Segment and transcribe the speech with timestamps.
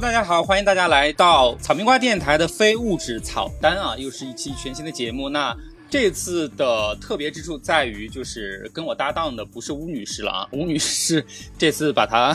[0.00, 5.28] 大家好，欢迎大家来到草莓瓜电台的非物质草单啊，又是一期全新的节目。
[5.28, 5.54] 那
[5.90, 11.22] 这次的特别之处在于，就是跟我搭档的不是吴女士了啊，吴女士
[11.58, 12.34] 这次把她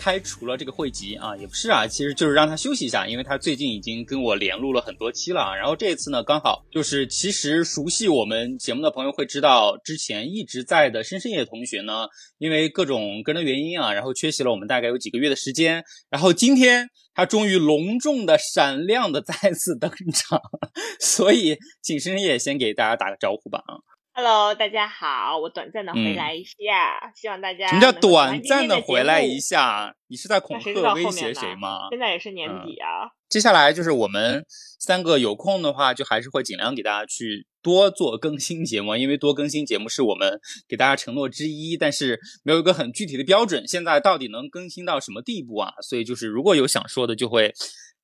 [0.00, 5.54] 开除了这个会籍啊，也不是啊，其实就是让他休息一下，因为他最近已经跟我连录了很多期了啊。
[5.54, 12.06] 然后这一次呢，刚好就是其实熟悉我们节目的朋友会知道，之前一直在的深深夜同学呢，
[12.38, 16.88] 因为各种个人原因啊，然后缺席了我们大概有几个月的时间，然后今天。
[17.12, 20.40] 他终于隆重的、闪亮的再次登场，
[21.00, 23.74] 所以请深深也先给大家打个招呼吧啊
[24.22, 29.94] ！Hello，大家好，我短暂的回来一下，希望大家什么叫短暂的回来一下？
[30.08, 31.88] 你是在恐吓威胁谁吗？
[31.88, 33.08] 现在也是年底啊。
[33.30, 34.44] 接下来就是我们
[34.78, 43.66] 三个有空的话，就还是会尽量给大家去多做更新节目，因为多更新节目是我们给大家承诺之一，但是没有一个很具体的标准。
[43.66, 45.72] 现在到底能更新到什么地步啊？
[45.80, 47.54] 所以就是如果有想说的，就会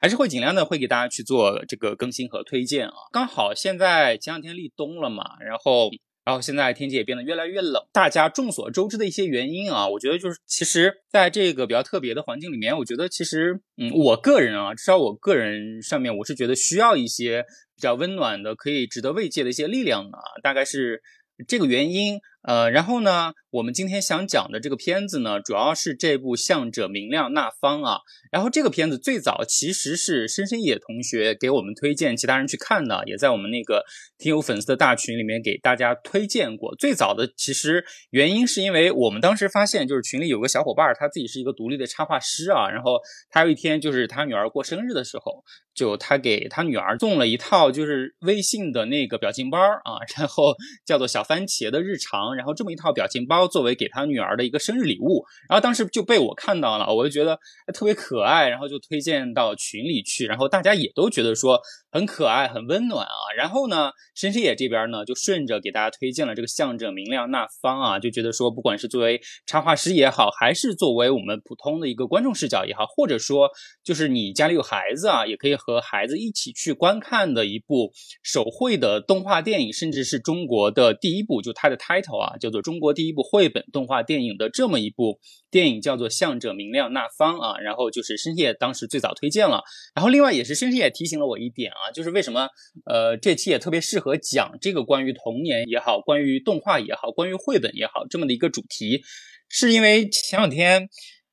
[0.00, 2.94] 还是会尽量的会给大家去做这个更新和推荐啊。
[3.12, 5.90] 刚好现在前两天立冬了嘛，然后。
[6.26, 17.44] 然后现在天气也变得越来越冷，大家众所周知的一些原因啊，我觉得就是其实在这个比较特别的环境里面，我觉得其实嗯，我个人啊，至少我个人上面，我是觉得需要一些
[17.76, 21.00] 比较温暖的、可以值得慰藉的一些力量的啊，大概是
[21.46, 22.20] 这个原因。
[22.42, 27.98] 呃，然后呢，我们今天想讲的这个片子呢，主要是这部《向着明亮那方》啊。
[28.30, 33.84] 然后这个片子最早其实是深深野同学给我们推荐其他人去看的，也在我们那个
[34.16, 36.72] 听友粉丝的大群里面给大家推荐过。
[36.76, 42.70] 最早的其实原因是因为我们当时发现，就是群里有个小伙伴，他自己是一个独立的插画师啊。
[42.70, 45.42] 然后他有一天就是他女儿过生日的时候，
[45.76, 50.54] 就他给他女儿送了一套就是微信的那个表情包啊，然后
[50.86, 52.34] 叫做小番茄的日常。
[52.34, 57.38] 然后这么一套表情包作为给他女儿的一个生日礼物，然后当时就被我看到了，我就觉得
[57.74, 61.60] 特别可爱，然后就推荐到群里去，然后大家也都觉得说
[61.92, 63.12] 很可爱、很温暖啊。
[63.36, 73.50] 然后呢，深深野这边呢就顺着给大家推荐了这个向着明亮那方啊，就觉得说不管是作为插画师也好，还是作为我们普通的一个观众视角也好，或者说
[73.84, 82.36] 就是你家里有孩子啊，也可以和孩子一起去观看的一部手绘的动画电影，甚至是中国的第一部，就它的 title 啊。
[82.38, 85.18] 叫做中国第一部绘本动画电影的这么一部
[85.50, 87.58] 电影，叫做《向着明亮那方》啊。
[87.58, 92.48] 然后就是深夜当时最早推荐了，然后另外也是深夜提醒了我一点啊，就是为什么
[92.84, 99.02] 呃这期也特别适合讲这个关于童年也好，关于动画也好，关于绘本也好这么的一个主题，
[99.48, 100.88] 是因为前两天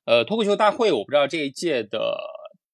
[0.06, 2.18] 呃脱口秀大会，我不知道这一届的。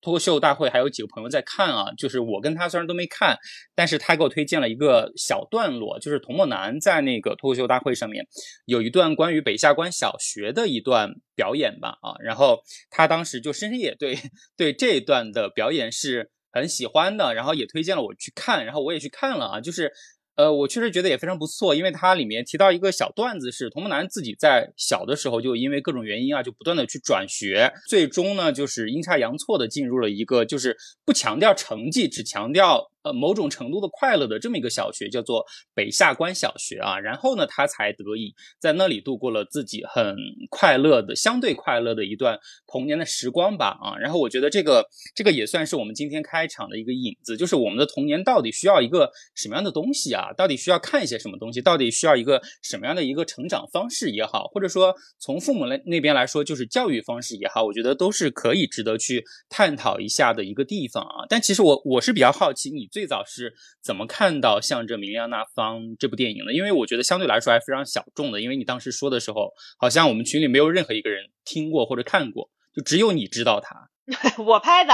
[0.00, 3.36] 脱口秀大会还有几个朋友在看啊，就是我跟他虽然都没看，
[3.74, 8.26] 但是他给我推荐了一个小段落，就是童梦楠在那个脱口秀大会上面
[8.64, 12.60] 有一段关于北下关小学的一段表演吧啊，然后
[12.90, 14.18] 他当时就深深也对
[14.56, 19.92] 对这一段的表演是很喜欢的，然后也推荐了我去看，然后我也去看了啊，就是。
[20.36, 32.90] 呃，我确实觉得也非常不错，因为它里面提到一个小段子，是童梦楠自己在小的时候就因为各种原因啊，就不断的去转学，最终呢就是阴差阳错的进入了一个就是不强调成绩，只强调。
[33.02, 35.42] 呃，某种程度的快乐的这么一个小学叫做
[35.74, 40.14] 北下关小学啊，然后呢，他才得以在那里度过了自己很
[40.50, 43.96] 快乐的、相对快乐的一段童年的时光吧啊。
[43.96, 50.34] 然后我觉得这个这个也算是我们今天开场的一个引子，就是我们的童年到底需要一个什么样的东西啊？
[50.36, 51.62] 到底需要看一些什么东西？
[51.62, 61.24] 到底需要一个什么样的一个成长方式也好，或者说从父母那那边来说，就是教育方式也好，我觉得都是可以值得去探讨一下的一个地方啊。
[61.30, 62.89] 但其实我我是比较好奇你。
[62.90, 66.52] 最早是怎么看到《向着明亮那方》这部电影的？
[66.52, 73.88] 因为我觉得相对来说还非常小众的，因为你当时说的时候，好像我们群里没有任何一个人听过或者看过，就只有你知道它。
[74.42, 74.92] 我拍的，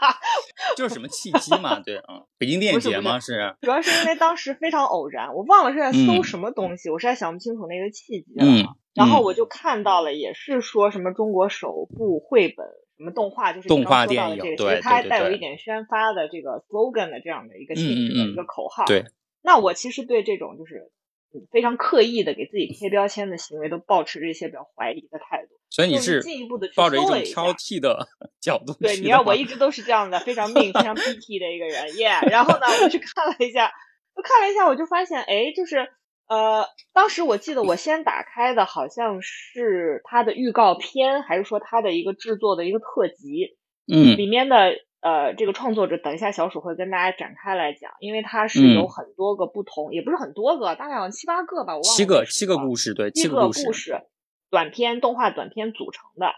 [0.74, 1.80] 就是什么契机嘛？
[1.80, 3.20] 对啊，北京电影节吗？
[3.20, 8.74] 是，主要是因为当时非常偶然，我忘了是在搜什么东西，我实在想不清楚那个契机了。
[8.94, 12.66] 然后我就看到了，也是说什么中国首部绘本。
[12.98, 18.84] 什么动画就是动画电影，其实它带有一点宣发的这个 slogan 的这样的一个性质的一个口号。
[18.86, 19.04] 对，
[19.40, 20.90] 那我其实对这种就是
[21.52, 25.54] 非常刻意的给自己贴标签的行为，都保持着一些比较怀疑的态度。
[25.70, 28.08] 所以你是进一步的抱着一种挑剔的
[28.40, 28.74] 角度。
[28.80, 31.86] 对，你要我一直都是这样的，非常命、非常 picky 的一个人。
[31.92, 33.70] Yeah，然后呢，我去看了一下，
[34.14, 35.88] 我看了一下，我就发现，哎，就是。
[36.28, 43.56] 呃，当时我记得我先打开的好像是它的预告片，还是说它的一个制作的一个特辑？
[43.90, 51.96] 嗯，里面的呃这个创作者，等一下小鼠会跟大家展开来讲，因为它是有很多个不同，也不是很多个，大概有七八个吧，我忘了。
[51.96, 54.02] 七个七个故事，对，七个故事，
[54.50, 56.34] 短片动画短片组成的。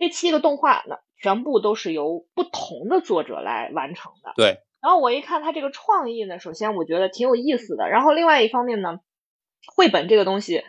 [0.00, 4.32] 这七个动画呢，全部都是由不同的作者来完成的。
[4.36, 4.58] 对。
[4.80, 7.88] 然后我一看他这个创意呢，首先我觉得挺有意思的。
[7.88, 9.00] 然后另外一方面呢，
[9.66, 10.62] 绘本这个东西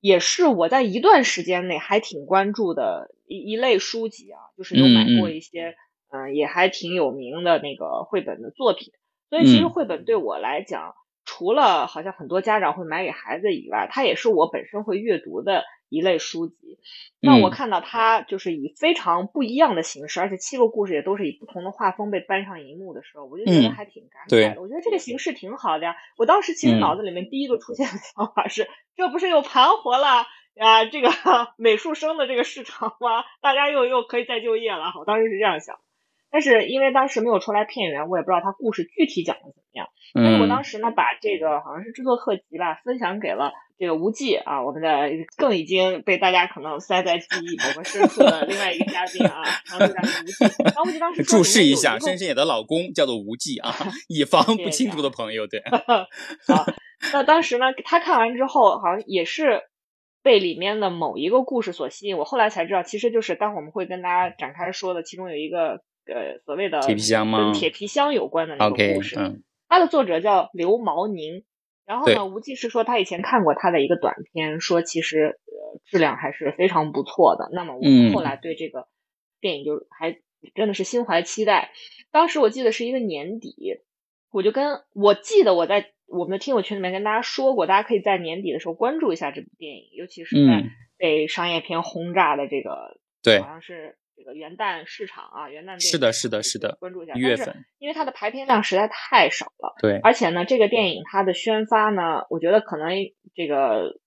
[0.00, 5.74] 也是我在一段时间内还挺关注的一一类书籍啊，就是有买过一些
[6.10, 8.92] 嗯也还挺有名的那个绘本的作品。
[9.30, 10.94] 所以其实绘本对我来讲，
[11.24, 15.64] 除了好像很多家长会买给孩子以外，它也是我本身会阅读的。
[15.92, 16.78] 一类书籍，
[17.20, 24.60] 那我看到它就是以非常不一样的形式，而且七个故事也都是以不同的画风被搬上荧幕的时候，我就觉得还挺感慨的。
[24.62, 25.94] 我觉得这个形式挺好的呀。
[26.16, 30.26] 我当时其实脑子里面第一个出现的想法是，这不是又盘活了
[30.58, 31.10] 啊这个
[31.58, 33.24] 美术生的这个市场吗？
[33.42, 34.94] 大家又又可以再就业了。
[34.98, 35.78] 我当时是这样想，
[36.32, 39.86] 但是因为当时没有出来片源，我也不知道它故事具体讲的怎么样。
[40.14, 43.52] 但是我当时呢，把这个好像是制作特辑吧，分享给了。
[43.78, 50.62] 这个无忌啊，我们的更已经被大家可能塞在记忆某个深处的另外一个嘉宾啊，长寿嘉宾无忌。
[50.64, 53.74] 然后无忌当时注释一下，深深野的老公叫做无忌啊，
[54.08, 55.60] 以防不清楚的朋友，对。
[56.46, 56.64] 好，
[57.12, 59.62] 那当时呢，他看完之后，好像也是
[60.22, 62.16] 被里面的某一个故事所吸引。
[62.18, 67.44] 我后来才知道，其实就是待会我们会跟大家展开说的，其中有一个呃所谓的铁皮箱吗？
[67.44, 69.16] 跟铁皮箱有关的那个故事。
[69.18, 71.44] 嗯，它的作者叫刘毛宁。
[71.84, 77.50] 然后呢，无忌是说他以前看过他的一个短片，说其实呃质量还是非常不错的。
[77.52, 78.86] 那么我们后来对这个
[79.40, 80.16] 电影就还
[80.54, 81.72] 真的是心怀期待。
[82.12, 83.80] 当时我记得是一个年底，
[84.30, 90.62] 我就跟我记得我在我们的听友群里面跟大家说过，大家可以在年底的时候关注一下这部电影，尤其是在
[90.96, 93.98] 被商业片轰炸的这个，对，好像是。
[94.16, 97.14] 这个元旦市场啊，元旦是的，是的，是的，关注一下。
[97.14, 99.74] 一月份，因为它的排片量实在太少了。
[99.80, 102.90] 对，而且呢，这个电影它的宣发呢，我觉得可能
[103.34, 103.98] 这个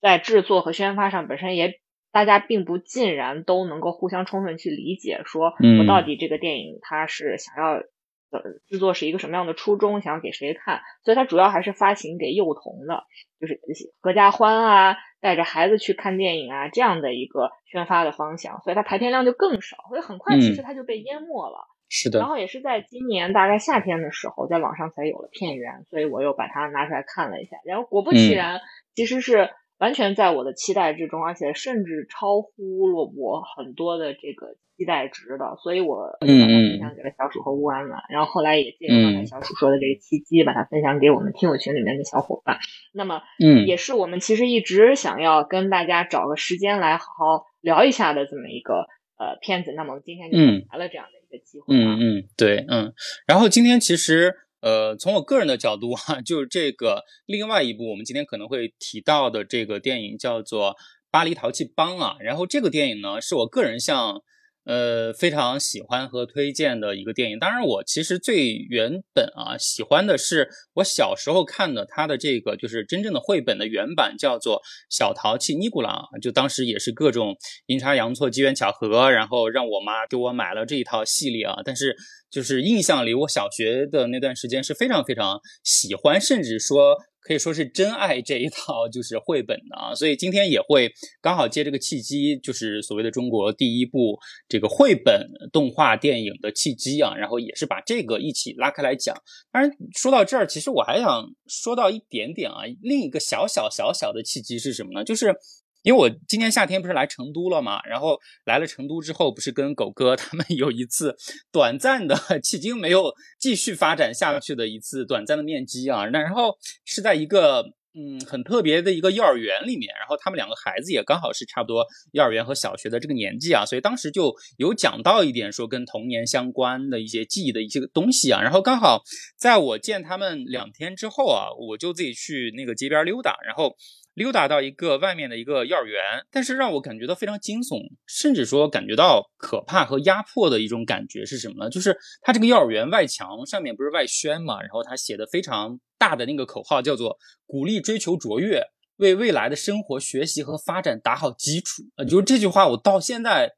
[0.00, 1.80] 在制作和宣发上本身也
[2.12, 7.82] 大家并不尽然都能够互相充分去理解，说我到底这个电影它是想要
[8.30, 13.04] 呃制作是一个什么样的初衷，想要给谁看，所以它主要还是发行给幼童的，
[13.40, 13.60] 就是
[14.00, 14.96] 合家欢啊。
[15.20, 21.68] 带着孩子去看电影啊，这样的一个宣发的方向，所以它排片量就更少，所以很快其实它就被淹没了。
[21.90, 22.20] 是的。
[22.20, 28.60] 然后也是在今年大概夏天的时候，在网上才有了片源，所以我又把它拿出来看了一下，然后果不其然，
[28.94, 29.50] 其实是。
[29.80, 34.48] 完全在我的期待之中，而且甚至超乎了我很多的这个
[34.80, 37.96] 期待值的，所以我把它分享给了小鼠和乌安了。
[38.08, 42.56] 然后后来也借用刚才小鼠说的这个契机，把它分享给我们听友群里面的小伙伴。
[42.94, 48.86] 那么，嗯，也是我们其实一直想要跟大家找个时间来好好聊一下的这么一个
[49.18, 49.74] 呃片子。
[49.76, 50.38] 那么今天就
[50.72, 51.76] 来了这样的一个机会。
[51.76, 52.94] 嗯嗯，对，嗯。
[53.26, 54.34] 然后今天其实。
[54.62, 60.72] 呃，从我个人的角度哈，就是这个另外一部我们今天可能会提到的这个电影叫做
[61.10, 62.16] 《巴黎淘气帮》啊。
[62.20, 64.20] 然后这个电影呢，是我个人向
[64.64, 67.38] 呃非常喜欢和推荐的一个电影。
[67.38, 74.56] 当然，我其实最原本啊喜欢的是我小时候看的它的这个就是真正的绘本的原版，叫做
[74.88, 75.90] 《小淘气尼古拉》。
[76.20, 77.36] 就当时也是各种
[77.66, 81.56] 阴差阳错、机缘巧合，然后让我妈给我买了这一套系列啊。
[81.64, 81.96] 但是
[82.30, 89.94] 就是印象里，我小学的那段时间是非常非常喜欢，甚至说可以说是真爱这一套就是绘本的啊。
[89.94, 99.16] 所以今天也会刚好借这个契机，就是所谓的中国第一部这个绘本动画电影的契机啊，然后也是把这个一起拉开来讲。
[99.52, 105.04] 当然说到这儿，其实我还想说到一点点啊，另一个小小小小的契机是什么呢？
[105.04, 105.34] 就是。
[105.82, 111.16] 因为我今年夏天不是来成都了嘛，然后来了成都之后，不是跟狗哥 他们有一次
[111.50, 116.04] 短暂的， 迄今没有继续发展下去的一次短暂的面基啊。
[116.06, 128.42] 那然后是在一个嗯很特别的一个幼儿园里面，然后他们两个孩子也刚好是差不多幼儿园和小学的这个年纪啊，所以当时就有讲到一点说跟童年相关的一些记忆的一些东西啊。
[128.42, 129.02] 然后刚好
[129.38, 133.74] 在我见他们两天之后啊，我就自己去那个街边溜达，然后。
[134.14, 141.70] 溜达到一个外面的一个幼儿园，但是让我感觉到非常惊悚，甚至说感觉到可怕和压迫的一种感觉是什么呢？
[141.70, 148.62] 就是它这个幼儿园外墙上面不是外宣嘛，然后它写的非常大的那个口号叫做“鼓励追求卓越，
[148.96, 151.82] 为未来的生活、学习和发展打好基础”。
[151.96, 153.52] 呃，就是这句话我到现在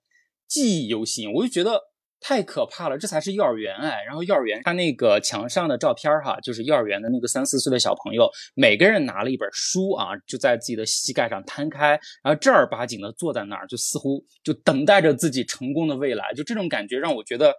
[0.46, 1.91] 记忆犹新，我就觉得。
[2.22, 4.02] 太可怕了，这才是幼儿园哎！
[4.06, 16.32] 然后幼儿园他那个墙上的照片哈，就是幼儿园的那个三四岁的小朋友，每个人拿了一本书啊，就在自己的膝盖上摊开，然后正儿八经的坐在那儿，就似乎就等待着自己成功的未来。
[16.34, 17.52] 就这种感觉让我觉得，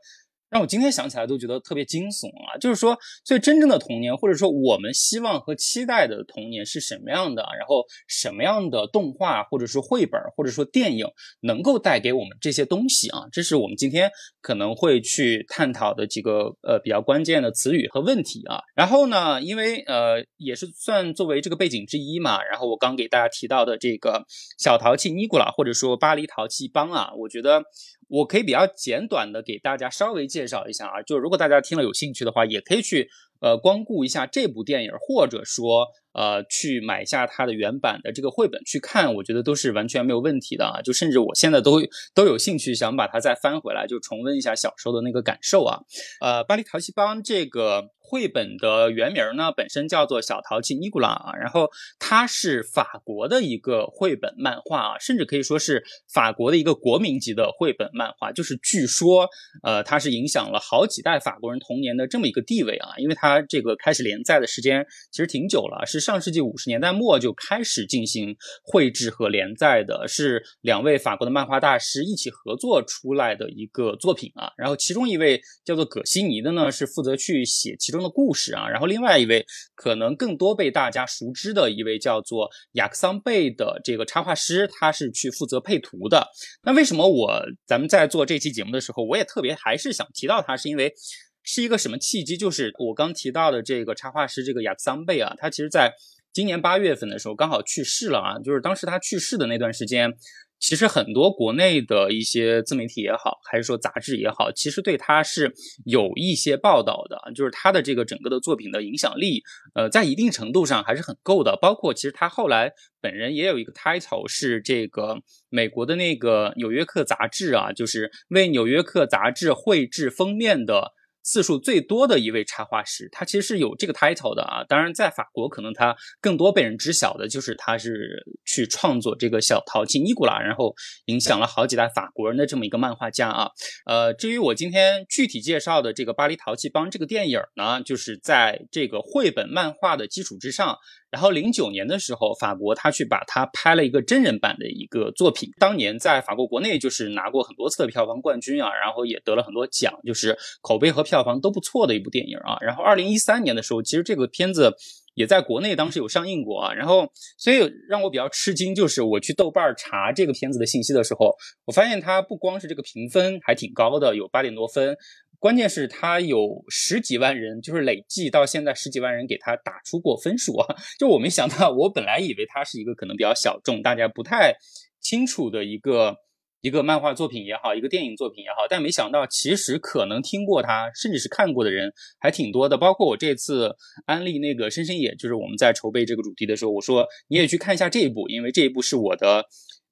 [0.54, 2.56] 让我今天想起来都觉得特别惊悚啊！
[2.62, 2.96] 就是说，
[3.26, 7.42] 所以真正的童年，或者说我们希望和期待的童年是什么样的？
[7.58, 11.08] 然后什么样的动画，或者说绘本，或者说电影，
[11.42, 13.24] 能够带给我们这些东西啊？
[13.32, 18.62] 这是我们今天可能会去探讨的几个呃比较关键的词语和问题啊。
[18.76, 24.24] 然后呢，因为呃也是算作为这个背景之一嘛，然后我刚给大家提到的这个
[24.60, 27.64] 小淘气尼古拉，或者说巴黎淘气帮啊，我觉得。
[28.14, 33.10] 我可以比较简短的给大家稍微介绍一下啊，就如果大家听了有兴趣的话，也可以去
[33.42, 40.80] 呃光顾一下这部电影，或者说呃去买下它的原版的这个绘本去看，我觉得都是完全没有问题的啊。
[40.84, 41.82] 就甚至我现在都
[42.14, 45.80] 都有兴趣想把它再翻回来，就重温一下小时候的那个感受啊。
[46.22, 47.90] 呃，巴黎淘气帮这个。
[48.14, 51.68] 绘本的原名呢，本身叫做《小淘气尼古拉》啊，然后
[51.98, 58.32] 它是法国的一个绘本漫画啊，甚至可以说是法国的一个国民级的绘本漫画。
[58.32, 59.28] 就是据说，
[59.64, 74.52] 呃，它是影响了好几代法国人童年的这么一个地位啊，因为它这个开始连载的时间其实挺久了，是上世纪五十年代末就开始进行绘制和连载的，是两位法国的漫画大师一起合作出来的一个作品啊。
[74.56, 78.03] 然后其中一位叫做葛西尼的呢，是负责去写其中。
[78.04, 86.28] 的故事啊，然后另外一位可能更多被大家熟知的一位叫做雅克桑贝的这个插画师，他是去负责配图的。
[86.64, 90.94] 那为什么我咱们在做这期节目的时候，我也特别还是想提到他，是因为
[91.42, 92.36] 是一个什么契机？
[92.36, 95.94] 就是我刚提到的这个插画师这个雅克桑贝啊，他其实在
[96.34, 100.14] 今年八月份的时候刚好去世了啊，就是当时他去世的那段时间。
[100.64, 105.54] 其实很多国内的一些自媒体也好，还是说杂志也好，其实对他是
[105.84, 109.44] 有一些报道的，就是他的这个整个的作品的影响力，
[109.76, 111.60] 呃，在一定程度上还是很够的。
[111.62, 115.18] 包括其实他后来本人也有一个 title 是这个
[115.50, 120.94] 美国的那个《纽约客》杂志啊，就是为《纽约客》杂志绘制封面的。
[121.24, 124.64] 次数最多的一位插画师，他其实是有这个 title 的啊。
[124.68, 130.76] 当然，在法国可能他更多被人知晓的就是他是去创作这个小淘气尼古拉，然后
[131.06, 133.50] 影响了好几代法国人的这么一个漫画家啊。
[133.86, 140.78] 呃，至于我今天具体介绍的这个《巴黎淘气帮》这个电影呢，就是在这个绘本漫画的基础之上。
[141.14, 152.58] 然后零九年的时候，法国他去把它拍了一个真人版的一个作品，当年在法国国内就是拿过很多次的票房冠军啊，然后也得了很多奖，就是口碑和票房都不错的一部电影啊。
[152.62, 154.74] 然后二零一三年的时候，其实这个片子
[155.14, 156.74] 也在国内当时有上映过啊。
[156.74, 164.98] 然后所以让我比较吃惊，就是我去豆瓣查这个片子的信息的时候，我发现它不光是这个评分还挺高的，有八点多分。
[165.44, 170.76] 关键是他有十几万人，就是累计到现在十几万人给他打出过分数啊！
[170.98, 174.54] 就我没想到，我本来以为他是一个可能比较小众、大家不太
[175.02, 176.16] 清楚的一个
[176.62, 182.78] 一个漫画作品也好，一个电影作品也好，但没想到其实可能听过他，甚至是看过的人还挺多的。
[182.78, 189.44] 包括我这次安利那个深深野，就是我们在筹备这个主题的时候，我说你也去看一下这一部，因为这一部是我的。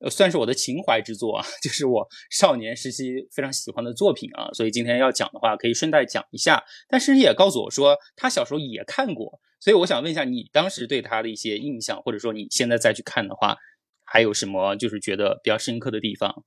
[0.02, 6.64] 呃，算是我的情怀之作啊， 就是我少年时期非常喜欢的作品啊，所以今天要讲的话，可以顺带讲一下。
[6.90, 13.58] 但是也告诉我说，他小时候也看过，所以我想问一下，你当时对他的一些印象，或者说你现在再去看的话，
[14.04, 16.44] 还有什么就是觉得比较深刻的地方？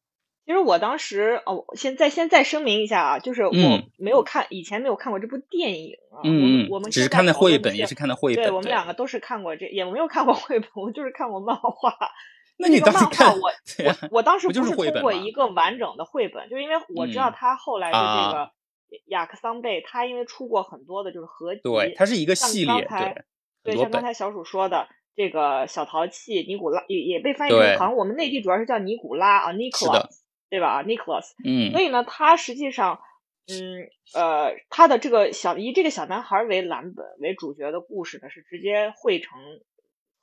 [0.47, 3.53] 其实我当时哦，现在先再声明一下啊，就是我
[3.97, 6.21] 没有看，以前没有看过这部电影啊。
[6.23, 8.45] 嗯我们只是看的绘本，也是看的绘本。
[8.45, 11.97] 对，我们两个都是看过这，也没有看过绘本，我就是看过漫画。
[12.57, 13.49] 那你当时看我
[13.85, 18.51] 我我当时不是通过一个完整的绘本，就因为我知道他后来的这个
[19.07, 22.87] 雅克桑贝，他因为出过很多的就是合集，对，它是一个系列，
[23.65, 30.11] 对，像刚才小鼠说的这个小淘气尼古拉也也被翻译成好像我们内地主要是叫尼古拉啊，Nicholas，
[30.49, 33.01] 对吧？Nicholas，嗯，所以呢，他实际上，
[33.49, 39.41] 嗯呃，他的这个小以这个小男孩为蓝本为主角的故事呢，是直接汇成。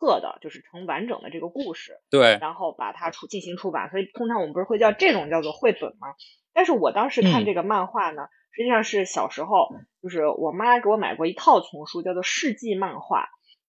[0.01, 6.15] 册的就是成完整的这个故事，对，然后把它出进行出版，所以通常我们不是会叫这种叫做绘本吗？
[6.53, 9.69] 但是我当时看这个漫画呢，实际上是小时候，
[10.01, 13.25] 就是我妈给我买过一套丛书，叫做《世纪漫画》，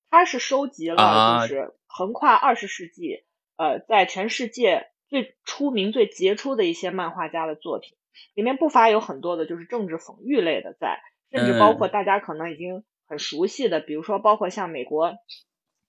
[0.09, 3.25] 它是收集了就是横跨二十世纪，
[3.59, 7.99] 呃，在全世界最出名、最杰出的一些漫画家的作品，
[8.35, 10.99] 里面不乏有很多的就是政治讽喻类的在，
[11.31, 15.13] 甚至包括大家可能已经很熟悉的，比如说包括像美国。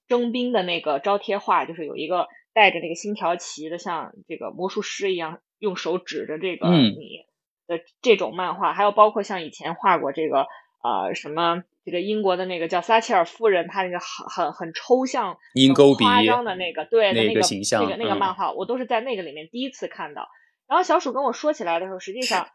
[0.08, 7.26] 征兵的那个招贴画，就是有一个带着那个星条旗的，像这个魔术师一样，用手指着这个你
[7.66, 10.46] 的这种漫画，还有包括像以前画过这个
[10.82, 15.36] 呃什么这个英国的那个叫撒切尔夫人，她那个很很很抽象、
[15.74, 20.28] 很夸张的那个对的那个形象，那个那个漫画，我都是在那个里面第一次看到。
[20.66, 22.48] 然后小鼠跟我说起来的时候，实际上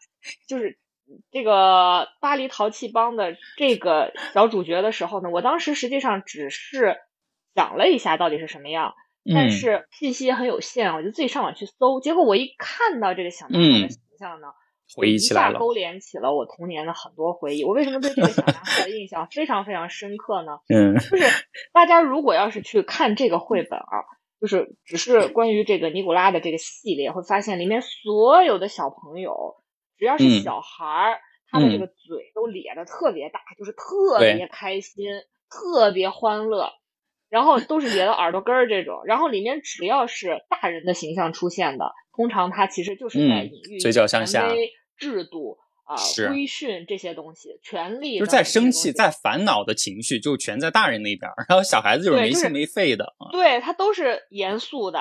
[0.48, 0.80] 就是
[1.32, 6.98] 这个巴黎淘气帮的这个小主角的时候呢，我当时实际上只是
[7.56, 8.94] 想了一下到底是什么样，
[9.34, 14.48] 但是信息也很有限，我就自己上网去搜，结果我一看到这个小男孩的形象呢，
[14.96, 17.64] 回忆起来了，勾连起了我童年的很多回忆。
[17.64, 20.60] 我为什么对这个小男孩的印象非常非常深刻呢？
[20.70, 21.26] 嗯，就是
[21.74, 24.06] 大家如果要是去看这个绘本啊，
[24.40, 29.56] 就是只是关于这个尼古拉的这个系列，会发现里面所有的小朋友。
[29.98, 31.20] 只要是小孩儿，
[31.52, 35.10] 他的这个嘴都咧的特别大，就是特别开心、
[35.50, 36.72] 特别欢乐，
[37.30, 39.02] 然后都是咧到耳朵根儿这种。
[39.06, 44.50] 然后里面只要是大人的形象出现的，通常他其实就是在隐喻嘴角向下、
[44.98, 45.96] 制度啊、
[46.28, 53.14] 规训这些东西、权力，就是在生气、在烦恼的情绪，就全在大人那边，然后小孩子就是没心没肺的。
[53.32, 55.00] 对他都是严肃的。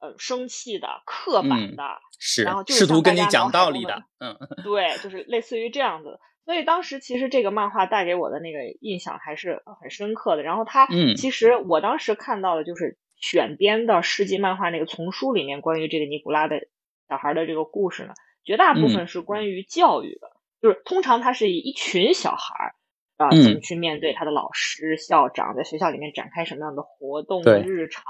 [0.00, 1.82] 呃，生气的、刻板的，
[2.20, 6.20] 是，然后试图跟你讲道理的，嗯， 对，就是类似于这样子。
[6.48, 10.42] 所以当时其实这个漫画带给我的那个印象还是很深刻的。
[10.42, 16.66] 然后它，嗯，其实我当时看到的就是选编的世纪漫画那个丛书里面关于这个尼古拉的
[17.06, 18.14] 小孩的这个故事呢，
[18.44, 20.30] 绝大部分是关于教育的，
[20.62, 22.72] 就是通常他是以一群小孩。
[23.18, 27.42] 啊，怎么去面对他的老师、校长，在学校里面展开什么样的活动？
[27.42, 28.04] 日常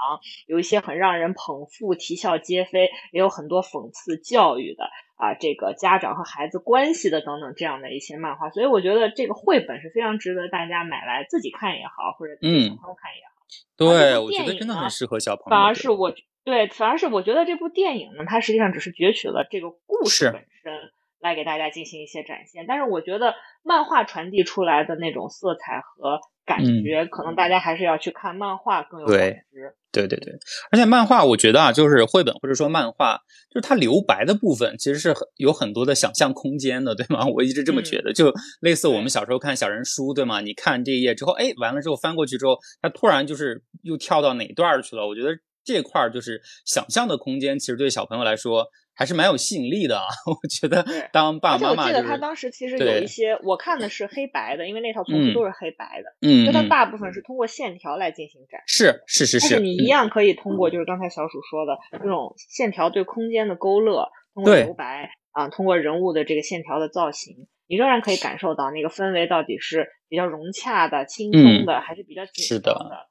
[0.45, 4.83] 有一些很让人捧腹、啼笑皆非，也有很多讽刺教育的
[5.15, 8.51] 啊，这个家长和孩子关系的等等这样的一些漫画。
[8.51, 13.35] 所以我觉得这个绘本是非常值得大家买来自己看也好，或者给小朋友看也好。
[13.75, 15.49] 对，我觉得真的很适合小朋友。
[15.49, 20.91] 反而是我对，反而是我觉得这部电影呢，它实际上只是攫取了这个故事本身。
[21.19, 29.17] 来给大家进行一些展现，但是我觉得漫画传递出来的那种色彩和感觉，可能大家还是要去看漫画更有感
[29.51, 29.75] 知。
[29.91, 30.33] 对对对，
[30.71, 33.17] 而且漫画我觉得啊，就是绘本或者说漫画，
[33.49, 37.25] 就是它留白的部分其实是很有很多的想象空间的，对吗？
[37.35, 40.41] 我一直这么觉得，就类似我们小时候看小人书，对吗？
[40.41, 45.07] 你看这一页之后，哎，完了之后翻过去之后，它突然就是又跳到哪段去了？
[45.07, 45.29] 我觉得
[45.63, 48.67] 这块儿就是想象的空间，其实对小朋友来说。
[48.99, 50.03] 还是蛮有吸引力的啊！
[50.27, 59.53] 我觉得当爸爸妈妈，而且我记得他当时其实有一些，我看的是黑白的，因为那套丛书都是黑白的，嗯，就它大部分是通过线条来进行展示，是是是是。
[59.55, 73.07] 但是你一样可以通过，就是刚才小鼠说的这种线条对空间的勾勒，通过留白啊，通过人物的这个线条的造型，你仍然可以感受到那个氛围到底是比较融洽的、轻松的，还是比较紧张的。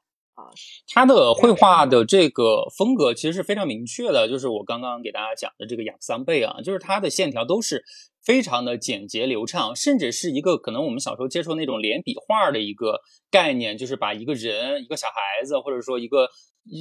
[0.92, 7.83] 他的绘画的这个风格其实是非常明确的，就是我刚刚给大家讲的这个雅桑贝啊，就是他的线条都是
[8.24, 16.29] 非常的简洁流畅，甚至是一个可能我们小时候接触那种连笔画的一个概念，就是把一个人、一个小孩子，或者说一个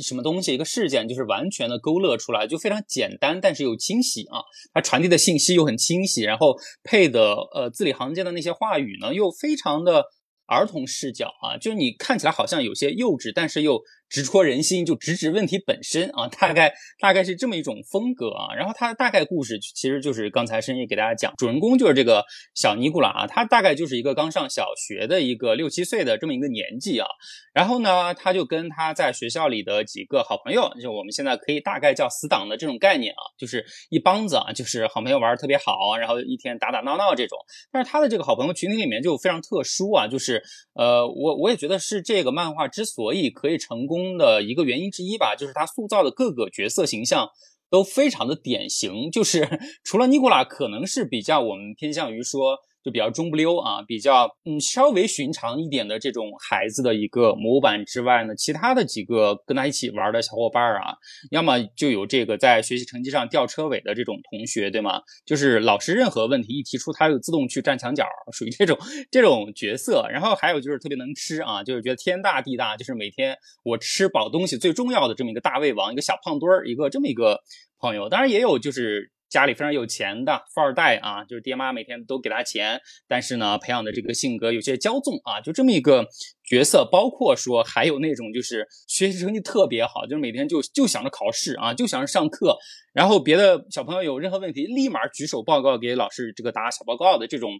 [0.03, 4.41] 什么东西、一个事件，就是完全的勾勒出来，就非常简单，但是又清晰啊。
[4.73, 10.05] 它传递的信息又很清晰，然后配的呃字里行间的那些话语呢，又非常的。
[10.47, 13.83] 儿童视角啊，就是你看起来好像有些幼稚，但是又。
[14.09, 18.55] 直戳人心，就直指问题本身啊，大概大概是这么一种风格啊。
[18.55, 22.23] 然后他的大概故事其实就是刚才深夜给大家讲，主人公就是这个
[22.55, 27.07] 小尼古拉啊，他大概就是一个刚上小学的一个六七岁的这么一个年纪啊。
[27.53, 37.37] 然后呢，他就跟他在学校里的几个好朋友，就我们现在可以大概叫死党的这种概念啊，就是一帮子啊，就是好朋友玩的特别好，然后一天打打闹闹这种。
[37.71, 40.43] 但是他的这个好朋友群体里面就非常特殊啊，就是
[40.75, 43.96] 呃，我我也觉得是这个漫画之所以可以成功。
[44.03, 47.27] 中的一个原因之一吧，就是他塑造的各个角色形象
[47.69, 52.57] 都非常的典型，就是除了尼古拉可能是比较我们偏向于说。
[52.87, 60.95] 就比较中不溜啊，比较嗯稍微寻常一点的这种孩子的一个模板之外呢，其他的几个跟他一起玩的小伙伴啊，
[61.29, 65.01] 要么就有这个在学习成绩上吊车尾的这种同学，对吗？
[65.25, 68.77] 就是老师任何问题一提出，他就自动去站墙角，属于这种
[69.11, 70.07] 这种角色。
[70.09, 77.41] 然后还有就是特别能吃啊，就是觉得天大地大，就是每天我吃饱东西最重要的这么一个大胃王，一个小胖墩儿，一个这么一个
[77.79, 78.07] 朋友。
[78.07, 79.11] 当然也有就是。
[79.29, 86.07] 家里非常有钱的富二代啊，就是爹妈每天都给他钱，但是呢，培养的这个性格有些骄纵啊，就这么一个
[86.45, 86.87] 角色。
[86.89, 92.57] 包括说还有那种就是学习成绩特别好，就是每天就就想着考试啊，就想着上课，
[92.93, 97.51] 然后别的小朋友有任何问题，立马举手报告给老师这个打小报告的这种，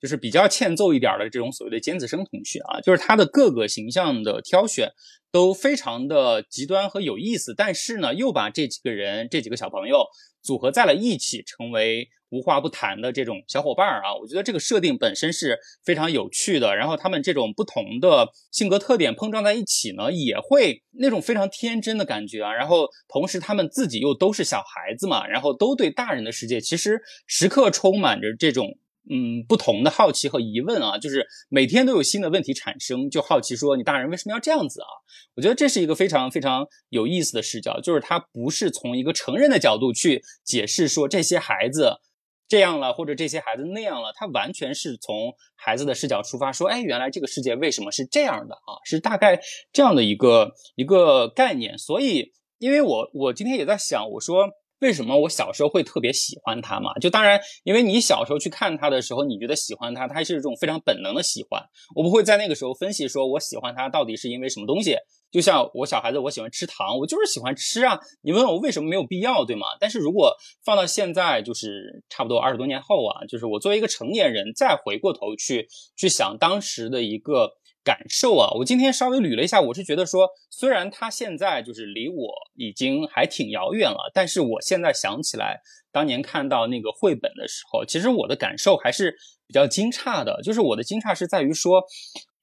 [0.00, 4.90] 就是比较欠揍一点的这种所谓的尖子生同学啊，就是他的各个形象的挑选
[5.30, 10.06] 都非常的极端和有意思，但是呢，又把这几个人这几个小朋友。
[10.42, 14.14] 组合在了一起，成为无话不谈的这种小伙伴儿啊！
[14.14, 16.76] 我觉得这个设定本身是非常有趣的。
[16.76, 22.52] 然后他们这种不同的性格特点碰撞在一起呢，也会那种非常天真的感觉啊。
[22.52, 28.78] 然后同时他们自己又都是小孩子嘛，然后都对大人的世界其实时刻充满着这种
[29.12, 34.88] 嗯不同的好奇和疑问啊，就是每天都有新的问题产生，就好奇说你大人为什么要这样子啊？
[35.34, 41.96] 我觉得这是一个非常非常有意思的视角，就是他不是从一个成人的角度去解释说这些孩子。
[42.48, 48.74] 这样了，或者这些孩子那样了，他完全是从孩子的视角出发，说，哎，原来这个世界为什么是这样的啊？
[48.84, 49.40] 是大概
[49.72, 51.78] 这样的一个一个概念。
[51.78, 54.48] 所以，因为我我今天也在想，我说。
[54.80, 56.92] 为什么我小时候会特别喜欢他嘛？
[56.94, 61.62] 就当然，因为你小时候去看他的时候，你觉得喜欢他，他是一种非常本能的喜欢。
[61.94, 64.96] 我不会在那个时候分析说我喜欢他到底是因为什么东西。
[65.30, 67.96] 就像我小孩子，我喜欢吃糖，我就是喜欢吃啊。
[68.22, 69.66] 你问我为什么没有必要，对吗？
[69.78, 77.52] 但是如果放到现在，就是差不多二十多年后啊，就是我作为一个成年人，再回过头去去想当时的一个。
[77.84, 89.16] 感受啊，我今天稍微捋了一下，我是觉得说，虽然他现在就是离我已经还挺遥远了，但是我现在想起来，当年看到那个绘本的时候，其实我的感受还是
[89.46, 91.82] 比较惊诧的，就是我的惊诧是在于说。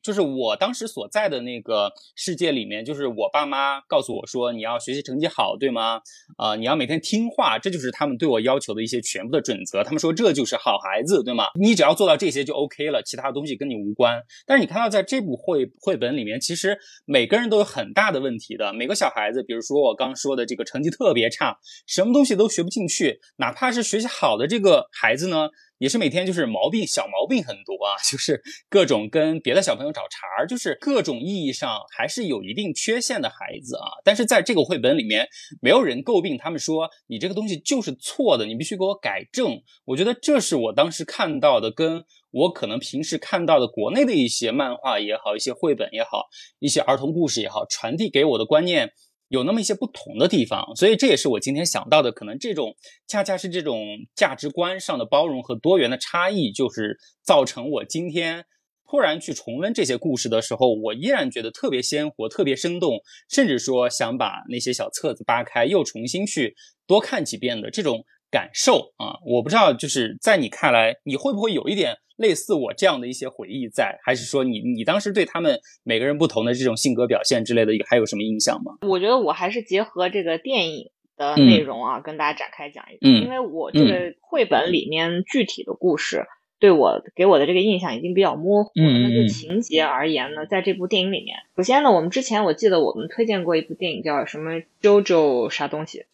[0.08, 6.00] 就是我当时所在的那个世界里面，就是我爸妈告诉我说，你要学习成绩好，对吗？
[6.38, 9.84] 啊，你要每天听话，这就是他们对我要求的一些全部的准则。
[9.84, 11.48] 他们说这就是好孩子，对吗？
[11.60, 14.24] 你只要做到这些就 OK 了，其他东西跟你无关。
[14.46, 18.72] 但是你看到在这部绘绘本里面，其实每个人都有很大的问题的。
[18.72, 25.50] 每个小孩子，比如说我刚说的这个成绩特别差，什么东西都学不进去，哪怕是学习好的这个孩子呢？
[25.80, 33.88] 也是每天就是毛病小毛病很多啊， 就是各种跟别的小朋友找茬儿，就是各种意义上还是有一定缺陷的孩子啊。
[34.04, 35.28] 但是在这个绘本里面，
[35.62, 39.62] 没有人诟病他们说你这个东西就是错的，你必须给我改正。
[39.86, 46.28] 我觉得这是我当时看到的，跟我可能平时看到的国内的一些漫画也好，一些绘本也好，
[46.60, 48.94] 一些儿童故事也好，传递给我的观念。
[49.30, 52.76] 有那么一些不同的地方，所以这也是我今天想到的，可能这种
[53.08, 53.86] 恰恰是这种
[54.16, 58.46] 价值观上的包容和多元的差异，就是造成我今天
[58.90, 69.20] 突然去重温这些故事的时候，我依然觉得特别鲜活、特别生动，甚至说想把那些小册子扒开，又重新去多看几遍的这种感受啊！
[69.26, 71.98] 我不知道，就是在你看来，你会不会有一点？
[72.17, 78.73] 类似我这样的一些回忆在，还是说你你当时对他们每个人不同的这种性格表现之类的，还有什么印象吗？
[78.82, 86.25] 我觉得我还是结合这个电影的内容啊，跟大家展开讲一讲，因为我这个绘本里面具体的故事
[86.60, 88.89] 对我给我的这个印象已经比较模糊了。
[88.89, 96.06] 那就情节而言呢，在这部电影里面，首先呢，我们之前我记得我们推荐过一部电影叫什么《JoJo 啥东西》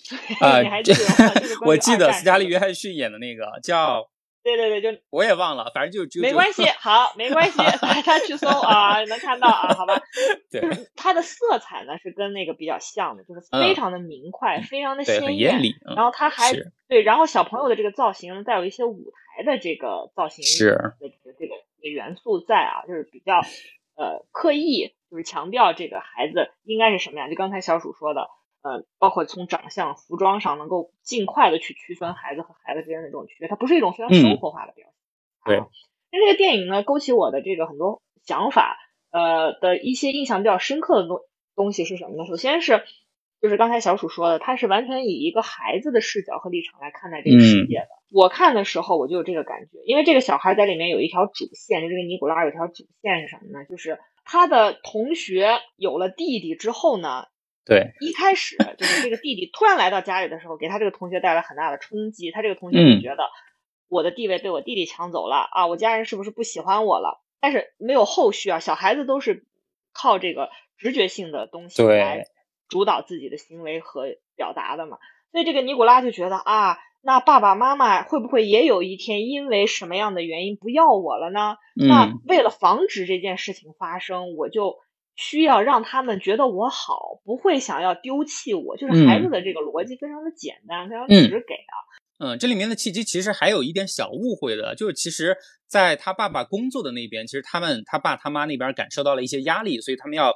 [0.46, 0.60] 啊？
[0.64, 1.34] 你还记得吗？
[1.66, 4.10] 我记得斯嘉丽·约翰逊演的那个叫。
[4.44, 10.02] 对对对，就我也忘了，反正就就没关系， 好，没关系，大家去搜啊，能看到啊，好吧？
[10.52, 10.62] 对，
[10.96, 15.62] 它的色彩呢是跟那个比较像的，就是非常的明快，非常的鲜艳。
[15.96, 16.52] 然后它还
[16.90, 21.56] 对，然后小朋友的这个造型带有一些舞台的这个造型是的这个
[21.90, 23.40] 元素在啊，就是比较
[23.96, 27.30] 呃刻意，就是强调这个孩子应该是什么样。
[27.30, 28.28] 就刚才小鼠说的。
[28.64, 34.94] 呃，包括从长相、服装上，能够尽快的去区分孩子和孩子之间的这种区别，它不是一种非常生活化的表现。
[35.44, 35.58] 对，
[36.12, 38.78] 那这个电影呢，勾起我的这个很多想法，
[39.12, 41.20] 呃的一些印象比较深刻的东
[41.56, 42.26] 东西是什么呢？
[42.26, 42.86] 首先是，
[43.42, 47.88] 就是刚才小鼠说的，他是完全以一个孩子的视角和立场来看待这个世界的。
[48.14, 53.66] 我看的时候，我就有这个感觉，因为这个小孩在里面有一条主线，就这个尼古拉有条主线是什么呢？
[53.66, 57.26] 就是他的同学有了弟弟之后呢。
[57.66, 62.30] 对，一开始就是这个弟弟突然来到家里的时候，给他这个同学带来很大的冲击。
[62.30, 63.30] 他这个同学就觉得
[63.88, 67.24] 我的地位被我弟弟抢走了啊，我家人是不是不喜欢我了？
[67.40, 69.46] 但是没有后续啊，小孩子都是
[69.94, 72.26] 靠这个直觉性的东西来
[72.68, 74.98] 主导自己的行为和表达的嘛。
[75.32, 81.56] 所以这个尼古拉就觉得啊，那爸爸妈妈会不会也有一天因为什么样的原因不要我了呢？
[81.76, 84.83] 那为了防止这件事情发生，我就。
[85.16, 91.76] 需要让他们觉得我好，不会想要丢弃我，就是孩子的这个逻辑非常的简单，非常直给啊。
[92.20, 95.36] 嗯，这里面的契机其实还有一点小误会的，就是其实
[95.68, 100.34] 在他爸爸工作的那边，其实他们他爸他妈那边感受到了一些压力，所以他们要。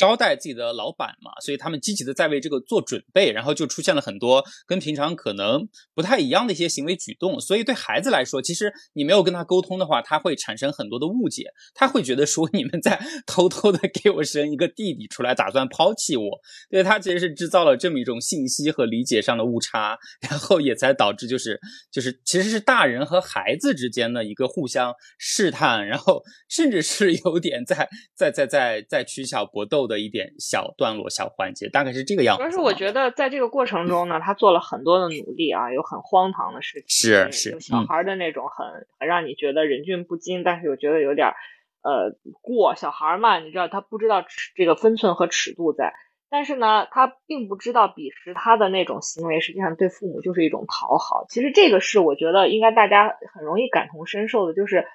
[0.00, 7.38] 招待自己的老板嘛，所以他们积极的在为这个做准备，然后就出现了很多跟平常可能不太一样的一些行为举动。
[7.38, 16.24] 所以对孩子来说，其实你没有跟他沟通的话，他会产生很多的误解，他会觉得说你们在 偷偷的给我生一个弟弟出来，打算抛弃我。
[16.70, 19.98] 对他其实是制造了这么一种信息和理解上的误差，
[20.30, 21.60] 然后也才导致就是
[21.92, 27.86] 就是其实是大人和孩子之间的一个互相试探，然后甚至是有点在
[28.16, 29.89] 在在在在取巧搏斗。
[29.90, 32.42] 的一点小段落、小环节，大概是这个样子。
[32.42, 41.34] 主要是我觉得在这个过程中呢，他做了很多的努力啊，有很荒唐的事情，是是有小孩的那种很很让你觉得忍俊不禁，但是又觉得有点
[41.82, 42.74] 呃过。
[42.76, 45.92] 小孩嘛，你知道他不知道尺这个分寸和尺度在。
[46.32, 51.26] 但是呢，他并不知道彼时他的那种行为，实际上对父母就是一种讨好。
[51.28, 54.86] 其实这个是我觉得应该大家很容易感同身受的，就是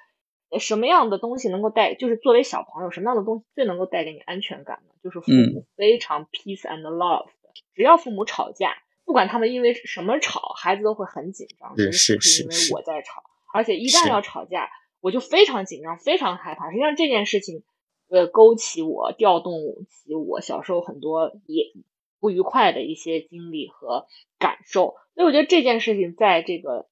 [0.58, 4.94] 什么样的东西能够带，就是作为小朋友，什么样的东西最能够带给你安全感呢？
[5.02, 7.26] 就是父母非常 peace and love。
[7.74, 11.76] 只要父母吵架，不管他们因为什么吵，孩子都会很紧张。
[11.76, 14.68] 是是是因为我在吵，而且一旦要吵架，
[15.00, 16.70] 我就非常紧张，非常害怕。
[16.70, 17.62] 实际上这件事情。
[18.08, 19.58] 呃，勾起我、调动
[19.90, 21.72] 起我小时候很多也
[22.20, 24.06] 不愉快的一些经历和
[24.38, 26.86] 感受，所以我觉得这件事情在这个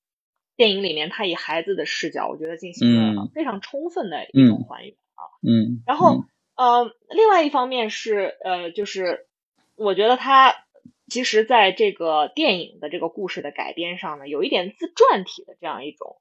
[0.57, 5.23] 电影里面，他以孩子的视角，我觉得进行了非常充分的一种还原啊。
[5.43, 5.83] 嗯。
[5.87, 6.25] 然后，
[6.57, 9.27] 呃，另外一方面是，呃，就是
[9.77, 10.55] 我觉得他
[11.09, 16.21] 其实在这个电影的这个故事的改编上呢，有一点自传体的这样一种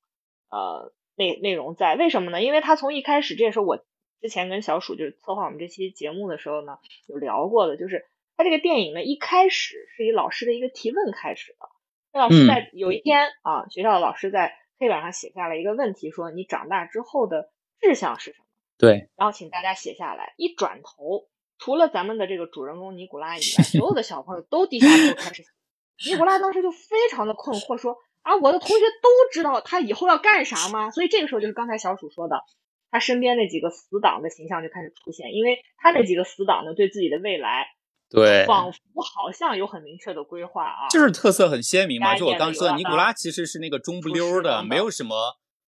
[0.50, 1.96] 呃内内容在。
[1.96, 2.41] 为什么呢？
[2.43, 3.84] 因为他从一开始，这也是我。
[4.22, 8.06] 之前跟小鼠就是策划我们这期节目的时候呢，有聊过的，就是
[8.38, 11.58] 他这个电影呢一开始是以老师的一个提问开始的。
[12.13, 17.49] 那老师在有一天啊，学校的老师在黑板上写下了一个问题，说你长大之后的
[17.80, 18.45] 志向是什么？
[18.78, 19.10] 对。
[19.17, 20.34] 然后请大家写下来。
[20.38, 25.43] 一转头，除了咱们的这个主人公尼古拉以外， 所有的小朋友都低下头开始。
[26.08, 30.91] 尼古拉当时就非常的困惑，说啊，我的同学都知道他以后要干啥吗？
[30.91, 32.41] 所以这个时候就是刚才小鼠说的。
[32.91, 37.65] 他身边那几个死党的形象就开始出现，因为他那几个死党呢，对自己的未来，
[38.13, 42.15] 对，仿佛好像有很明确的规划啊，就是特色很鲜明嘛。
[42.15, 45.15] 就我刚说的，尼古拉其实是那个中不溜的，没有什么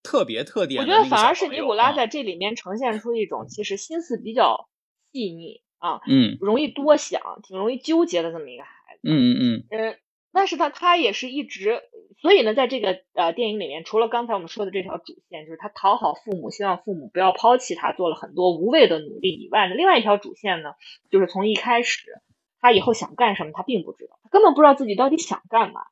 [0.02, 0.80] 特别特点。
[0.80, 4.68] 我觉得反而是尼古拉在这里面呈现出一种其实心思比较
[5.12, 9.00] 细腻啊，嗯，容易多想，挺容易纠结的这么一个孩子。
[9.02, 9.66] 嗯嗯嗯。
[9.70, 9.98] 呃，
[10.32, 11.82] 但是他他也是一直。
[12.22, 20.70] 所以呢，在这个呃电影里面，除了刚才我们说的这条主线，就是他讨好父母，希望父母不要抛弃他，做了很多无谓的努力以外呢，另外一条主线呢，
[21.10, 22.00] 就是从一开始
[22.60, 25.82] 他以后想干什么，他并不知道，他根本不知道自己到底想干嘛。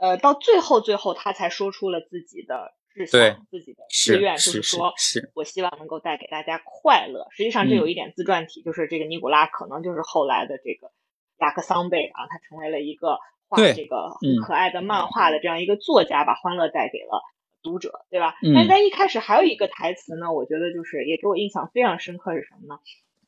[0.00, 4.92] 呃，到最后最后，他才说出了自己的志向，自己的志愿，就是说，
[5.34, 7.26] 我希望能够带给大家快乐。
[7.30, 10.90] 实际上，这有一点自传体，就是这个尼古拉可能就是后来的这个
[11.38, 13.18] 雅克桑贝啊，他成为了一个。
[13.46, 17.22] 画这个很可爱的漫画的这样一个作家，把欢乐带给了
[17.62, 18.36] 读者，对吧？
[18.54, 22.80] 但在一开始还有一个台词呢，我觉得就是也给我印象非常深刻是什么呢？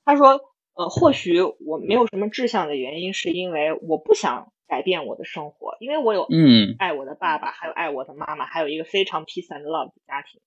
[0.07, 0.40] 他说
[0.77, 10.41] ：“呃，或许我没有什么志向的原因，是因为我不想改变我的生活，因为我有嗯爱我的爸爸，还有爱我的妈妈，还有一个非常 peace and love 的家庭。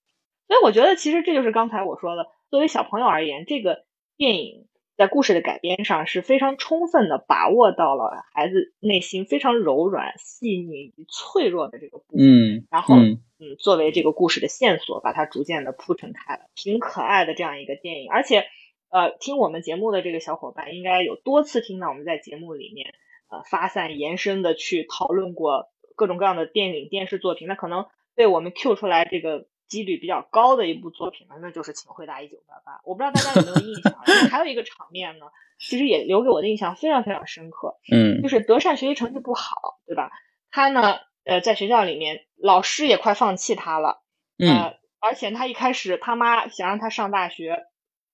[0.48, 4.66] 所以我觉得其实这就是刚才我说的，作为小朋友而言，这个电影。”
[5.00, 18.12] 在故事的改编上是非常充分的把握到了孩子内心非常柔软、细腻与脆弱的这个部分，嗯，然后嗯，作为这个故事的线索，把它逐渐的铺陈开了，挺可爱的这样一个电影。
[18.12, 18.44] 而且，
[18.90, 22.94] 呃，听我们节目的这个小伙伴应该有多次听到我们在节目里面
[23.30, 29.48] 呃发散延伸的去讨论过各种各样的电影、电视作品，那可能被我们 Q 出来这个。
[29.70, 32.78] 几率比较高的一部作品呢，那就是《请回答一九八八》。
[32.86, 33.94] 我不知道大家有没有印象？
[34.32, 35.28] 还有一个场面呢，
[35.60, 37.78] 其实也留给我的印象非常非常深刻。
[37.94, 40.10] 嗯，就是德善学习成绩不好，对吧？
[40.50, 44.02] 他呢，呃，在学校里面，老师也快放弃他了。
[44.40, 47.68] 嗯，而且他一开始他妈想让他上大学，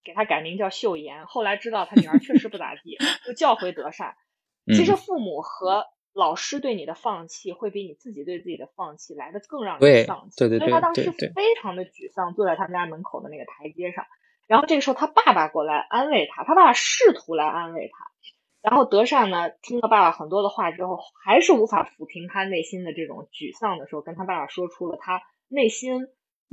[0.05, 1.25] 给他改名叫秀妍。
[1.25, 4.15] 后来知道他女儿确实不咋地，又叫回德善。
[4.67, 10.37] 其实父母和老师对你的放弃，会比你自己对自己的放弃来的更让人丧气。
[10.37, 14.05] 对对对，所以他当时非常的沮丧，坐在他们家门口的那个台阶上。
[14.47, 18.05] 然后这个时候，他爸爸过来安慰他，他爸爸试图来安慰他。
[18.61, 26.07] 然后德善呢，听了爸爸很多的话之后，还是无法抚平他内心的这种沮丧的时候，跟他爸爸说出了他内心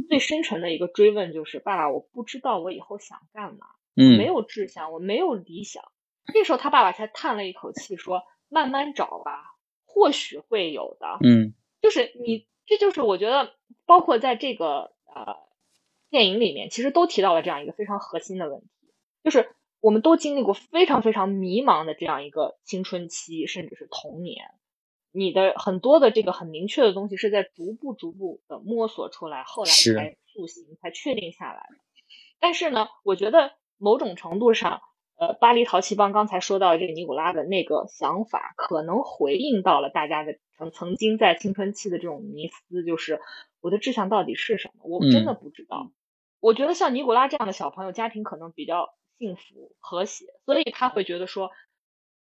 [0.09, 5.85] 最深沉的一个追问，就是：爸爸，我不知道我以后想干嘛，嗯，没有志向，我没有理想。
[6.33, 9.50] 这时候他爸爸才叹了一口气，说：慢慢找吧。
[9.94, 11.52] 或许会有的，嗯，
[11.83, 13.52] 就是你，这就是我觉得，
[13.85, 15.37] 包括在这个呃
[16.09, 18.68] 电影里面，其实都提到了这样一个非常核心的问题，
[19.22, 24.46] 就是我们都经历过非常非常迷茫的这样一个青春期，甚至是童年，
[25.12, 31.77] 你的很多的这个很明确的东西是在逐步逐步的摸索出来，后来才塑形，才确定下来的。
[32.40, 34.81] 但是呢，我觉得某种程度上。
[35.14, 43.20] 呃，巴黎淘气帮刚才说到这个尼古拉的那个想法，可能回应到了大家的曾曾经在青春期的这种迷思，就是
[43.61, 44.83] 我的志向到底是什么？
[44.83, 45.92] 我真的不知道。
[46.40, 51.53] 我觉得像尼古拉这样的小朋友，家庭可能比较幸福、和谐，所以他会觉得说。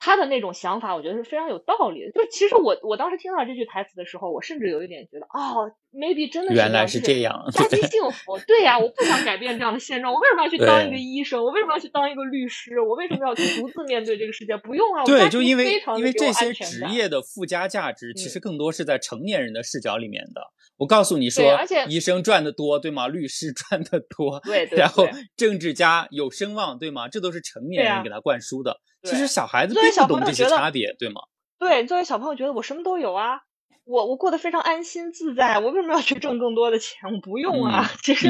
[0.06, 2.12] 他的那种想法，我觉得是非常有道理的。
[2.12, 8.38] 就其实我我当时听到这句台词的时候，我甚至有一点觉得，哦，maybe 真的是原来是这样，家庭幸福。
[8.46, 10.13] 对呀，我不想改变这样的现状。
[10.13, 11.44] 我为什么要去当一个医生？
[11.44, 12.80] 我为什么要去当一个律师？
[12.80, 14.56] 我为什么要去独自面对这个世界？
[14.58, 20.41] 不用啊，对，就因为因为这些职业的附加价值，其实更多是在成年人的视角里面的。
[20.78, 23.08] 我告诉你说，而且医生赚的多，对吗？
[23.08, 27.08] 律师 赚的多，对对，然后政治家有声望，对吗？
[27.08, 28.78] 这都是成年人给他灌输的。
[29.06, 31.22] 其实小孩子并不懂这些差别，对吗？
[31.60, 33.41] 对，作为小朋友觉得我什么都有啊，
[33.86, 37.13] 我我过得非常安心自在，我为什么要去挣更多的钱？
[37.13, 37.86] 我不用啊。
[38.04, 38.28] 其实，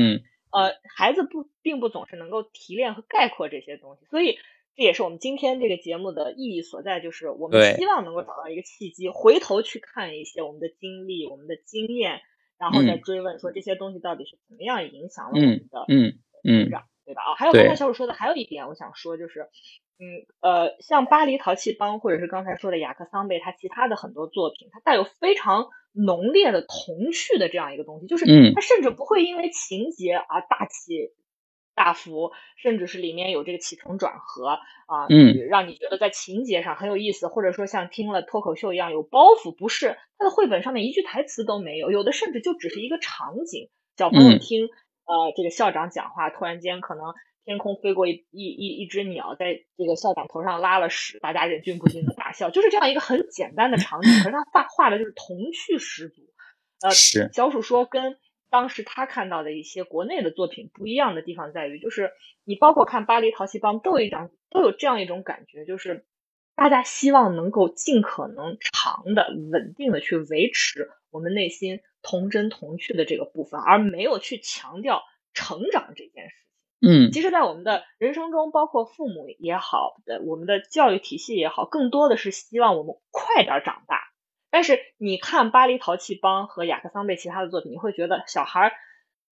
[0.52, 4.38] 呃，孩子不并不总是能够提炼和概括这些东西，所以
[4.76, 12.22] 这也是我们今天这个节目的意义所在，就是我们希望能够找到一个契机，回头去看一些我们的经历、我们的经验。
[12.58, 15.86] 然后再追问说这些东西到底是怎么样影响了我们的
[16.42, 17.22] 成长，对吧？
[17.22, 19.42] 啊，还有刚才小主说的还有一点，我想说就是，
[20.00, 31.14] 嗯呃，像巴黎淘气帮或者是刚才说的雅克桑贝，他其他的很多作品，它带有非常浓烈的童趣的这样一个东西，就是它甚至不会因为情节而大起。
[31.78, 39.54] 大幅，甚至是里面有这个起承转合啊，嗯，让你觉得在情节上很有意思，或者说像听了脱口秀一样有包袱。
[39.54, 43.70] 不是，他的绘本上面一句台词都没有，有的甚至就只是一个场景。
[43.98, 44.70] 小朋友听，
[45.06, 47.14] 呃，这个校长讲话，突然间可能
[47.44, 56.22] 天空飞过一一一一只鸟，在这个校长头上拉了屎，大家忍俊不禁的大笑，就是这样一个很简单的场景，可是他画画的就是童趣十足。
[56.82, 56.92] 呃，
[57.32, 58.18] 小鼠说跟。
[58.48, 62.12] 当时他看到的一些国内的作品不一样的地方在于，就是
[62.46, 66.06] 你包括看《巴黎淘气帮》都有一张都有这样一种感觉，就是
[66.56, 76.46] 大家希望能够尽可能长的、稳定的去维持我们内心童真童趣的这个部分，而没有去强调成长这件事情。
[76.88, 84.12] 嗯，其实，在我们的人生中，包括父母也好，的我们的教育体系也好，更多的是希望我们快点长大。
[84.52, 88.72] 但是你看《巴黎淘气帮》和雅克桑贝其他的作品，你会觉得小孩儿，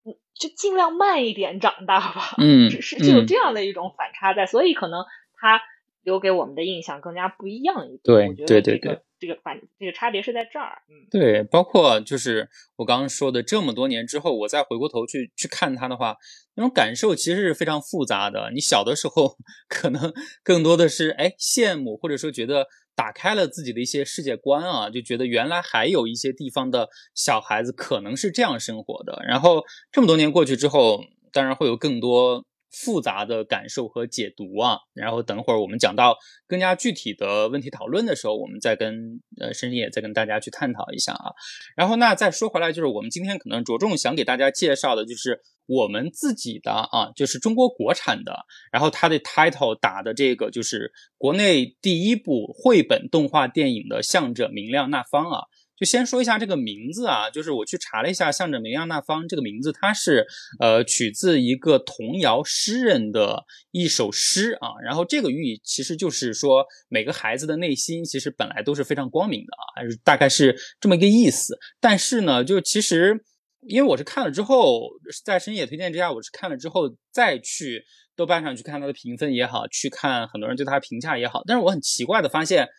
[0.05, 5.61] 嗯，就尽量慢一点长大吧，嗯，是是就有这样的一种反差在，所以可能他
[6.03, 8.01] 留给我们的印象更加不一样一点。
[8.03, 10.81] 对对对对，这个反这个差别是在这儿。
[10.89, 16.15] 嗯，对，包括就是我刚刚说的，这么多年之后，我再回过头去去看他的话，
[16.55, 18.51] 那种感受其实是非常复杂的。
[18.53, 22.67] 你小的时候可能 更多的是哎羡慕，或者说觉得。
[22.95, 29.23] 打开了自己的一些世界观啊，就觉得原来还有一些地方的小孩子可能是这样生活的。
[29.25, 30.99] 然后这么多年过去之后，
[31.31, 34.77] 当然会有更多复杂的感受和解读啊。
[34.93, 41.31] 然后等会儿我们讲到更加具体的问题讨论的时候，我们再跟呃申也再跟大家去探讨一下啊。
[41.75, 45.41] 然后那再说回来，就是我们今天可能着重想给大家介绍的就是。
[45.71, 48.39] 我们自己的啊，就是中国国产的，
[48.71, 55.43] 然后它的 title 打的这个就是国内第一部绘本动画电影的《向着明亮那方》啊，
[55.79, 60.27] 就先说一下这个名字啊，就是我去查了一下，《向着明亮那方》这个名字，它是
[60.59, 73.23] 呃取自一个童谣诗人的一首诗啊，然后这个寓意其实就是说每个孩子的内心其实本来都是非常光明的啊，大概是这么一个意思，但是呢，就其实。
[73.67, 74.87] 因为我是看了之后，
[75.25, 77.83] 在深夜推荐之下，我是看了之后再去
[78.15, 81.43] 豆瓣上去看它的评分也好，去看很多人对它评价也好。
[81.45, 82.69] 但是我很奇怪的发现，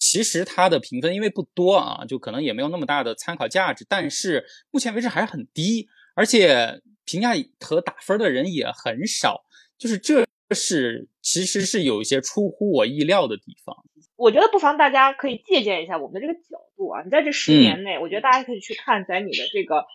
[0.00, 3.86] 其实它的评分因为不多啊，就可能也没有那么大的参考价值。
[3.88, 5.86] 但是目前为止还是很低，
[6.16, 9.44] 而且评价和打分的人也很少。
[9.78, 13.76] 就是这是其实是有一些出乎我意料的地方。
[14.16, 19.86] 我觉得不妨大家可以借鉴一下我们的这个角度啊，你在这十年内，我觉得大家可以去看在你的这个。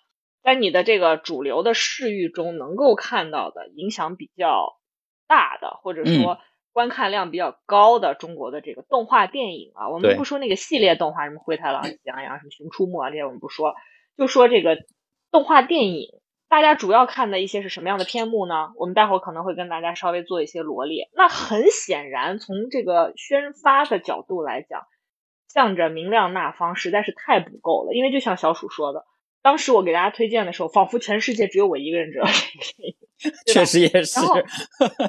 [0.44, 4.78] 在你的这个主流的视域中，能够看到的影响比较
[5.26, 6.38] 大的，或者说
[6.76, 13.76] 观看量比较高的中国的这个动画电影啊，我们不说那个系列动画，什么灰太狼、喜羊羊、什么熊出没啊这些，我们不说，
[14.18, 14.78] 就说这个
[15.32, 16.10] 动画电影，
[16.50, 18.74] 大家主要看的一些是什么样的篇目呢？
[18.76, 21.10] 我们待会儿可能会跟大家稍微做一些罗列。
[21.14, 24.82] 那很显然，从这个宣发的角度来讲，
[25.48, 29.06] 向着明亮那方实在是太不够了，因为就像小鼠说的。
[29.46, 32.26] 当时我给大家推荐的时候，仿佛全世界只有我一个人知道
[33.46, 34.20] 确实也是。
[34.20, 34.36] 然后，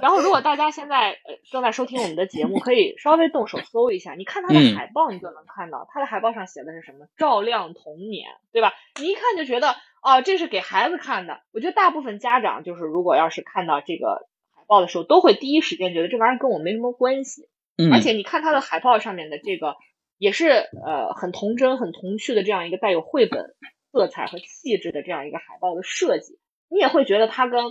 [0.03, 8.75] 然后如果大家现在呃正在收听我们的节目，可以稍微动手搜一下，你看它的海报，你就能看到它的海报上写的是什么“照亮童年”，对吧？
[9.01, 11.41] 你一看就觉得啊，这是给孩子看的。
[11.55, 17.49] 我觉得大部分家长就是如果要是看到这个海报的时候，都会第一时间觉得这玩意儿跟我没什么关系。
[17.79, 17.91] 嗯。
[17.91, 19.77] 而且你看它的海报上面的这个，
[20.19, 23.55] 也是呃很童真、很童趣的这样一个带有绘本。
[23.97, 26.39] 色彩和气质的这样一个海报的设计，
[26.69, 27.71] 你也会觉得它跟，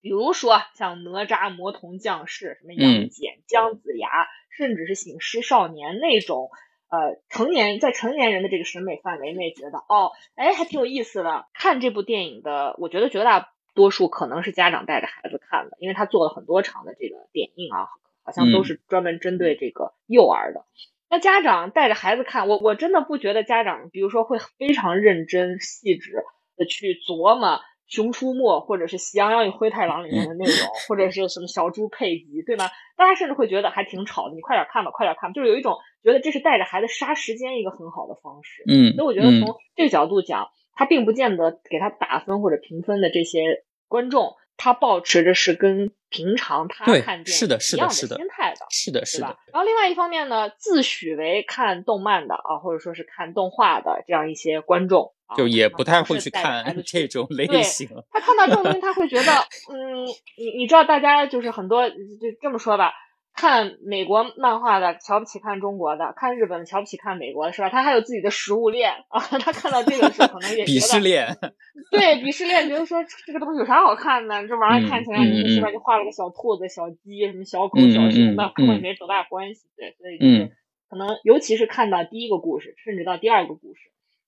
[0.00, 6.48] 比比如说像哪吒、魔童降世、什么杨戬、姜子牙，甚至是醒狮少年那种，
[6.88, 11.46] 呃，成年在成年人的这个审美范围内，觉得哦，哎，还挺有意思的。
[11.54, 17.88] 看这部电影的，我觉得绝大多数可能是家长带着孩子看的，因为他做了很多场的这个点映啊，
[18.22, 20.64] 好像都是专门针对这个幼儿的。
[21.08, 26.12] 那家长带着孩子看，我我真的不觉得家长，比如说会非常认真细致
[26.56, 27.48] 的去琢磨
[27.86, 30.54] 《熊出没》或者是《喜羊羊与灰太狼》里面的内容，
[30.88, 32.64] 或者是什么小猪佩奇，对吗？
[32.96, 38.64] 大家甚至会觉得还挺吵的，你快点看吧，快点看，就是有一种觉得这是带着孩子杀时间一个很好的方式。
[38.66, 44.34] 嗯，所以我觉得从这个角度讲，他并不见得给他打分或者评分的这些观众。
[44.56, 49.26] 他保持着是跟平常他看电影一样的心态的，是的，是的。
[49.52, 57.88] 然后另外一方面呢，自诩为看动漫的啊，或者说是看动画的这样一些观众，就也不太会去看 这种类型。
[58.10, 59.32] 他看到这种东西，他会觉得，
[59.72, 60.06] 嗯，
[60.38, 61.96] 你你知道，大家就是很多，就
[62.40, 62.92] 这么说吧。
[63.36, 67.68] 看美国漫画的瞧不起看中国的，看日本的瞧不起看美国的，是吧？
[67.68, 71.36] 他还有自己的食物链啊， 他看到这个时候可能也鄙视链，
[71.92, 74.48] 对鄙视链，觉得说这个东西有啥好看的？
[74.48, 75.70] 这玩意儿看起来是吧？
[75.70, 79.68] 就画了个小兔子、小鸡、什么小狗、小熊的，跟我也没多大关系。
[79.76, 80.52] 对，所以就是
[80.88, 83.80] 可能，尤其是看到第一个故事，甚至到第二个故事，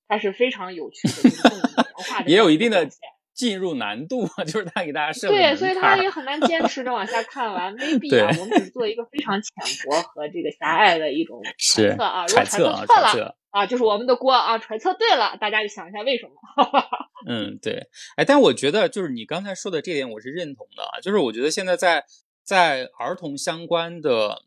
[0.07, 2.87] 它是非常有趣的，也有一定的。
[3.39, 7.73] 进入难度就是他给大家设对，所以他也很难坚持着往下看完。
[7.79, 9.53] 没必要，我们只是做一个非常浅
[9.87, 12.27] 薄和这个狭隘的一种揣测啊。
[12.27, 14.59] 如果揣测错了啊，就是我们的锅啊。
[14.59, 16.33] 揣测对了，大家就想一下为什么。
[17.31, 17.89] 嗯，对。
[18.17, 21.01] 哎，但我觉得就是你刚才说的这点，我是认同的。
[21.01, 22.05] 就是我觉得现在在
[22.43, 24.43] 在儿童相关的。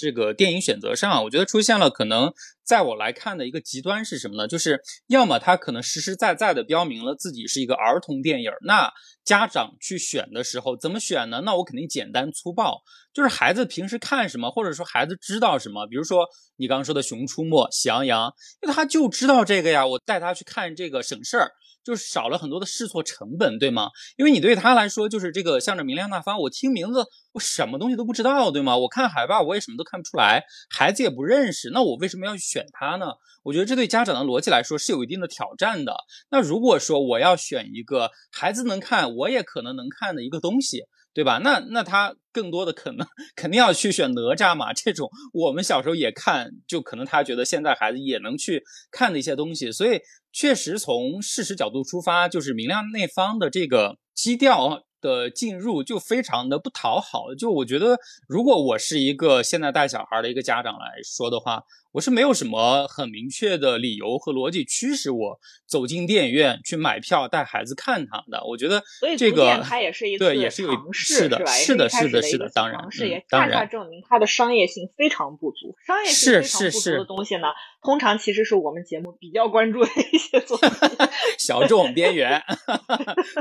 [0.00, 2.32] 这个电影选择上，我觉得出现了可能
[2.64, 4.48] 在我来看的一个极端是什么呢？
[4.48, 8.90] 就是要么他可能实实在在的标明了自己是一个儿童电影，那
[9.24, 11.42] 家长去选的时候怎么选呢？
[11.44, 12.80] 那我肯定简单粗暴，
[13.12, 16.26] 就是孩子平时看什么，或者说孩子知道什么，比如说
[16.56, 18.28] 你刚刚说的《熊出没》《喜羊羊》，
[18.62, 21.52] 因为他就知道这个呀，我带他去看这个省事儿。
[21.84, 23.88] 就是少了很多的试错成本，对吗？
[24.16, 28.76] 因为你对他来说，就是这个向着明亮那方，我听名字，我什么东西都不知道，对吗？
[28.76, 33.06] 我看海报，我也什么都看不出来，孩子也不认识，那我为什么要去选他呢？
[33.42, 35.96] 我觉得这对家长的逻辑来说是有一定的挑战的。
[36.30, 40.84] 那如果说我要选一个孩子能看，我也可能能看的一个东西。
[41.12, 41.38] 对吧？
[41.38, 50.00] 那那他更多的可能肯定要去选哪吒嘛，这种我们小时候也看，就可能他觉得现在孩子也能去看的一些东西，所以
[50.32, 54.84] 确实从事实角度出发，就是明亮那方的这个基调。
[55.02, 57.96] 的进入就非常的不讨好，就我觉得，
[58.28, 61.62] 如果我是一个现在带小孩的一个家长来说的话，
[61.92, 68.44] 我是没有什么很明确的理由和逻辑驱使我走进电影院去买票带孩子看他的。
[68.46, 68.82] 我觉得
[69.18, 75.74] 这个它也是一对，也是有是的，是的，是的，是的，当然，也恰恰证明它的商业性非常不足。
[75.84, 77.48] 商业性非常不足的东西呢，
[77.82, 80.70] 通常其实是我们节目比较关注的一些作品，
[81.38, 82.40] 小众边缘，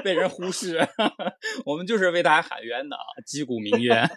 [0.03, 0.87] 被人忽视。
[1.65, 4.09] 我们就是为大家喊冤的啊，击鼓鸣冤。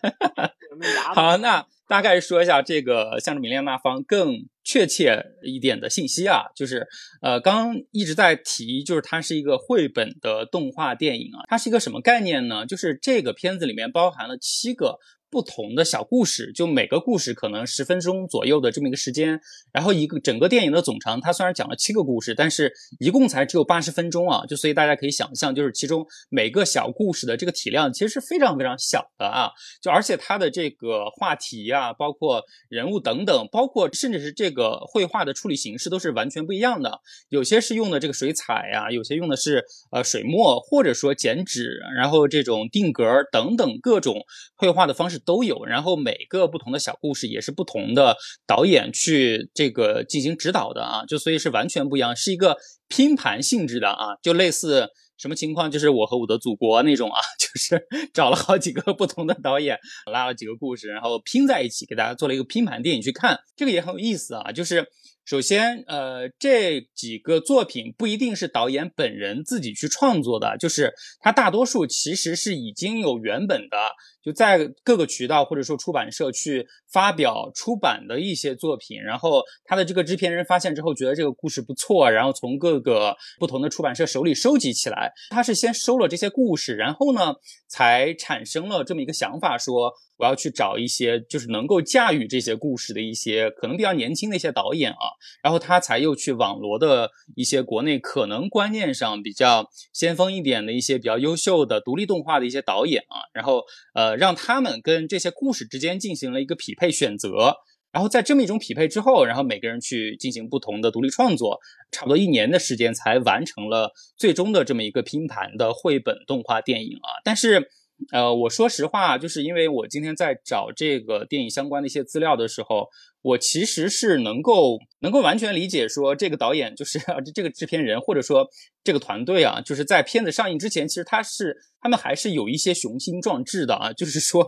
[1.15, 6.87] 好，那大概说一下这个向着明亮那方更确切一点的信息啊，就是
[7.21, 12.67] 呃，刚一直在提，就是它是一个绘本的动画电影啊，它是一个什么概念呢？
[12.67, 14.99] 就是这个片子里面包含了七个。
[15.33, 19.41] 不同的小故事，就每个故事可能十分钟左右的这么一个时间，
[19.73, 22.71] 然后一个整个电影的总长，它虽然讲了七个故事，但是
[23.01, 29.49] 一共才只有八十分钟啊，就所以大家可以想象，就是其中每个小故事的这个体量其实是非常非常小的啊，
[29.81, 44.21] 就而且它的这个话题啊，包括人物等等，包括甚至是这个绘画的处理形式都是完全不一样的，有些是用的这个水彩呀，有些用的是呃水墨，或者说剪纸，然后这种定格等等各种
[44.57, 45.22] 绘画的方式。
[45.25, 48.17] 都有，然后每个不同的小故事也是不同的
[48.47, 52.57] 导演去这个进行指导的啊，就所以是完全不一样，是一个
[52.89, 59.79] 拼盘性质的啊，就类似什么情况，就是我和我的祖国那种啊， 就是找了好几个不同的导演，
[60.11, 64.87] 拉了几个故事，然后拼在一起，给大家做了一个拼盘电影去看，这个也很有意思啊，就是。
[65.25, 73.77] 首先，呃，这几个作品不一定是导演本人自己去创作的，就是他大多数其实是已经有原本的，
[74.23, 79.01] 就在各个渠道或者说出版社去发表出版的一些作品。
[79.01, 85.13] 然后他的这个制片人发现之后，觉得这个故事不错，然后从各个不同的出版社手里收集起来。
[85.31, 87.37] 他是先收了这些故事，然后呢，
[87.69, 89.93] 才产生了这么一个想法，说。
[90.23, 103.65] 我要去找一些就是能够驾驭这些故事的一些可能比较年轻的一些导演啊，然后他才又去网罗的一些国内可能观念上比较先锋一点的一些比较优秀的独立动画的一些导演啊，然后
[103.95, 107.57] 呃让他们跟这些故事之间进行了一个匹配选择。
[107.91, 111.61] 然后在这么一种匹配之后，然后每个人去进行不同的独立创作，
[111.91, 117.21] 差不多一年的时间才完成了最终的这么一个拼盘的绘本动画电影啊。
[117.23, 117.69] 但是，
[118.11, 122.89] 呃，我说实话，就是因为我今天在找这个电影相关的一些资料的时候，
[123.23, 126.99] 我其实是能够能够完全理解说，这个导演就是
[127.35, 128.49] 这个制片人或者说
[128.83, 134.47] 这个团队啊，就是在片子上映之前，其实他是他们还是有一些雄心壮志的啊，就是说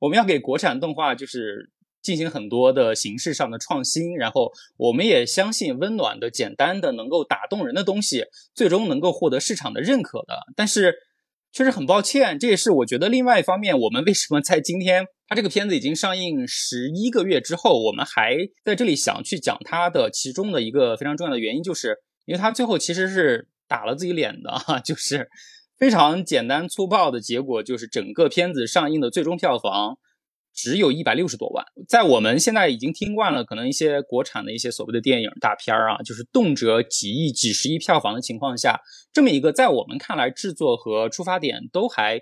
[0.00, 1.70] 我们要给国产动画就是。
[2.04, 10.34] 进行很多的形式上的创新，然后我们也相信温暖的、简单的、能够打动人的东西，最终能够获得市场的认可的。
[10.54, 10.94] 但是，
[11.54, 21.96] 确实很抱歉，这也是我觉得另外一方面，我们为什么在今天它这个片子已经上映十一个月之后，我们还在这里想去讲它的其中的一个非常重要的原因，就是
[22.26, 25.28] 因为它最后其实是打了自己脸的哈，就是
[25.78, 29.96] 非常简单粗暴的结果，就是整个片子上映的最终票房。
[30.54, 38.80] 只有一百六十多万，在我们现在已经听惯了，可能一些国产的一些所谓的电影大片儿啊，就是动辄几亿、几十亿票房的情况下，
[39.12, 42.20] 这么一个在我们看来制作和出发点都还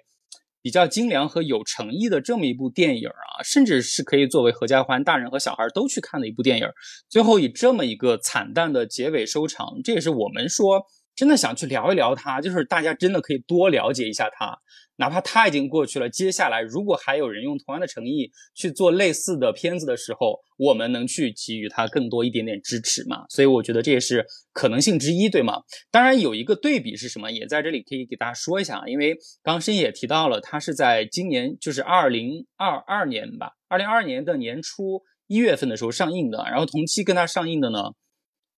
[0.62, 6.66] 比较精良和有诚意的这么一部电影啊，甚至是可以作为合家欢、大人和小孩都去看的一部电影，
[7.08, 14.56] 最后以这么一个惨淡的结尾收场，这也是我们说真的想去聊一聊他，就是大家真的可以多了解一下他。
[14.96, 23.24] 哪怕他已经过去了，接下来如果还有人用同样的诚意去做类似的片子的时候，我们能去给予他更多一点点支持吗？
[23.28, 25.54] 所以我觉得这也是可能性之一，对吗？
[25.90, 37.78] 当然有一个对比是什么，也在这里可以给大家说一下啊，因为刚深也提到了，他是在今年就是二零二二年吧，二零二二年的年初一月份的时候上映的，然后同期跟他上映的呢。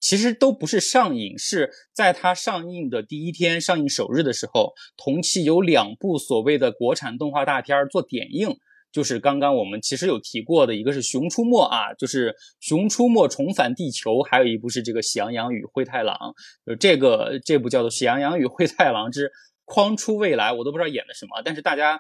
[0.05, 8.55] 其实都不是上映，是在它上映的第一天，上映首日的时候，同期有两部所谓的国产动画大片做点映，
[8.93, 16.15] 就是刚刚我们其实有提过的，一个是《熊出没》啊，就是《熊出没重返地球》，还有一部是这个《喜羊羊与灰太狼》，
[16.67, 19.33] 就这个这部叫做《喜羊羊与灰太狼之
[19.65, 21.99] 框出未来》，我都不知道演的什么，但是大家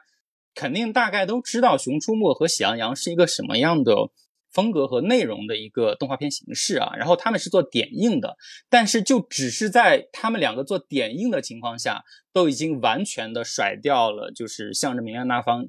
[0.54, 3.94] 肯定大概都知道《熊出没》和《喜羊羊》是一个什么样的。
[4.54, 8.36] 风格和内容的一个动画片形式啊，然后他们是做点映的，
[8.70, 15.66] 但是就只是在他们两个做点映的情况下，都已经完全的甩掉了，就是向着明亮那方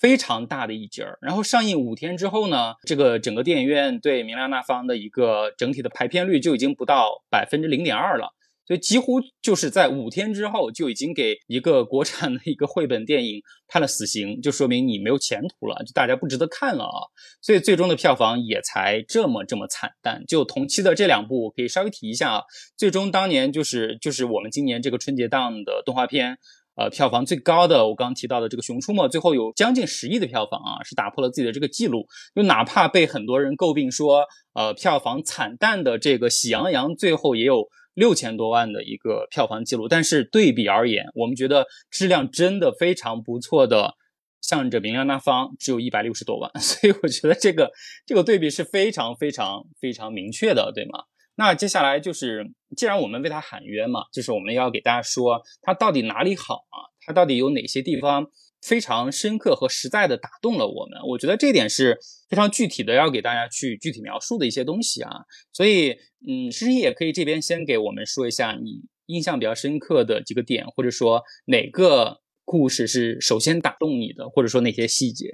[0.00, 1.18] 非常大的一截儿。
[1.20, 8.32] 然后上映五天之后呢，这个整个电影院对明亮那方的一个整体的排片率就已经不到百分之零点二了。
[8.70, 17.02] 所以几乎就是在五天之后就已经给一个国产的一个绘本电影判了死刑，就说明你没有前途了，就大家不值得看了啊。
[17.42, 20.22] 所以最终的票房也才这么这么惨淡。
[20.28, 22.42] 就同期的这两部，我可以稍微提一下啊。
[22.76, 26.38] 最终当年就是就是我们今年这个春节档的动画片，
[26.76, 32.06] 呃，票房最高的，我刚刚提到的这个《熊出没》，最后有将近十亿的票房啊，是打破了自己的这个记录。
[32.36, 37.64] 就哪怕被很多人诟病说，呃，票房惨淡的这个《喜羊羊》，最后也有。
[38.00, 43.94] 六千多万的一个票房记录，但是对比而言，我们觉得质量真的非常不错的，
[44.40, 47.70] 向着明亮那方只有一百六十多万， 所以我觉得这个
[48.06, 51.04] 这个对比是非常非常非常明确的，对吗？
[51.34, 56.88] 那接下来就是，既然我们为他喊冤嘛，就是我们要给大家说他到底哪里好啊？
[57.06, 58.30] 他到底有哪些地方？
[58.62, 61.98] 非常深刻和实在的打动了我们，我觉得这点是
[62.28, 65.10] 非常具体的，要给大家去具体描述的一些东西啊。
[65.52, 65.96] 所以，
[66.26, 75.30] 嗯，诗诗也可以这边先给我们说一下你印象比较深刻的几个点，或者说哪个故事是首先打动你的，或者说哪些细节。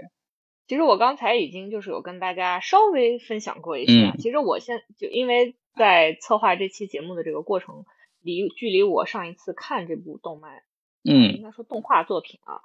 [0.68, 4.12] 其实我刚才已经就是有跟大家稍微分享过一些。
[4.18, 7.84] 其实我现就因为在策划这期节目的这个过程，
[8.20, 10.62] 离距离我上一次看这部动漫，
[11.04, 12.58] 嗯，应该说动画作品啊。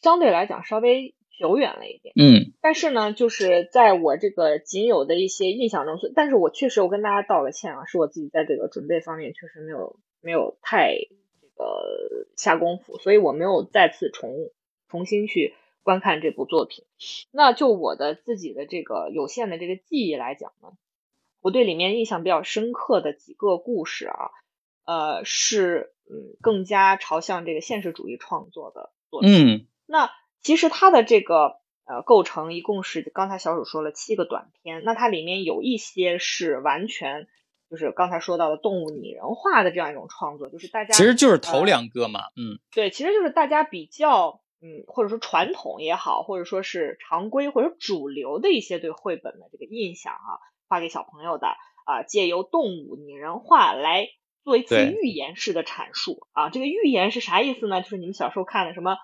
[0.00, 10.92] 相对来讲稍微久远了一点，嗯，但是呢，就是在我这个仅有的一些印象中，但是我确实我跟大家道个歉啊，是我自己在这个准备方面确实没有没有太
[11.40, 14.30] 这个下功夫，所以我没有再次重
[14.88, 16.84] 重新去观看这部作品。
[17.30, 20.72] 那就我的自己的这个有限的这个记忆来讲呢，
[21.40, 24.30] 我对里面印象比较深刻的几个故事啊，
[24.84, 29.66] 呃，是嗯更加朝向这个现实主义创作的作品，嗯。
[29.90, 30.10] 那
[30.40, 37.26] 其实它的这个呃构成一共是刚才小鼠说了七个短片，那它里面有一些是完全
[37.68, 50.38] 就是刚才说到的动物拟人化的这样一种创作，就是大家其实就是头两个嘛，嗯，对，其实就是大家比较嗯，或者说传统也好，或者说是常规或者主流的一些对绘本的这个印象啊，
[50.68, 51.48] 画给小朋友的
[51.86, 54.08] 啊，借由动物拟人化来
[54.44, 56.50] 做一次寓言式的阐述啊。
[56.50, 57.82] 这个寓言是啥意思呢？
[57.82, 58.98] 就是你们小时候看的什么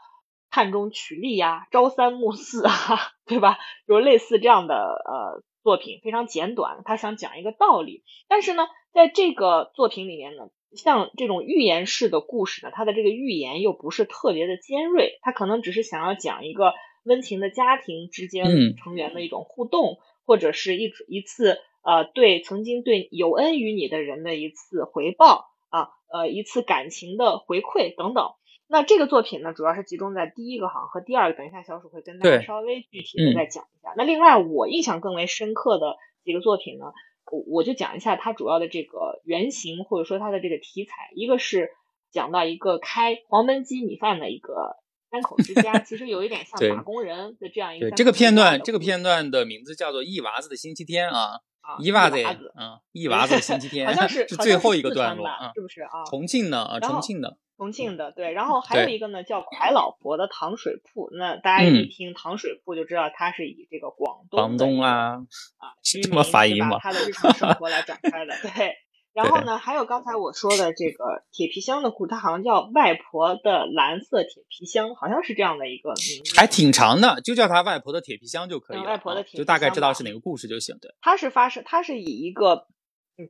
[0.50, 2.72] 探中取利呀、朝三暮四啊，
[3.26, 3.58] 对吧？
[3.86, 8.02] 就是类似这样的呃作品，非常简短，他想讲一个道理。
[8.28, 10.48] 但是呢，在这个作品里面呢。
[10.74, 16.74] 像这种寓言式的故事呢，它的这个寓言又不是特别的尖锐，它可能只是想要讲一个
[17.04, 28.32] 温情的家庭之间成员的一种互动，或者是一一次呃对曾经对有恩于你的人的一次回报啊，呃一次感情的回馈等等。
[28.68, 33.94] 那这个作品呢，主要是集中在第一个行和第二个，等一下小鼠会跟大家稍微具体的再讲一下。
[33.96, 36.86] 那另外我印象更为深刻的几个作品呢？
[37.30, 40.92] 我我就讲一下它主要的这个原型，或者说它的这个题材。
[41.14, 41.70] 一个是
[42.10, 44.76] 讲到一个开黄焖鸡米饭的一个
[45.10, 47.90] 三口之家， 其实有一点像打工人的这样一个。
[47.90, 51.40] 对这个片段，这个片段的名字叫做《一娃子的星期天》啊。
[51.82, 52.16] 一娃子，
[52.56, 56.04] 嗯，一娃子星期天，好像 是最后一个段落，是不是啊？
[56.08, 58.32] 重庆的啊，重庆的，重庆的，对。
[58.32, 61.08] 然后还有一个呢，叫蒯老婆的糖水铺。
[61.12, 65.26] 那大家一听糖水铺，就知道它是以这个广东广东啊
[65.58, 66.78] 啊 这么发音吗？
[66.80, 68.74] 他的日常生活来展开的，对。
[69.16, 78.84] 然后呢，还有刚才我说的这个铁皮箱的故事，它好像叫外婆的蓝色铁皮箱，好像是这样的一个名字，还挺长的，就叫它外婆的铁皮箱就可以了。
[78.84, 80.76] 外婆的铁皮箱，就大概知道是哪个故事就行。
[80.82, 82.66] 对，它是发生，它是以一个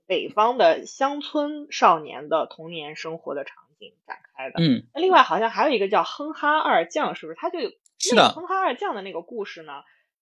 [0.07, 4.55] 北方的乡村少年的童年生活的场景展开的。
[4.59, 7.39] 嗯，那另外好像还有一个叫哼哈二将，是不是？
[7.39, 7.59] 他就
[7.99, 9.73] 是的，哼哈二将的那个故事呢，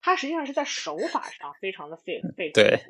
[0.01, 2.81] 它实际上是在手法上非常的费费对。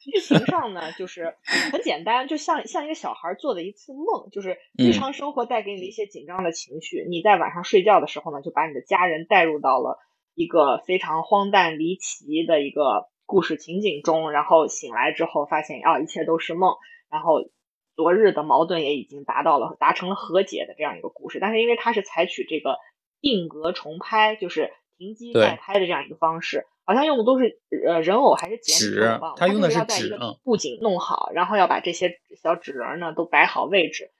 [0.00, 1.36] 剧情上呢，就是
[1.70, 7.06] 很简单，就像像一个小孩做的一次梦，就是日常生活带给你的一些紧张的情绪。
[7.08, 10.00] 你在晚上睡觉的时候呢，就把你的家人带入到了
[10.34, 16.76] 一个非常荒诞离奇的一个故事情景中，然后醒来之后发现啊，一切都是梦，
[17.08, 17.48] 然后
[17.96, 21.38] 昨日的矛盾也已经达到了达成了和解的这样一个故事。
[21.40, 22.76] 但是因为它是采取这个
[23.22, 26.66] 定格重拍，就是停机再拍的这样一个方式。
[26.84, 29.18] 好像用的都是呃人偶还是剪纸？
[29.38, 34.10] 他用的是纸，布景弄好，然后要把这些小纸人呢都摆好位置，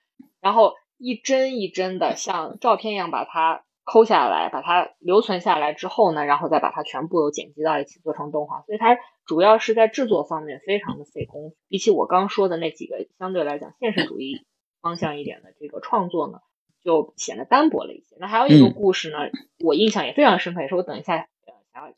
[0.41, 8.61] 然后一帧一帧的像照片一样把它抠下来，把它留存下来之后呢，然后再把它全部都剪辑到一起做成动画。
[8.61, 14.45] 所以它主要是在制作方面非常的费工，比起我刚说的那几个相对来讲现实主义
[14.81, 16.39] 方向一点的这个创作呢，
[16.83, 18.15] 就显得单薄了一些。
[18.19, 19.17] 那还有一个故事呢，
[19.59, 21.27] 我印象也非常深刻，也是我等一下。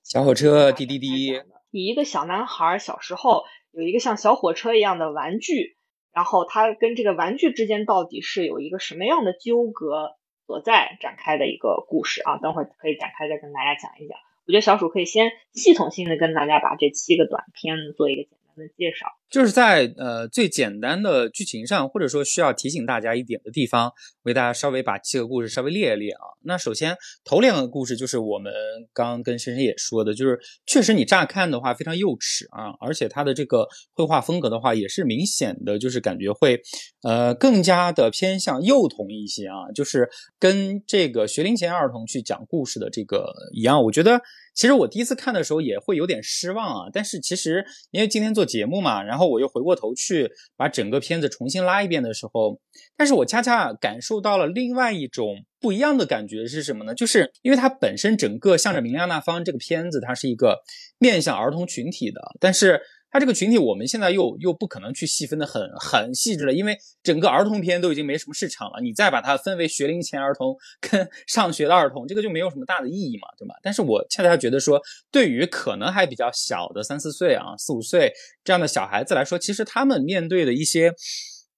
[0.04, 5.76] 小火车滴滴滴，以一个小男孩小时候有一个像小火车一样的玩具，
[6.14, 10.16] 然后他跟这个玩具之间到底是有一个什么样的纠葛
[10.46, 12.38] 所在展开的一个故事啊？
[12.38, 14.18] 等会儿可以展开再跟大家讲一讲。
[14.46, 19.18] 我觉得小鼠可以先系统性的跟大家把这七个短片做一个简单的介绍。
[19.30, 23.92] 就是在呃最简单的剧情上，或者说需要提醒大家一点的地方，
[24.24, 26.22] 为大家稍微把七个故事稍微列一列啊。
[26.44, 28.54] 那首先头两个故事就是我们
[28.94, 36.62] 刚刚跟深深也说的，就是确实你乍看的话非常幼稚啊，而且它的这个绘画风格的话也是明显的，就是感觉会
[37.02, 40.08] 呃更加的偏向幼童一些啊，就是
[40.40, 43.84] 跟这个学龄前儿童去讲故事的这个一样。
[43.84, 44.22] 我觉得
[44.54, 49.26] 其实我第一次看的时候也会有点失望啊，但是其实因为今天做节目嘛，然然后。
[49.30, 52.59] 我又回过头去把整个片子重新拉一遍的时候，
[52.95, 56.93] 但是我恰恰感受到了另外一种不一样的感觉是什么呢？
[56.93, 60.59] 就是因为它本身整个向着明亮那方这个片子，它是一个
[60.99, 62.82] 面向儿童群体的，但是。
[63.16, 68.82] 他这个群体，我们现在又又不可能去细分的很很细致了，因为整个儿童片都已经没什么市场了。
[68.82, 73.55] 你再把它分为学龄前儿童跟 上学的儿童，这个就没有什么大的意义嘛，对吧？
[73.63, 78.11] 但是我恰恰觉得说，对于可能还比较小的三四岁啊、四五岁
[78.43, 80.93] 这样的小孩子来说，其实他们面对的一些。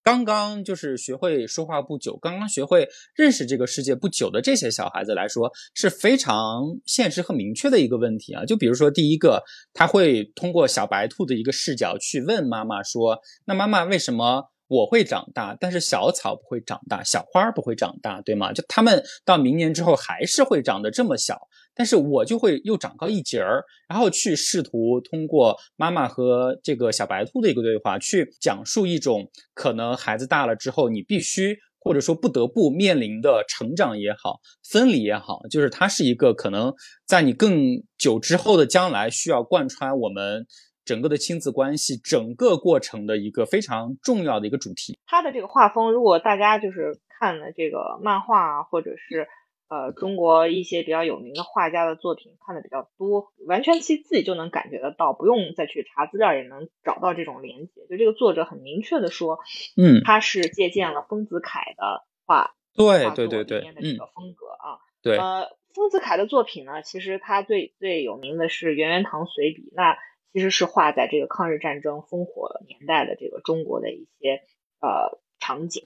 [0.07, 8.45] 刚刚就是学会说话不久，刚刚学会认识这个世界不久的这些小孩子来说，是非常现实和明确的一个问题啊。
[8.45, 9.43] 就比如说，第一个，
[9.73, 18.51] 他会通过小白兔的一个视角去问妈妈说：“那妈妈为什么？”我会长大，但是小草不会长大，小花不会长大，对吗？
[18.51, 21.39] 就他们到明年之后还是会长得这么小，
[21.77, 36.73] 但是我就会又长高一截儿，然后去试图通过妈妈和这个小白兔的一个对话，去讲述一种可能孩子大了之后你必须或者说不得不面临的成长也好，分离也好，就是它是一个可能
[37.05, 40.45] 在你更久之后的将来需要贯穿我们。
[40.87, 44.97] 整个的亲子关系，整个过程的一个非常重要的一个主题。
[45.05, 49.27] 它的这个画风，如果大家就是看了这个漫画或者是
[49.69, 57.85] 呃中国一些比较有名的画家的作品看的比较多，完全其实自己就能感觉得到，不用再去查资料也能找到这种连接。
[57.89, 59.39] 就这个作者很明确的说，
[59.75, 69.97] 嗯，他是借鉴了丰子恺的画，对对对对，的这个风格啊，对，呃，丰子恺的作品呢，其实他最最有名的是《圆圆堂随笔》，那
[70.33, 74.43] 其实是画在这个抗日战争烽火年代的这个中国的一些
[74.79, 75.83] 呃场景。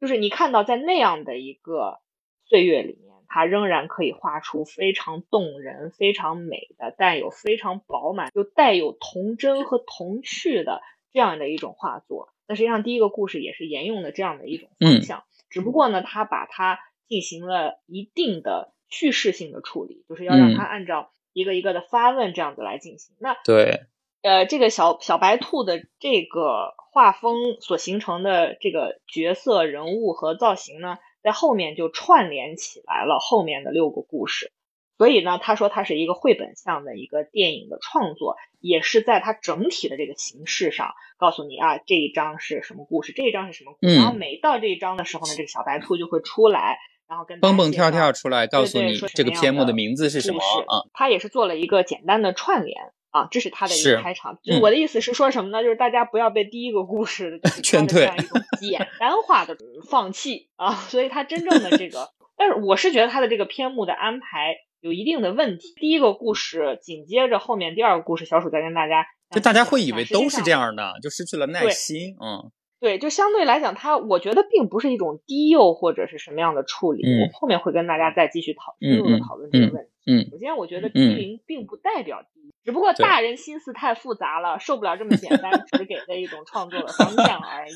[0.00, 2.00] 就是你看到在那样的一个
[2.46, 12.28] 岁月里面，它仍然可以画出非常动人、非常美的、带有非常饱满又带有童真和童趣的这样的一种画作。
[12.46, 23.14] 那实际上第一个故事也是沿用的这样的一种方向，只不过呢，他把它进行了一定的叙事性的处理，就是要让它按照一个一个的发问这样子来进行。
[23.20, 23.84] 那对，
[24.22, 26.74] 呃，这个小小白兔的这个。
[26.92, 34.52] 画风所形成的这个角色人物和造型呢，在后面就串联起来了后面的六个故事。
[34.98, 43.96] 所以呢，他说它是一个绘本向的一个电影的创作，也是在它整体的这个形式上告诉你啊，这一章是什么故事，这一章是什么故事。
[43.96, 46.76] 然后每到这一章的时候呢，这个小白兔就会出来，
[47.08, 50.84] 然后跟蹦蹦跳跳出来，告诉你这个篇目的名字是什么啊。
[50.92, 52.92] 他也是做了一个简单的串联。
[53.10, 54.38] 啊，这是他的一个开场。
[54.42, 55.62] 就我的意思是说什么呢？
[55.62, 59.56] 就是大家不要被第一个故事 劝退，这样一种简单化的
[59.88, 60.74] 放弃啊。
[60.74, 65.74] 所以他真正的这个， 但是我是觉得他的这个篇目的安排有一定的问题。
[65.76, 72.16] 第一个故事紧接着后面第二个故事，小鼠在跟大家，就大家会以为都是这样的，就失去了耐心。
[72.20, 72.50] 嗯，
[72.80, 77.02] 对，就相对来讲，它我觉得并不是一种低幼或者是什么样的处理。
[77.04, 79.90] 我后面会跟大家再继续讨深入的讨论这个问题。
[80.06, 82.40] 嗯，首先我觉得低龄并不代表低。
[82.62, 87.72] 只不过大人心思太复杂了，受不了这么简单只给的一种创作的方向 而已，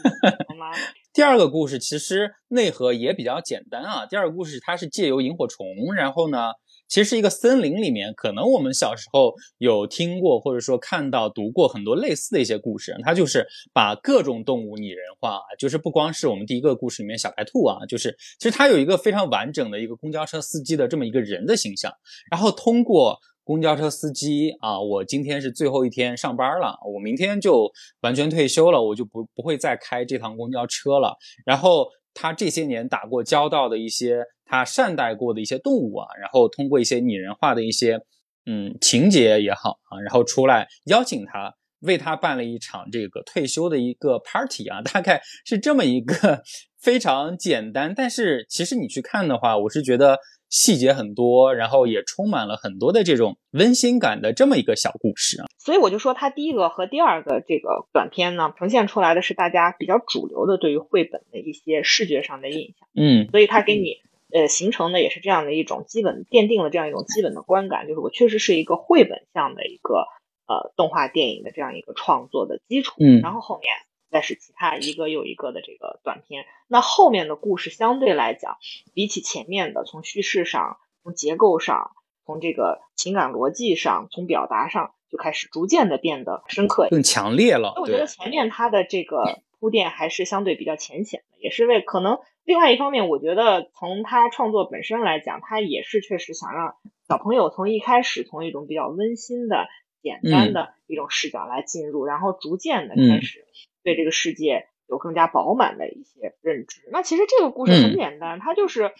[0.47, 0.71] 好吗？
[1.13, 4.05] 第二个故事其实内核也比较简单啊。
[4.07, 6.53] 第二个故事它是借由萤火虫，然后呢，
[6.89, 12.97] 其实是一个森林里面，可能我们小时候有听过或者说看到读过很多类似的一些故事。
[13.03, 21.93] 它就是把各种动物拟人化，就是不光是我们第一个故事里面小白兔啊，就是其实它有一个非常完整的一个公交车司机的这么一个人的形象，
[22.30, 23.18] 然后通过。
[23.47, 27.70] 公交车司机啊，我今天是最后一天上班了，我明天就
[28.01, 31.18] 完全退休了，我就不不会再开这趟公交车了。
[31.45, 38.01] 然后他这些年打过交道的一些，他善待过的一些动物啊，然后通过一些拟人化的一些
[38.47, 41.55] 嗯情节也好啊，然后出来邀请他，
[41.85, 46.43] 为他办了一场这个退休的一个 party 啊， 大概是这么一个
[46.82, 50.18] 非常简单，但是其实你去看的话，我是觉得。
[50.51, 55.47] 细节很多，然后也充满了很多的这种温馨感的这么一个小故事啊。
[55.59, 62.89] 所以我就说，它第一个和第二个这个短片呢，呈现出来的是大家比较主流的对于绘本的一些视觉上的印象。
[62.95, 63.97] 嗯，所以它给你
[64.32, 70.05] 呃形成的也是这样的一种基本奠定了这样一种基本的观感，就是我确实是一个绘本向的一个
[70.47, 72.95] 呃动画电影的这样一个创作的基础。
[72.99, 73.66] 嗯，然后后面。
[74.11, 78.59] 再是其他一个又一个的这个短片，那后面的故事相对来讲，
[78.95, 81.90] 比起前面的，从叙事上、从结构上、
[82.24, 87.74] 从这个情感逻辑上、从表达上，就开始逐渐的变得深刻、更强烈了。
[87.76, 96.76] 我觉得前面它的这个铺垫还是相对比较浅显的，也是为可能另外一方面，我觉得从他创作本身来讲，他也是确实想让
[97.09, 99.66] 小朋友从一开始从一种比较温馨的、
[100.05, 103.45] 简单的一种视角来进入，然后逐渐的开始。
[103.83, 106.89] 对这个世界有更加饱满的一些认知。
[106.93, 108.93] 那其实这个故事很简单，它就是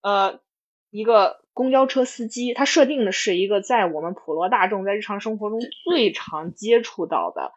[0.00, 0.40] 呃
[0.90, 7.52] 一个公交车司机，他设定的是一个在我们普罗大众在日常生活中最常接触到的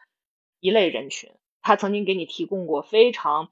[0.59, 1.31] 一类人群。
[1.61, 3.49] 他曾经给你提供过非常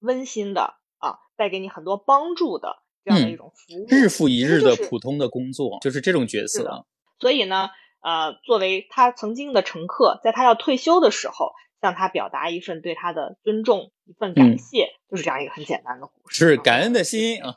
[0.00, 3.86] 温馨的啊，带给你很多帮助的这样的一种服务。
[3.88, 6.86] 日复一日的普通的工作，就是这种角色。
[7.18, 7.70] 所以呢，
[8.00, 11.52] 呃，作为他曾经的乘客，在他要退休的时候。
[11.80, 17.54] 向他表达一份对他的尊重，一份感谢，就是这样一个很简单的故事，是感恩的心啊，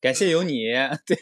[0.00, 0.72] 感谢有你。
[1.06, 1.16] 对，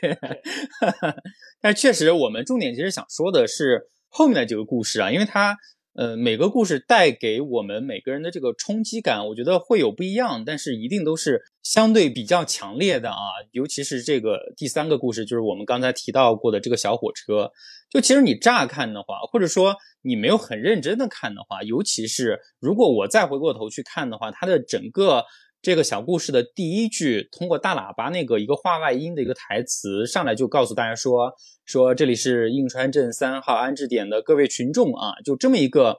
[1.60, 5.58] 但确实，我们重点其实想说的是后面的几个故事啊，因为它。
[5.98, 13.18] 呃，每个故事带给我们每个人的这个冲击感，我觉得会有不一样，但是一定都是相对比较强烈的啊。
[13.50, 17.50] 尤其是这个第三个故事，就是我们刚才提到过的这个小火车。
[17.90, 25.24] 就其实你乍看的话，或者说你没有很认真的看的话，尤其是如果我再回过头去看的话，它的整个。
[25.60, 31.32] 这个小故事的第一句，通过大喇叭那个一个话外音的一个台词上来，就告诉大家说：
[31.64, 35.98] 说这里是应川镇三号安置点的各位群众啊，就这么一个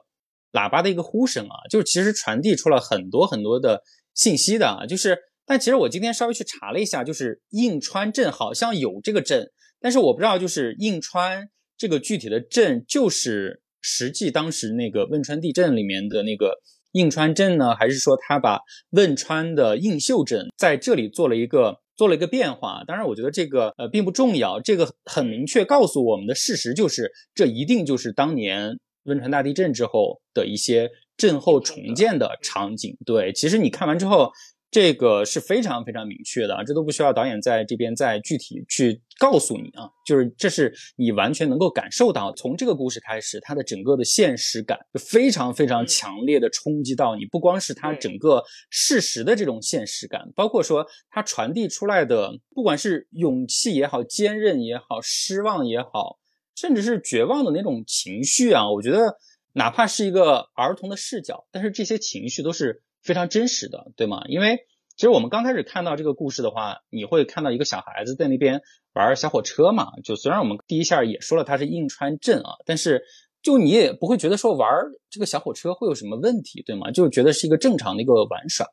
[0.52, 3.82] 喇叭的一个呼声啊，就其实传递出了很多很多的
[4.14, 5.18] 信息的啊，就是。
[5.46, 9.50] 但其实我今天稍微去查了一下，就是印川镇好像有这个镇，
[9.80, 16.60] 但是我不知道就是印川这个具体的镇就是实际当时那个汶川地震里面的那个
[16.92, 18.60] 应川镇呢，还是说他把
[18.90, 22.82] 汶川的映秀镇在这里做了一个做了一个变化？
[22.86, 32.96] 当然，我觉得这个呃并不重要，这个很明确告诉我们的事实就是，这一定就是当年汶川大地震之后的一些震后重建的场景。
[33.04, 34.30] 对，其实你看完之后。
[34.70, 56.20] 这个是非常非常明确的啊，这都不需要导演在这边再具体去告诉你啊，就是这是你完全能够感受到，从这个故事开始，它的整个的现实感就非常非常强烈的冲击到你，不光是它整个事实的这种现实感，包括说它传递出来的，不管是勇气也好，坚韧也好，失望也好，
[56.54, 59.16] 甚至是绝望的那种情绪啊，我觉得
[59.54, 62.84] 哪怕是一个儿童的视角，但是这些情绪都是。
[63.02, 64.22] 非常真实的，对吗？
[64.28, 64.58] 因为
[64.96, 68.60] 其实我们刚开始看到这个故事的话，你会看到一个小孩子在那边
[68.92, 69.86] 玩小火车嘛。
[70.04, 73.02] 就虽然我们第一下也说了他是印川镇啊，但是
[73.42, 74.68] 就你也不会觉得说玩
[75.08, 76.90] 这个小火车会有什么问题，对吗？
[76.90, 78.66] 就觉得是一个正常的一个玩耍。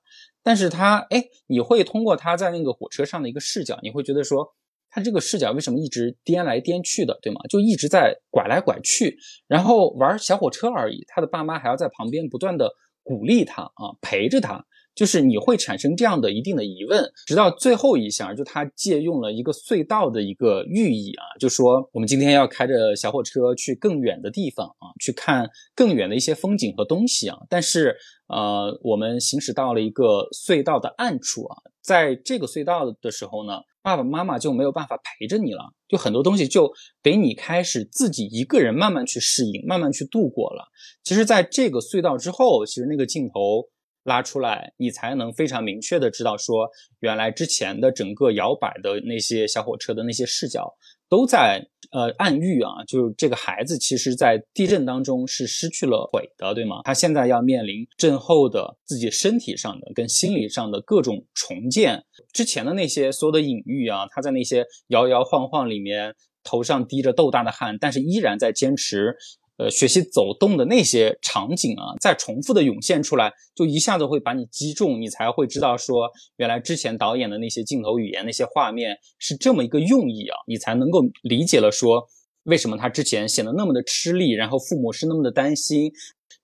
[0.44, 4.54] 但是他哎，你会通过他在那个火车上的一个视角，你会觉得说
[4.90, 7.40] 他这个视角为什么一直颠来颠去的，对吗？
[7.50, 9.18] 就一直在拐来拐去，
[9.48, 11.06] 然后玩小火车而已。
[11.08, 12.74] 他的爸妈还要在旁边不断的。
[13.08, 27.96] 鼓励他啊，陪着他，就是你会产生这样的一定的疑问，直到最后一下，就他借用了一个隧道的一个寓意啊，就说我们今天要开着小火车去更远的地方啊，去看更远的一些风景和东西啊，但是
[28.28, 33.62] 呃，我们行驶到了一个隧道的暗处啊，在这个隧道的时候呢。
[33.88, 40.66] 爸爸妈妈就没有办法陪着你了，就很多东西就得你开始自己一个人慢慢去适应，慢慢去度过了。
[41.06, 43.64] 其实，在这个隧道之后，其实那个镜头
[44.04, 46.70] 拉出来，你才能非常明确的知道说，
[47.00, 50.76] 原来之前的整个摇摆的那些小火车的那些视角。
[51.10, 56.82] 都在呃暗喻啊，就是这个孩子其实，在地震当中是失去了腿的，对吗？
[56.84, 62.04] 他现在要面临震后的自己身体上的跟心理上的各种重建。
[62.34, 69.16] 之前的那些所有的隐喻啊，他在那些摇摇晃晃里面，头上滴着豆大的汗，但是依然在坚持。
[69.58, 82.08] 呃，学习走动的那些场景啊，再重复的涌现出来，就一下子会把你击中，你才会知道说，原来之前导演的那些镜头语言、那些画面是这么一个用意啊，你才能够理解了说，
[82.44, 85.92] 为什么他之前显得那么的吃力，然后父母是那么的担心。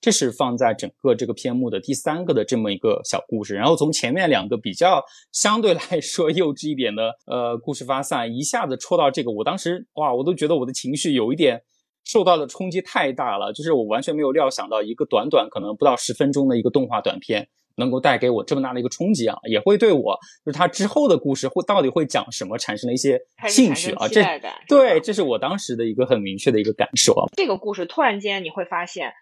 [0.01, 5.01] 这是放在整个这个篇目的第三个的这么一个小故事，然后从前面两个比较
[5.31, 11.61] 相对来说幼稚一点的呃故事发散，一下子戳到这个，我当时哇，我都觉得我的情绪有一点。
[12.05, 24.21] 受到的冲击太大了，就是我完全没有料想到一个短短可能不到十分钟的一个动画短片能够带给我这么大的一个冲击啊，也会对我就是他之后的故事会到底会讲什么产生了一些兴趣啊，这
[24.67, 27.25] 对，这是我当时的一个很明确的一个感受啊。
[27.35, 29.13] 这个故事突然间你会发现，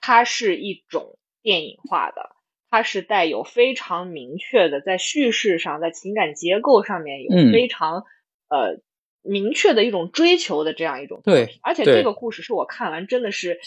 [0.00, 2.30] 它是一种电影化的，
[2.70, 8.04] 它是带有非常明确的在叙事上，在情感结构上面有非常
[8.48, 8.80] 呃。
[9.22, 13.60] 明确的一种追求的这样一种对，而且这个故事是我看完真的是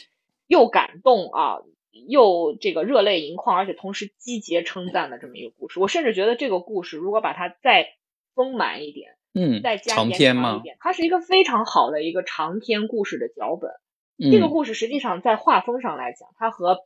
[0.47, 1.59] 又感动啊，
[2.07, 5.79] 又这个热泪盈眶，而且同时击节称赞的这么一个故事。
[5.79, 7.89] 我甚至觉得这个故事如果把它再
[8.33, 10.09] 丰满一点，嗯，再加一
[10.63, 13.71] 点，它是一个非常好的一个长篇故事的脚本。
[14.31, 16.79] 这个故事实际上在画风上来讲，它和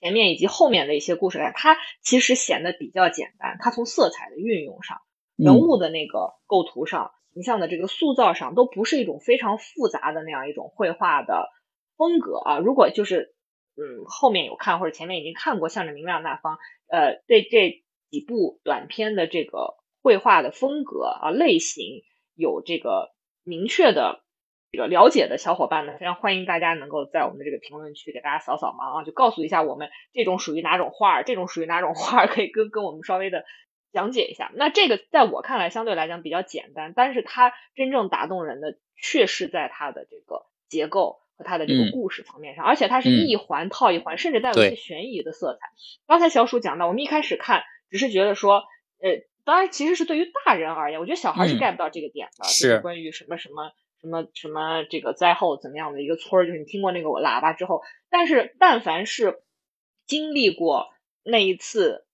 [0.00, 3.58] 前面以及后面的一些故事来，它其实显得比较简单。
[3.60, 4.98] 它从色彩的运用上，
[5.36, 7.12] 人物的那个构图上。
[7.38, 11.48] 形象的这个塑造上都不是一种非常复杂的那样一种绘画的
[11.96, 12.58] 风格啊。
[12.58, 13.32] 如果就是
[13.76, 16.54] 嗯后面有看或者前面已经看过《向着明亮那方》，
[16.88, 22.02] 呃，对这几部短片的这个绘画的风格啊类型
[22.34, 23.14] 有这个
[23.44, 24.24] 明确的
[24.72, 33.44] 这个了解的小伙伴呢，非常欢迎大家能够在我们的这个评论区给大家扫扫盲啊，就告诉一下我们这种属于哪种画儿，这种属于哪种画儿，可以跟跟我们稍微的。
[33.92, 45.68] 讲解一下，那这个在我看来相对来讲比较简单，但是它真正打动人的却是在它的这个结构和它的这个故事层面上，而且它是一环套一环，甚至带有一些悬疑的色彩。
[46.06, 48.64] 刚才小鼠讲到，我们一开始看只是觉得说，
[49.00, 52.80] 呃，当然其实是对于大人而言，我觉得小孩是 get 不到这个点的，是。
[52.80, 59.40] 关于什么什么什么什么这个灾后怎么样的一个村儿，就是你听过那个喇叭之后，但是但凡是
[60.06, 60.88] 经历过
[61.22, 62.04] 那一次。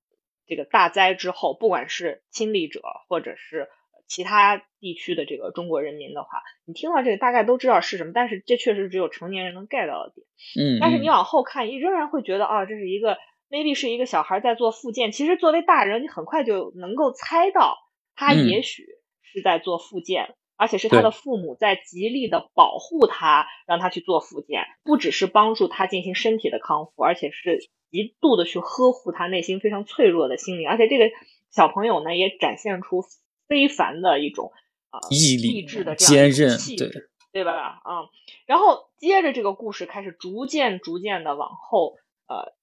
[0.47, 3.69] 这个大灾之后，不管是亲历者或者是
[4.07, 10.27] 其他地区的这个中国人民的话，你听到这个大概都知道是什么，但是这确实只有成年人能 get 到的点。
[10.59, 13.17] 嗯，但是你往后看，仍然会觉得啊，这是一个
[13.49, 17.79] maybe 是一个小孩在做复健，其实作为大人，你很快就能够猜到
[18.15, 18.85] 他也许
[19.23, 31.05] 是在做复健，而且是他的父母在极力的保护他，让他去做复健，不只是帮助他进行身体的康复，而且是极度的去呵护他内心非常脆弱的心灵，而且这个
[31.51, 33.05] 小朋友呢，也展现出
[33.49, 34.53] 非凡的一种
[34.91, 37.81] 啊毅力、励志的这样韧气质，对吧？
[37.83, 38.09] 啊，
[38.47, 41.97] 然后接着这个故事开始逐渐、逐渐的往后，
[42.27, 42.55] 呃。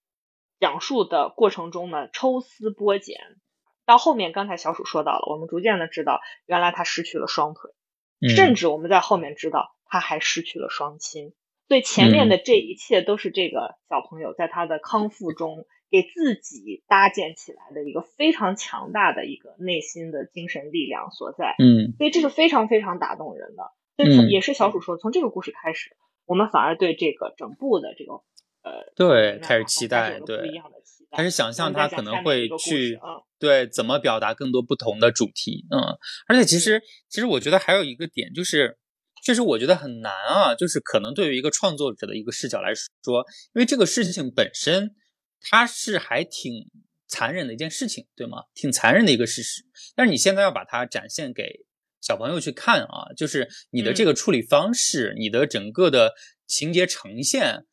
[0.61, 3.17] 讲述的过程中呢，抽丝剥茧，
[3.87, 7.71] 到后面刚才小鼠说到了，我们逐渐的知道，原来他失去了双腿，
[8.29, 11.33] 甚至我们在后面知道他还失去了双亲。
[11.67, 21.55] 所以前面的这一切都是这个小朋友在他的康复中给自己搭建起来的一个非常强大的一个内心的精神力量所在。
[21.59, 23.71] 嗯，所以这是非常非常打动人的。
[23.97, 25.95] 嗯，也是小鼠说，从这个故事开始，
[26.25, 28.21] 我们反而对这个整部的这个。
[28.63, 30.37] 呃，对，开始期待，对，
[31.15, 32.97] 开始想象他可能会去，
[33.37, 35.97] 对，怎么表达更多不同的主题，嗯，
[36.27, 38.77] 而且其实，其实我觉得还有一个点就是，
[39.25, 42.71] 确实我觉得很难啊，就是可能对于一个创作者的一个视角来
[43.03, 44.95] 说，因为这个事情本身
[45.41, 46.69] 它是还挺
[47.07, 48.43] 残忍的一件事情，对吗？
[48.53, 49.63] 挺残忍的一个事实，
[49.95, 51.65] 但是你现在要把它展现给
[51.99, 56.13] 小朋友去看啊，就是你的这个处理方式，你的整个的
[56.47, 57.65] 情节呈现。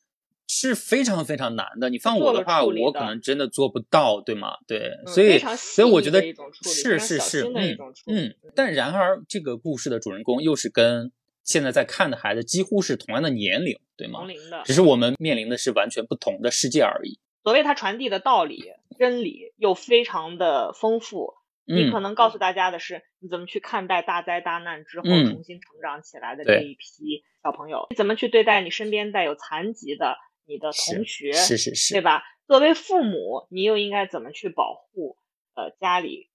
[0.49, 1.91] 是非常非常难的。
[1.91, 4.57] 你放我的话，我可能真的做不到，对吗？
[4.67, 6.21] 对，所以所以我觉得
[6.63, 8.35] 是是是，嗯嗯。
[8.57, 11.13] 但然而，这个故事的主人公又是跟
[11.45, 14.21] 现在在看的孩子几乎是同样的年龄，对吗？
[14.21, 17.21] 同龄的，只是我们面临的是完全不同的世界而已。
[17.45, 21.35] 所谓他传递的道理、真理又非常的丰富。
[21.71, 27.87] 你可能告诉大家的是，你怎么去看待大灾大难之后重新成长起来的这一批小朋友？
[27.91, 30.17] 你怎么去对待你身边带有残疾的？
[30.49, 32.23] 你的同学是是是，对吧？
[32.47, 35.17] 作为父母，你又应该怎么去保护
[35.55, 36.31] 呃家里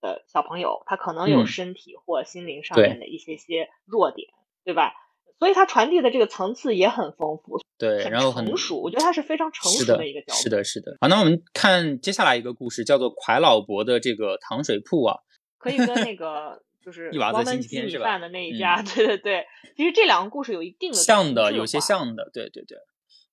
[0.00, 0.82] 的小朋友？
[0.86, 4.28] 他可能有身体或心灵上面的一些些弱点，
[4.64, 4.94] 对吧？
[5.38, 8.80] 所以他传递的这个层次也很丰富，对，然后很成熟。
[8.80, 10.40] 我觉得他是非常成熟的一个角度。
[10.40, 10.96] 是的，是的。
[11.00, 15.20] 好，那我们看接下来一个故事，叫做《蒯老伯的这个糖水铺》啊，
[15.58, 18.18] 可以跟那个就 是一娃子星期天是吧？
[18.18, 19.46] 的那一家， 对对对。
[19.76, 22.78] 其实这两个故事有一定的像的，有些像的，对对对。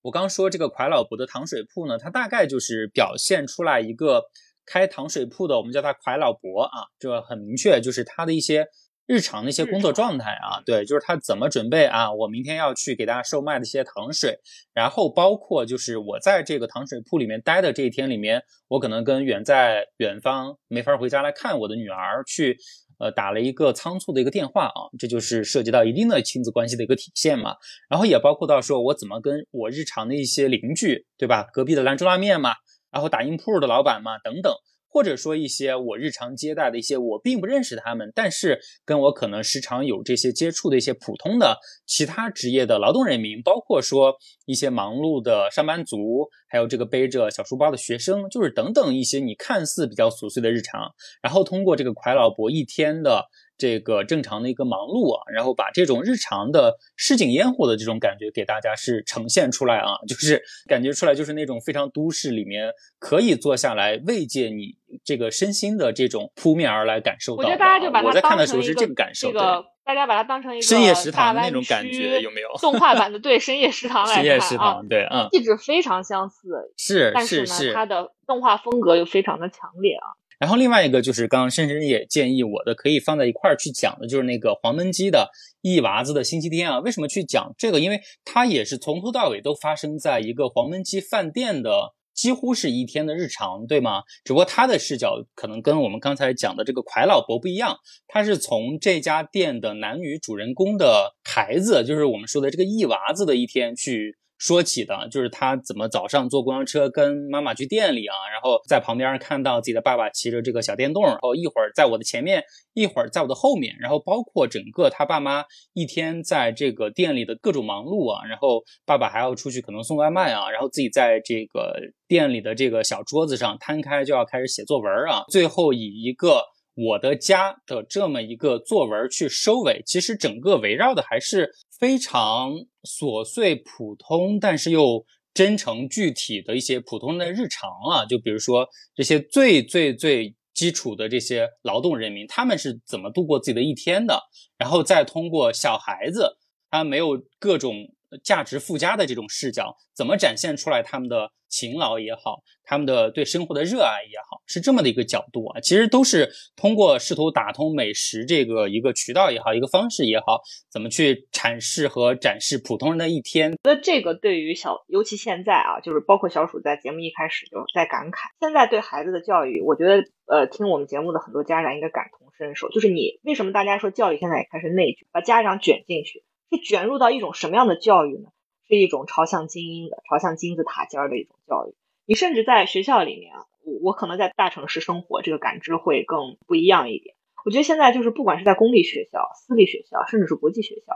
[0.05, 4.25] 我刚说这个蒯老伯的糖水铺呢，它大概就是表现出来一个
[4.63, 8.67] 开糖水铺的，我们叫他蒯老伯啊，这很明确，就是他的一些
[9.07, 14.37] 日常的一些工作状态啊，对，就是他怎么准备啊，我明天要去给大家售卖的一些糖水，
[14.75, 22.59] 然后包括就是我在这个糖水铺里面待的这一天里面，我可能跟远在远方没法回家来看我的女儿去。
[22.97, 27.55] 呃，打了一个仓促的一个电话啊，这就是涉及到一定的亲子关系的一个体现嘛。
[27.89, 31.47] 然后也包括到说我怎么跟我日常的一些邻居，对吧？
[31.51, 32.53] 隔壁的兰州拉面嘛，
[32.91, 34.53] 然后打印铺的老板嘛，等等。
[34.95, 44.15] 或者说一些我日常接待的一些我并不认识他们，但是跟我可能时常有这些接触的一些普通的其他职业的劳动人民，包括说
[44.45, 50.89] 一些忙碌的上班族，还有这个背着小书包的学生，就是等等一些你看似比较琐碎的日常，
[51.21, 53.25] 然后通过这个蒯老伯一天的。
[53.57, 67.43] 这个正常的一个忙碌啊，然后把这种日常的市井烟火的这种感觉给大家是呈现出来啊，就是感觉出来就是那种非常都市里面可以坐下来慰藉你这个身心的这种扑面而来感受到。
[67.43, 72.49] 我觉得大家就把它当成一个这个感受，这个大家把它当成一个深夜食堂的那种感觉，有没有？
[72.59, 80.07] 动画版的对深夜食堂来深夜食堂对，嗯，气质非常相似，是，但是呢，它的动画风格又非常的强烈啊。
[80.39, 85.29] 然后另外一个就是刚刚深深也建议我的，可以放在一块儿去讲的，就是那个黄焖鸡的
[85.61, 86.79] 一娃子的星期天啊。
[86.79, 87.79] 为什么去讲这个？
[87.79, 94.01] 因为它也是从头到尾都发生在一个黄焖鸡饭店的，几乎是一天的日常，对吗？
[94.23, 97.77] 只不过他的视角可能跟我们刚才讲的这个蒯老伯不一样，
[98.07, 104.17] 他是从这家店的男女主人公的孩子，就是我们说的这个一娃子的一天去。
[104.37, 121.73] 说起的就是他怎么早上坐公交车跟妈妈去店里啊，然后在旁边看到自己的爸爸骑着这个小电动，然后一会儿在我的前面，一会儿在我的后面，然后包括整个他爸妈一天在这个店里的各种忙碌啊，然后爸爸还要出去可能送外卖啊，然后自己在这个
[122.07, 126.41] 店里的这个小桌子上摊开就要开始写作文啊，最后以一个
[126.75, 131.51] 我的家的这么一个作文去收尾，其实整个围绕的还是。
[131.77, 132.53] 非常
[132.85, 144.21] 琐碎、普通，但是又真诚、具体的一些普通的日常啊，就比如说这些最最最基础的这些劳动人民，他们是怎么度过自己的一天的？
[144.57, 146.37] 然后再通过小孩子，
[146.71, 147.75] 他没有各种
[148.23, 155.59] 价值附加的这种视角，怎么展现出来他们的勤劳也好，他们的对生活的热爱也好，是这么的一个角度啊。
[155.61, 163.57] 其实都是通过试图打通美食这个一个渠道也好，一个方式也好，怎么去阐释和展示普通人的一天。
[163.63, 172.69] 那这个对于小，尤其现在啊，就是包括小鼠在节目一开始就在感慨，现在对孩子的教育，我觉得呃，听我们节目的很多家长应该感同身受。
[172.69, 176.23] 就是你为什么大家说教育现在也开始内卷，把家长卷进去？
[176.49, 178.29] 是卷入到一种什么样的教育呢？
[178.67, 181.75] 是一种朝向精英的、朝向金字塔尖儿的一种教育。
[182.07, 187.15] 你甚至在学校里面啊，我我可能在大城市生活，这个感知会更不一样一点。
[187.45, 190.95] 我觉得现在就是不管是在公立学校、私立学校，甚至是国际学校，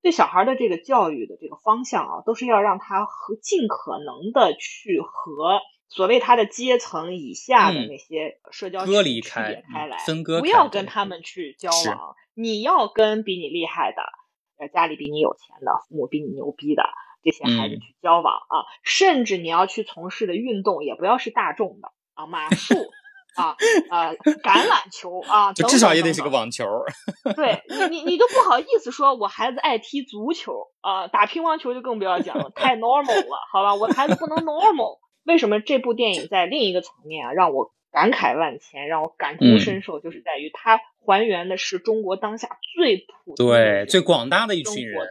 [0.00, 12.14] 对小孩的这个教育的这个方向啊，都是要让他和尽可能的去和所谓他的阶层以下的那些社交隔离开开来，分割，不要跟他们去交往。
[12.34, 14.02] 你要跟比你厉害的。
[14.58, 16.82] 在家里比你有钱的，父母比你牛逼的
[17.22, 22.74] 这些孩子去交往啊，甚至你要去从事的运动也不要是大众的啊，马术
[23.36, 23.56] 啊，
[23.90, 26.64] 呃，橄榄球啊，就至少也得是个网球。
[27.36, 34.98] 对你，你你都不好意思说，我孩子爱踢足球啊，打乒乓球就更不要讲了，太 normal 了，好吧，我孩子不能 normal。
[35.24, 40.78] 为什么这部电影在另一个层面啊，让我感慨万千，让我感同身受，就是在于它。
[41.00, 45.08] 还原的是中国当下最普对最广大的一群人，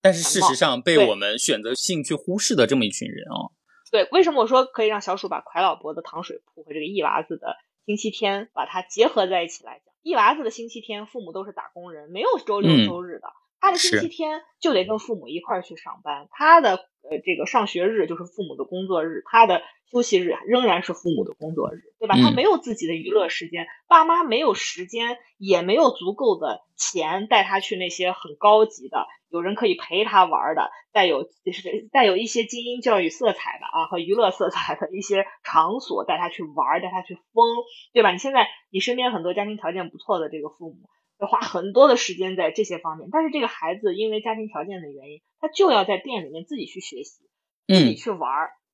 [0.00, 3.52] 但是事实上被我们选择性去忽视的这么一群人啊。
[3.90, 7.48] 对，为什么我说可以让小鼠把蒯老伯的《糖水铺》和这个一娃子的
[7.84, 9.92] 《星期天》把它结合在一起来讲？
[10.02, 13.28] 一娃子的星期天，父母都是打工人，没有周六周日的，
[13.60, 19.60] 他的星期天就得跟父母一块儿去上班，他的呃这个上学日就是父母的工作日，他的。
[19.90, 22.16] 休息日仍然是父母的工作日，对吧？
[22.16, 37.46] 他没有自己的娱乐时间，爸妈没有时间，也没有足够的钱带他去那些很高级的、有人可以陪他玩的、带有就是带有一些精英教育色彩的啊和娱乐色彩的一些场所带他去玩，带他去疯，
[37.94, 38.12] 对吧？
[38.12, 40.76] 你现在你身边很多家庭条件不错的这个父母，
[41.18, 47.22] 要花很多的时间在这些方面，但是这个孩子因为家庭条件的原因，他就要在店里面自己去学习，
[47.66, 48.30] 自己去玩。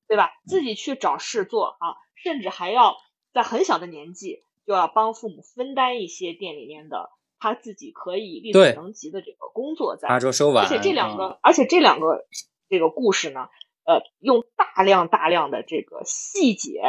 [0.07, 0.31] 对吧？
[0.47, 2.97] 自己去找事做啊，甚至还要
[3.33, 10.09] 在很小的年纪就要帮父母分担一些店里面的他自己可以力所能及的这个工作，在。
[10.09, 12.27] 而且这两个，而且这两个
[12.69, 13.49] 这个故事呢，
[13.85, 16.81] 呃，用大量大量的这个细节，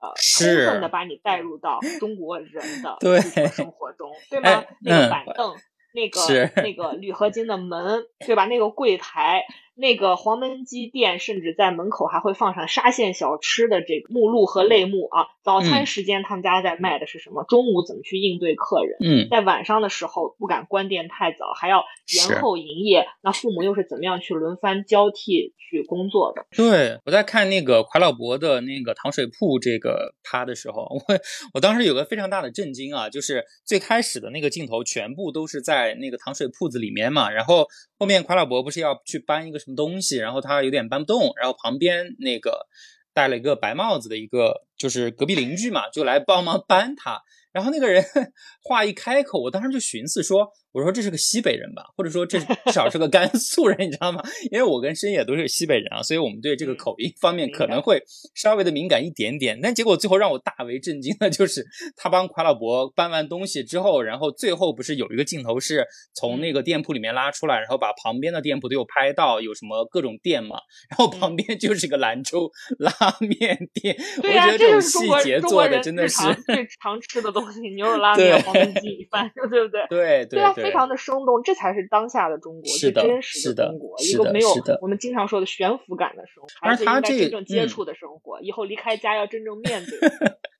[0.00, 2.98] 呃，充分的把你带入到中国人的
[3.50, 4.64] 生活中，对吗？
[4.80, 5.56] 那个板凳，
[5.94, 8.44] 那个那个铝合金的门，对吧？
[8.46, 9.42] 那个柜台。
[9.76, 15.26] 那个黄焖鸡店，甚至在门口还会放上沙县小吃的这个目录和类目啊。
[15.42, 17.44] 早餐时间他们家在卖的是什么？
[17.44, 18.96] 中午怎么去应对客人？
[19.00, 21.84] 嗯，在晚上的时候不敢关店太早，还要
[22.28, 23.06] 延后营业。
[23.20, 26.46] 那父母又是怎么样去轮番交替去工作的？
[26.56, 31.00] 对，我在看那个蒯老伯的那个糖水铺这个趴的时候，我
[31.52, 37.66] 我当时有个非常大的震惊啊，就是最开始的那个镜头全部都是在那个糖水铺子里面嘛，然后
[37.98, 39.58] 后面蒯老伯不是要去搬一个。
[39.64, 40.18] 什么东西？
[40.18, 42.66] 然后他有点搬不动，然后旁边那个
[43.14, 47.22] 戴了一个白帽子的一个，就是隔壁邻居嘛，就来帮忙搬他。
[47.54, 48.04] 然后那个人
[48.62, 50.46] 话一开口，我当时就寻思说。
[50.74, 54.20] 我说这是个西北人吧，或者说这至少是个 甘肃人，你知道吗？
[54.50, 58.02] 因为我跟深野都是西北人啊，所以我们对这个口音方面可能会
[58.34, 59.60] 稍微的敏感一点点。
[59.62, 61.64] 但结果最后让我大为震惊的就是，
[61.94, 70.56] 他帮夸老伯搬完东西之后，然后最后不是有一个镜头是从那个店铺里面拉出来，然后把旁边的店铺都有拍到，有什么各种店嘛，
[70.90, 72.50] 然后旁边就是个兰州
[72.80, 73.96] 拉面店。
[74.16, 76.16] 我觉得，这种细节做的真的是
[76.46, 79.86] 最常吃的东西，牛肉拉面、黄焖鸡米饭，对不对？
[79.88, 80.64] 对对对。
[80.64, 84.48] 非常的生动，这才是当下的中国，最真实的中国，一个没有
[84.80, 89.98] 我们经常说的悬浮感的生活，而他这真正接触的生活，以后离开家要真正面对。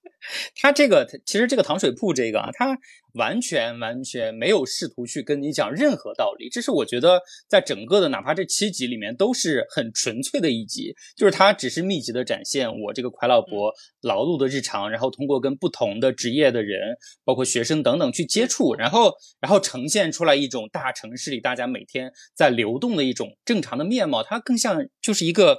[0.56, 2.78] 他这个其实这个糖水铺这个啊，他
[3.14, 25.58] 完全完全没有试图去跟你讲任何道理，这是我觉得在整个的哪怕这七集里面都是很纯粹的一集，就是他只是密集的展现我这个蒯老伯劳碌的日常，然后通过跟不同的职业的人，包括学生等等去接触，然后然后呈现出来一种大城市里大家每天在流动的一种正常的面貌，它更像就是一个。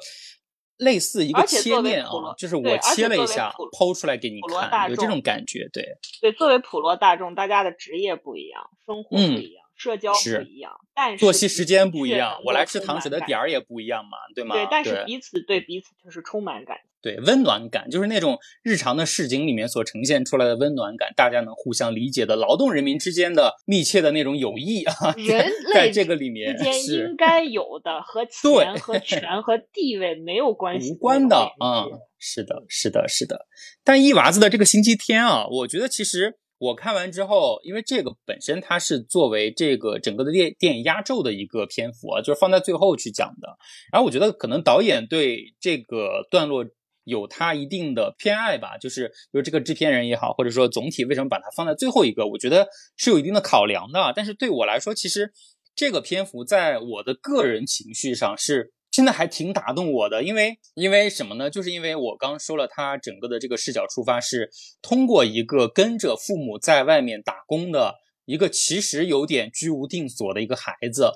[0.78, 4.40] 类似一个切面啊，就是我切了一下，剖出来给你
[4.70, 5.98] 看，有这种感觉，对。
[6.22, 14.56] 对，作为普罗大众，大家的职业不一样，生活不一样，社交不一样，但是作息时间不一样，我来吃糖水的点儿也不一样嘛，对吗？
[14.56, 16.78] 对，但是彼此对彼此就是充满感。
[17.02, 31.86] 对，温暖感就是那种日常的市井里面所呈现出来的温暖感，大家能互相理解的劳动人民之间的密切的那种友谊啊，人在类这个里面之间是应该有的和对钱和权和地位没有关系无关的啊、
[32.18, 33.46] 是的，是的，是的。
[33.84, 43.58] 但一娃子的这个星期天啊，我觉得其实我看完之后，因为这个本身它是作为这个整个的电电影压轴的一个篇幅啊，就是放在最后去讲的。
[43.92, 46.66] 然后我觉得可能导演对这个段落。
[47.08, 52.68] 有他一定的偏爱吧，就是就是这个制片人也好，或者说总体为什么把它放在最后一个，我觉得
[52.98, 54.12] 是有一定的考量的。
[54.16, 55.32] 但是对我来说，其实
[55.76, 61.50] 这个篇幅在我的个人情绪上是现在还挺打动我的，因为因为什么呢？
[61.50, 64.50] 就是因为我刚说了，他整个的这个视角出发是
[64.82, 71.12] 通过一个跟着父母在外面打工的一个其实有点居无定所的一个孩子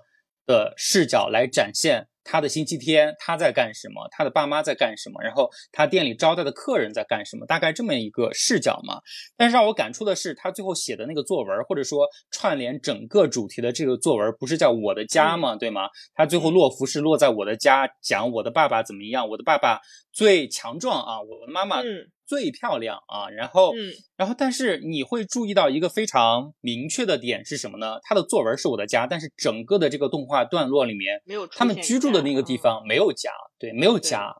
[0.46, 9.02] 的视角来展现他的星期天他在干什么，他的爸妈在干什么，然后他店里招待的客人在干什么，大概这么一个视角嘛。
[9.36, 15.56] 但是让我感触的是，他最后写的那个作文，或者说串联整个主题的这个作文，不是叫我的家吗？
[15.56, 15.90] 对吗？
[16.14, 19.80] 他最后落幅是落在我的家，讲我的爸爸怎么样，我的爸爸
[20.14, 28.00] 最强壮啊，我的妈妈嗯最漂亮啊，然后，嗯然后，但是你会注意到一个非常明确的点是什么呢？
[28.04, 34.32] 他的作文是我的家，但是整个的这个动画段落里面，没有他们居住的那个地方没有家，对，没有家，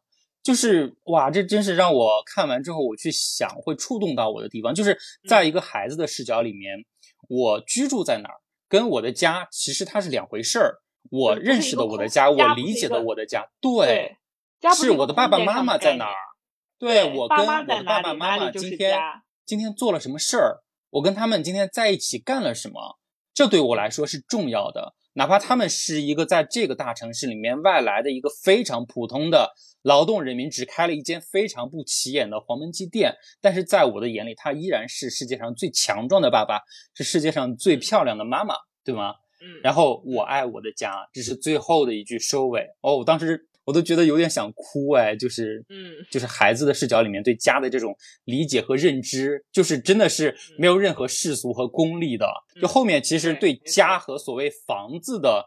[0.44, 4.96] 就是哇，这真是让我看完之后我去想会触动到我的地方，就是
[5.28, 6.78] 在一个孩子的视角里面，
[7.28, 8.36] 我居住在哪儿，
[8.68, 10.76] 跟我的家其实它是两回事儿。
[11.10, 14.18] 我认识的我的家，我理解的我的家，对，
[14.76, 16.14] 是我的爸爸妈妈在哪儿？
[16.80, 18.98] 对我跟我的爸爸妈妈今天
[19.46, 22.98] 今天做了什么事儿，我跟他们今天在一起干了什么，
[23.34, 24.96] 这对我来说是重要的。
[25.14, 29.52] 哪怕他们是一个在这个大城市里面外来的一个非常普通的
[29.82, 36.62] 劳动人民，只开了一间非常不起眼的黄焖鸡店，但是在我的眼里，他依然是世界上最强壮的爸爸，
[36.94, 39.16] 是世界上最漂亮的妈妈，对吗？
[39.42, 42.68] 嗯，然后我爱我的家，这是最后的一句收尾。
[42.82, 45.94] 哦，我当时我都觉得有点想哭哎，就是，嗯。
[46.10, 52.26] 就是孩子的视角里面对家的这种理解和认知，就是真的是没有任何世俗和功利的。
[52.60, 55.46] 就后面其实对家和所谓房子的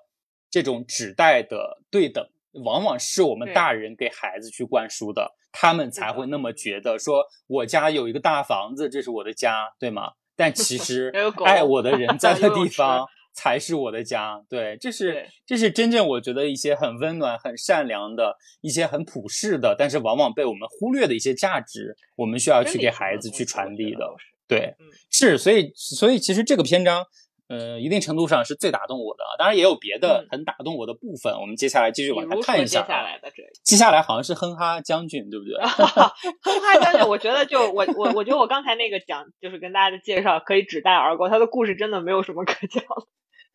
[0.50, 2.24] 这种指代的对等，
[2.64, 6.38] 往往是我们大人给孩子去灌输的，他们才会那。
[6.38, 10.12] 么觉得说我家有一个大房子，这是我的家，对吗？
[10.36, 11.12] 但其 实
[11.44, 14.42] 爱我的人 在的地方才是我的家。
[14.48, 24.06] 对，这是这是真正我觉得一些很温暖、很善良的一些很普世的，但是往往被我们忽略的一些价值，我们需要去给孩子去传递的。
[24.46, 27.04] 对嗯，是，所以所以其实这个篇章。
[27.48, 31.34] 呃，一定程度上是最打动我的，当然也有别的嗯很打动我的部分。
[31.34, 32.86] 我们接下来继续往下看一下啊。
[32.88, 35.60] 下来的这接下来好像是哼哈将军，对不对？
[35.60, 43.06] 哼哈将军，我觉得就我我我觉得我刚才那个讲就是跟大家的介绍可以指代而过，他的故事真的没有什么可讲的。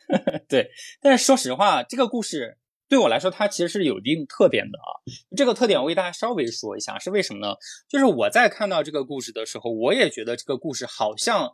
[0.47, 0.71] 对，
[1.01, 2.57] 但是说实话，这个故事
[2.87, 4.87] 对我来说，它其实是有一定特点的啊。
[5.35, 7.55] 这个特点我给大家稍微说一下，是为什么呢？
[7.89, 11.51] 就是我在看到这个故事的时候，我也觉得这个故事好像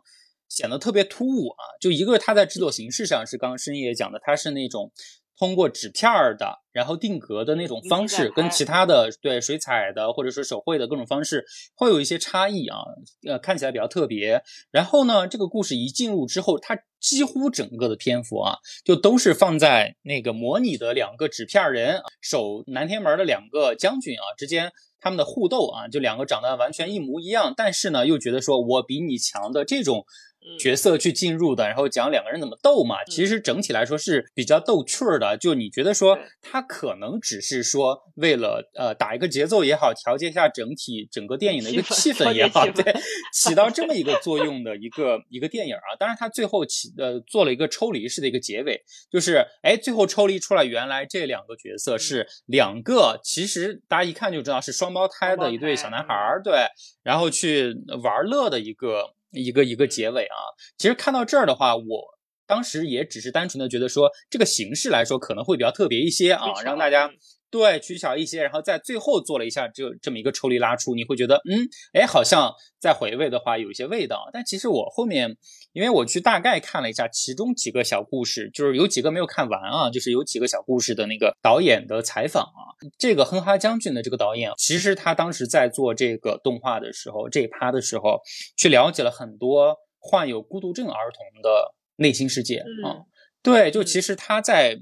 [0.48, 1.62] 显得特别突兀啊。
[1.80, 4.92] 就一个，它在制作形式上是刚刚深夜讲的，它是那种
[5.38, 11.44] 通过纸片儿的，然后定格的那种方式，跟其他的对水彩的或者说手绘的各种方式
[11.74, 12.78] 会有一些差异啊，
[13.26, 14.42] 呃，看起来比较特别。
[14.70, 24.72] 然后呢，这个故事一进入之后，它几乎整个的篇幅啊，就都是放在那个模拟的两个纸片人守南天门的两个将军啊之间。
[25.00, 30.06] 他们的互斗啊，就两个长得完全一模一样，但是呢，又觉得说我比你强的这种
[30.58, 33.04] 角色去进入的，然后讲两个人怎么斗嘛。
[33.04, 35.36] 其实整体来说是比较逗趣儿的。
[35.36, 42.94] 就你觉得说他可能只是说为了呃打一个节奏也好，调节一下整体整个电影的一个气氛也好，对，
[43.32, 45.96] 起到这么一个作用的一个一个电影啊。
[45.98, 56.66] 当然，他最后起呃做了一个抽离式的一个结尾，就是哎最后抽离出来，原来这两个角色是两个，其实大家一看就知道是双胞胎的一对小男孩儿，对，
[57.02, 59.14] 然后去玩乐的一个。
[59.34, 60.36] 一个一个结尾啊，
[60.78, 62.04] 其实看到这儿的话，我
[62.46, 67.10] 当时也只是单纯的觉得说，这个形式来说可能会比较特别一些啊，让大家
[67.54, 74.28] 对取巧一些，然后在最后做了一下这这么一个抽离拉出，你会觉得嗯，哎，好像再回味的话有一些味道。
[74.32, 75.36] 但其实我后面，
[75.72, 88.20] 因为我去大概看了一下其中几个小故事，就是有几个没有看完啊，就是有几个小故事的那个导演的采访啊，这个哼哈将军的这个导演，其实他当时在做这个动画的时候，这一趴的时候，
[88.56, 93.06] 去了解了很多患有孤独症儿童的内心世界啊。
[93.44, 94.80] 对，就其实他在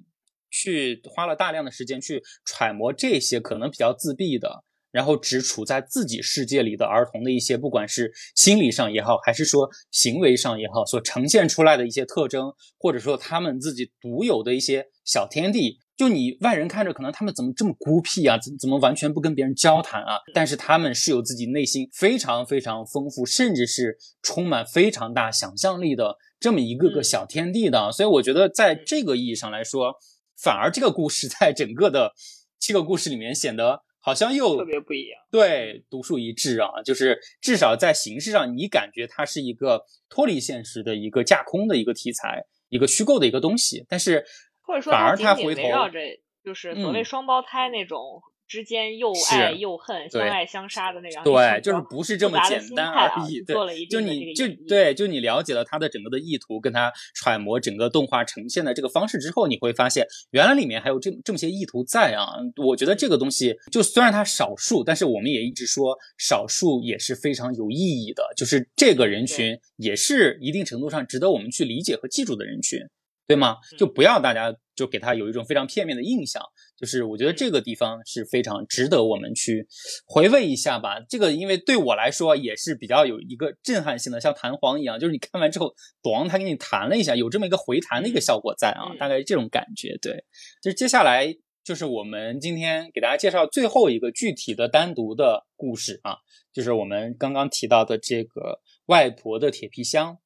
[0.53, 4.63] 去花了大量的时间去揣摩这些可能比较自闭的，
[4.93, 20.19] 然后只处在自己世界里的儿童的一些，不管是心理上也好，还是说行为上也好，所呈现出来的一些特征，或者说他们自己独有的一些小天地，就你外人看着可能他们怎么这么孤僻啊，怎怎么完全不跟别人交谈啊？
[20.35, 27.91] 但是他们是有自己内心非常非常丰富，甚至是充满非常大想象力的这么一个个小天地的。
[27.93, 29.95] 所以我觉得在这个意义上来说，
[30.43, 32.13] 反而这个故事在整个的
[32.59, 33.83] 七个故事里面显得。
[34.05, 36.83] 好像又特别不一样，对，独树一帜啊！
[36.85, 43.87] 就是至少在形式上，你感觉它是一个脱离现实的一个架空的一个题材，一个虚构的一个东西。
[43.89, 44.25] 但是，
[44.61, 46.01] 或者说，反而他回头围绕着
[46.45, 48.21] 就是所谓双胞胎那种。
[48.53, 53.41] 之间又爱又恨，相爱相杀的那样，对，就是不是这么简单而已。
[53.41, 62.35] 做了一就你就对，就你了解了他的整个的意图，跟他揣摩整个动画呈现的这个方式之后，你会发现原来里面还有这这么些意图在啊！
[62.63, 72.81] 我觉得这个东西就虽然它少数，但是我们也一直说少数也是非常有意义的，就是这个人群也是一定程度上值得我们去理解和记住的人群。
[73.25, 73.57] 对吗？
[73.79, 76.43] 就不要大家就给他有一种非常片面的印象。
[76.77, 79.67] 就是我觉得这个地方是非常值得我们去
[80.07, 81.01] 回味一下吧。
[81.09, 89.97] 这个因为对我来说也是比较有一个震撼性的，像弹簧一样，就是你看完之后，咣，他给你弹了一下，有这么一个回弹的一个效果在啊，大概这种感觉。
[90.03, 90.25] 对，
[90.63, 91.33] 就是接下来
[91.63, 96.17] 就是我们今天给大家介绍最后一个具体的单独的故事啊，
[96.53, 100.19] 就是我们刚刚提到的这个外婆的铁皮箱。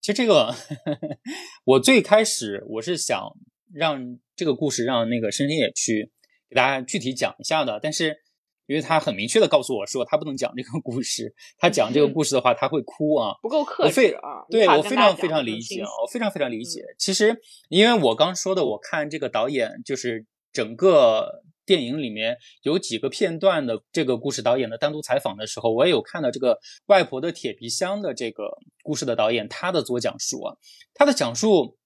[0.00, 0.54] 其实这个，
[1.64, 3.32] 我最开始我是想
[3.74, 6.10] 让这个故事让那个深深也去
[6.48, 8.16] 给大家具体讲一下的，但是
[8.66, 14.46] 因为他很明确的告诉我说他不能讲这个故事，他讲这个故事的话他会哭啊，不够克制啊。
[14.48, 16.82] 对我非常非常理解，我非常非常理解。
[16.98, 17.36] 其实
[17.68, 21.42] 因为我刚说的，我看这个导演就是整个。
[21.66, 30.56] 电影里面有几个片段的这个故事导演的单独采访的时候，我也有看到这个外婆的铁皮箱的这个故事的导演他的做讲述啊，
[30.92, 31.78] 他的讲述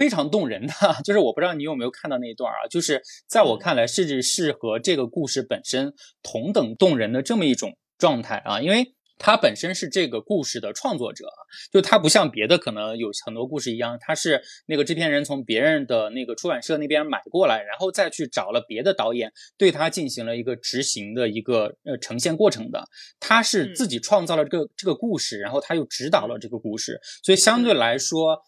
[0.00, 0.72] 非常动人的，
[1.04, 8.94] 就是我不知道你有没有看到那一段啊，就是在我看来甚至是和这个故事本身同等动人的这么一种状态啊，因为。
[9.22, 11.26] 他本身是这个故事的创作者，
[11.70, 22.88] 就他不像别的可能有很多故事一样，他是那个制片人从别人的那个出版社那边买过来，然后再去找了别的导演对他进行了一个执行的一个呃呈现过程的。
[23.20, 28.40] 他是自己创造了这个这个故事，然后他又指导了这个故事，所以相对来说，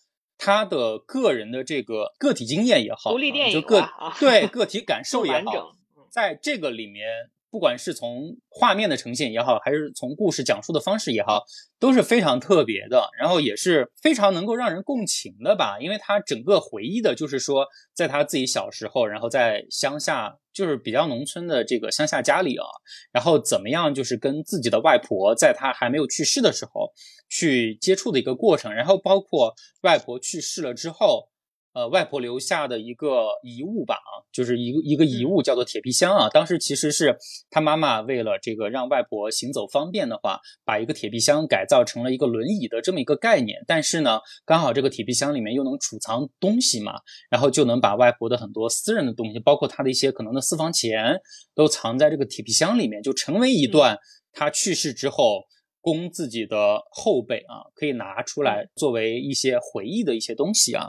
[0.44, 3.88] 他的个人的这个个体经验也好，独立电影就个
[4.18, 5.76] 对个体感受 也好，
[6.10, 7.30] 在这个里面。
[7.52, 11.44] 不管是从画面的呈现也好，还是从故事讲述的方式也好，
[11.78, 15.76] 都是非常特别的，然后也是非常能够让人共情的吧。
[15.78, 22.64] 因为他整个回忆的就是说，在他自己小时候，然后在乡下，就是比较农村的这个乡下家里啊，
[23.12, 26.90] 然后怎么样，就是跟自己的外婆在他还没有去世的时候
[27.28, 31.28] 去接触的一个过程，然后包括外婆去世了之后。
[31.74, 36.28] 呃，外婆留下的一个遗物吧，啊，就是一个一个遗物，叫做铁皮箱啊。
[36.28, 37.16] 当时其实是
[37.48, 43.64] 他妈妈为了这个让外婆行走方便的话，把一个铁皮箱改造成了一个轮椅的这么一个概念。
[43.66, 47.00] 但是呢，刚好这个铁皮箱里面又能储藏东西嘛，
[47.30, 51.20] 然后就能把外婆的很多私人的东西，包括她的一些可能的私房钱，
[51.54, 53.96] 都藏在这个铁皮箱里面，就成为一段
[54.32, 55.44] 她去世之后
[55.80, 60.88] 供自己的后辈啊可以拿出来作为一些回忆的一些东西啊。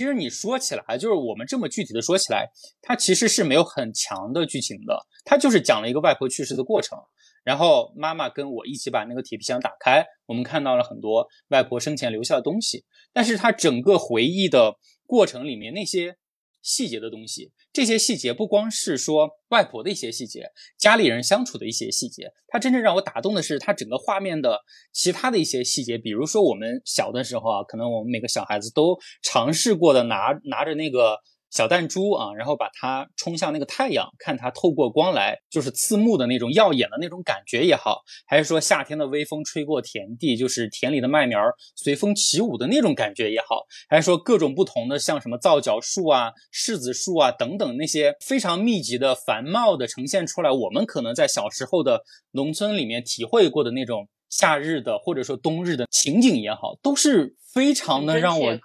[0.00, 2.48] 其实你说起来，就是我们这么具体的说起来，
[2.80, 4.98] 它其实是没有很强的剧情的。
[5.26, 6.98] 它就是讲了一个外婆去世的过程，
[7.44, 12.86] 然后妈妈跟我一起把那个铁皮箱打开，我们看到了很多外婆生前留下的东西。
[13.12, 16.16] 但是它整个回忆的过程里面那些。
[16.62, 24.60] 细节的东西，这些细节不光是说外婆的一些细节，家里人相处的一些细节，它真正让我打动的是它整个画面的
[24.92, 25.96] 其他的一些细节。
[25.98, 31.18] 比如说我们小的时候啊，可能我们每个小孩子都尝试过的拿拿着那个。
[31.50, 41.40] 小弹珠啊，然后把它冲向那个太阳，看它透过光来，就是刺目的那种耀眼的那种感觉也好，还是说夏天的微风吹过田地，就是田里的麦苗
[41.74, 54.08] 随风起舞的那种感觉也好，还是说各种不同的像什么皂角树啊、柿子树啊等等那些非常密集的繁茂的呈现出来，我们可能在小时候的农村里面体会过的那种。
[54.30, 58.56] 夏日的或者说冬日的情景也好，都是非常的让我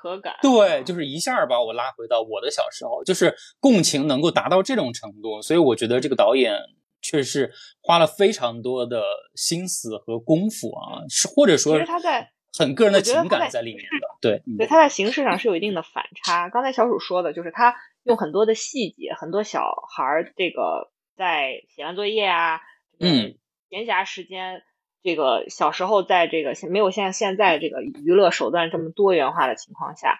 [0.41, 6.55] 对，就是一下把我拉回到我的小时候，就是共情能够达到这种程度，所以我觉得这个导演
[7.01, 7.51] 确实是
[7.81, 9.03] 花了非常多的
[9.35, 16.49] 心思和功夫啊，是或者说其实他在很个人的情感在里面的，对，对，他在形式上是有一定的反差。
[16.49, 19.61] 刚才小鼠说的就是他用很多的细节，很多小
[19.95, 22.61] 孩儿这个在写完作业啊，
[22.99, 23.35] 嗯，
[23.69, 24.61] 闲暇时间，
[25.05, 30.19] 这个小时候在这个没有像现在这个娱乐手段这么多元化的情况下，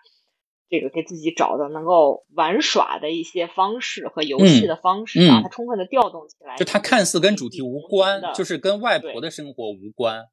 [0.70, 6.56] 这个给自己找的能够玩耍的一些方式和游戏的方式，把它充分的调动起来。
[6.56, 10.26] 就它看似跟主题无关，就是跟外婆的生活无关，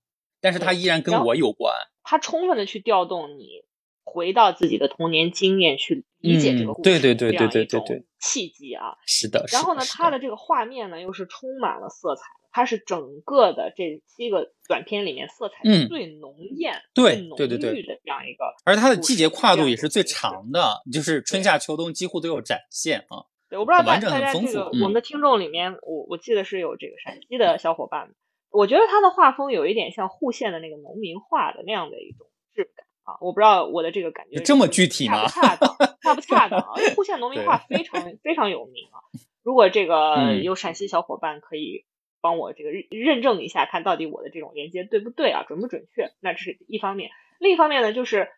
[0.43, 1.75] 但是它依然跟我有关。
[2.03, 3.65] 它充分的去调动你
[4.05, 9.45] 回到自己的童年经验去理解这个故事，对对对对对对对，契机啊，是的。
[9.53, 18.45] 然后呢，它的这个画面呢又是充满了色彩，它是整个的这七个短片里面色彩最浓艳、最浓郁的这样一个。
[18.65, 23.25] 而它的季节跨度也是最长的，就是春夏秋冬几乎都有展现啊。
[23.49, 28.15] 对，我不知道大大家这个我们的听众里面，我我记得是有这个陕西的小伙伴，
[28.51, 32.27] 我觉得他的画风有一点像户县的那个农民画的那样的一种。
[32.55, 35.27] 质感啊，我不知道我的这个感觉这么具体吗？
[35.27, 35.77] 恰不恰当？
[36.03, 36.73] 恰不恰当啊？
[36.95, 39.03] 户县农民画非常非常有名啊。
[39.43, 41.85] 如果这个有陕西小伙伴可以
[42.21, 46.13] 帮我这个认证一下，看到底我的这种连接对不对啊，准不准确？
[46.21, 47.11] 那这是一方面。
[47.41, 48.31] 另一方面呢，就是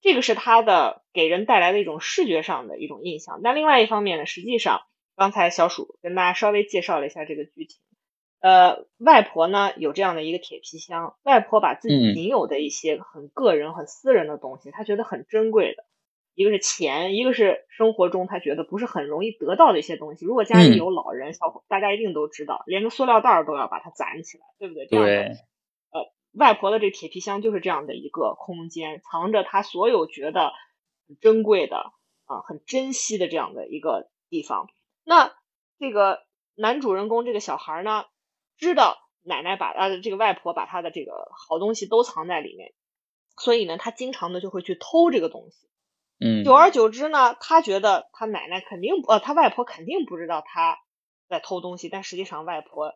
[0.00, 3.40] 这个是它的给人带来的一种视觉上的一种印象。
[3.42, 4.82] 那另外一方面呢，实际上
[5.16, 7.80] 刚才小鼠跟大家稍微介绍了一下这个剧情。
[8.42, 15.84] 呃，外婆呢有这样的一个铁皮箱，外婆把自己仅有的一些很个人、很私人的东西，她觉得很珍贵的，
[16.34, 20.26] 一个是钱，一个是生活中她觉得不是很容易得到的一些东西。
[20.26, 24.86] 如果家里有老人、小伙，大家一定都知道，连个塑料袋都要把它攒起来，对不对？
[24.86, 25.36] 对。
[25.92, 30.50] 呃，外婆的这铁皮箱就是这样的一个空间，藏着她所有觉得
[31.06, 31.92] 很珍贵的
[32.24, 34.68] 啊、很珍惜的这样的一个地方。
[35.04, 35.32] 那
[35.78, 36.24] 这个
[36.56, 38.04] 男主人公这个小孩呢？
[38.62, 42.72] 知道奶奶把呃这个外婆把她的这个好东西都藏在里面，
[43.36, 45.68] 所以呢，他经常的就会去偷这个东西。
[46.20, 50.78] 嗯，久而久之呢，他觉得他奶奶肯定呃他外婆肯定不知道他
[51.28, 52.94] 在偷东西，但实际上外婆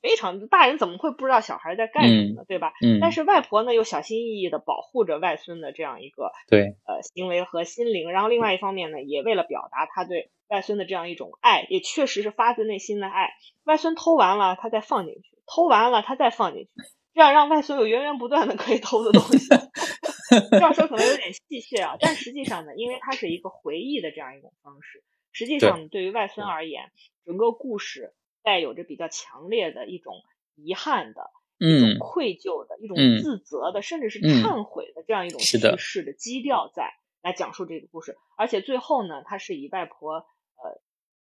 [0.00, 2.44] 非常大人怎么会不知道小孩在干什么呢？
[2.48, 2.72] 对吧？
[2.82, 2.98] 嗯。
[3.00, 10.30] 但是外婆呢又小心翼翼的保护着外孙的这样一个对呃行为和心灵，然后另外一方面呢，也为了表达他对。
[10.48, 13.30] 外孙的这样一种爱，也确实是发自内心的爱。
[13.64, 16.70] 外孙偷完了，他再放进去；偷完了，他再放进去，
[17.14, 19.48] 这样让外孙有源源不断的可以偷的东西。
[20.50, 25.02] 这样说可能有点戏谑啊，但实际上呢，因为它是一个回忆的这样一种方式，
[25.32, 26.90] 实际上对于外孙而言，
[27.24, 30.14] 整个故事带有着比较强烈的一种
[30.54, 36.92] 遗憾的、一种愧疚的、一种自责的，甚至是忏悔的这样一种叙事的基调在。
[37.22, 40.24] 来讲述这个故事，而且最后呢，他是以外婆呃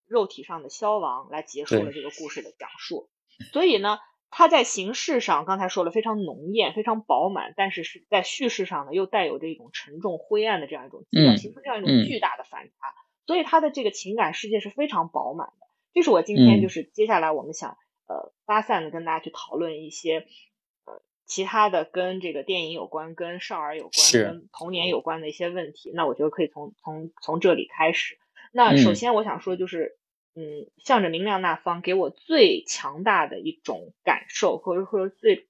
[0.10, 3.10] 肉体上的消亡来结束了这个故事的讲述。
[3.54, 4.00] 所以呢，
[4.30, 12.74] 它在形式上刚才说了非常浓艳、非常饱满，但是是在叙事上呢又带有着一种沉重、灰暗的这样一种基调，形成这样一种巨大的反差。
[13.26, 15.68] 所以他的这个情感世界是非常饱满的。
[15.94, 17.78] 这是我今天就是接下来我们想
[18.08, 20.26] 呃发散的跟大家去讨论一些。
[21.26, 28.18] 其他的跟这个电影有关、跟少儿有关、跟童年有关的一些问题，那我觉得可以从从从这里开始。
[28.52, 29.99] 那首先我想说就是，
[30.40, 35.50] 嗯，向着明亮那方给我最强大的一种感受，或者说最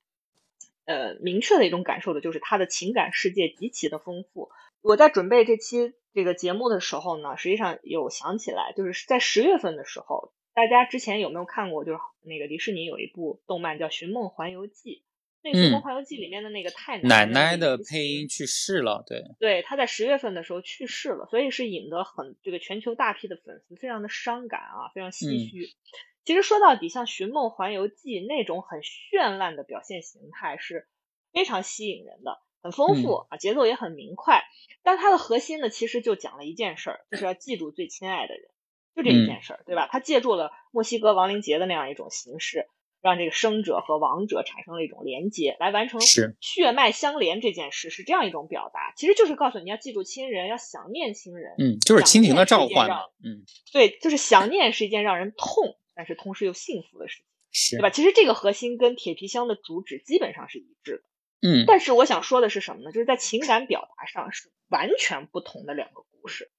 [0.85, 4.49] 呃明确的一种感受的就是他的情感世界极其的丰富。
[4.81, 11.85] 我在准备这期这个节目的时候呢，实际上有想起来，就是在十月份的时候，大家之前有没有看过？
[11.85, 15.03] 就是那个迪士尼有一部动漫叫《寻梦环游记》。
[15.41, 25.73] 那个《梦环游记》里面的那个太奶奶的配音去世了，对对，她在十月份的时候去世了，所以是引得很这个全球大批的粉丝非常的伤感啊，非常唏嘘。
[26.25, 30.87] 其实说到底，像《寻梦环游记》那种很绚烂的表现形态是
[31.31, 34.43] 非常吸引人的，很丰富啊，节奏也很明快。
[34.83, 38.43] 但它的核心呢，其实就讲了一件事儿，就是要记住最亲爱的人，
[38.95, 39.87] 就这一件事儿，对吧？
[39.89, 42.67] 他借助了墨西哥亡灵节的那样一种形式。
[43.01, 48.93] 让这个生者和亡者产生了一种连接，来完成血脉相连这件事，是这样一种表达。
[48.95, 51.55] 其实就是告诉你要记住亲人，要想念亲人。
[51.57, 52.89] 嗯，就是亲情的召唤。
[53.23, 57.89] 嗯，对，就是想念是一件让人痛，但是同时又幸福的事情，是，对吧？
[57.89, 61.03] 其实这个核心跟铁皮箱的主旨基本上是一致的。
[61.47, 62.91] 嗯，但是我想说的是什么呢？
[62.91, 66.51] 就是在情感表达上是完全不同的两个故事。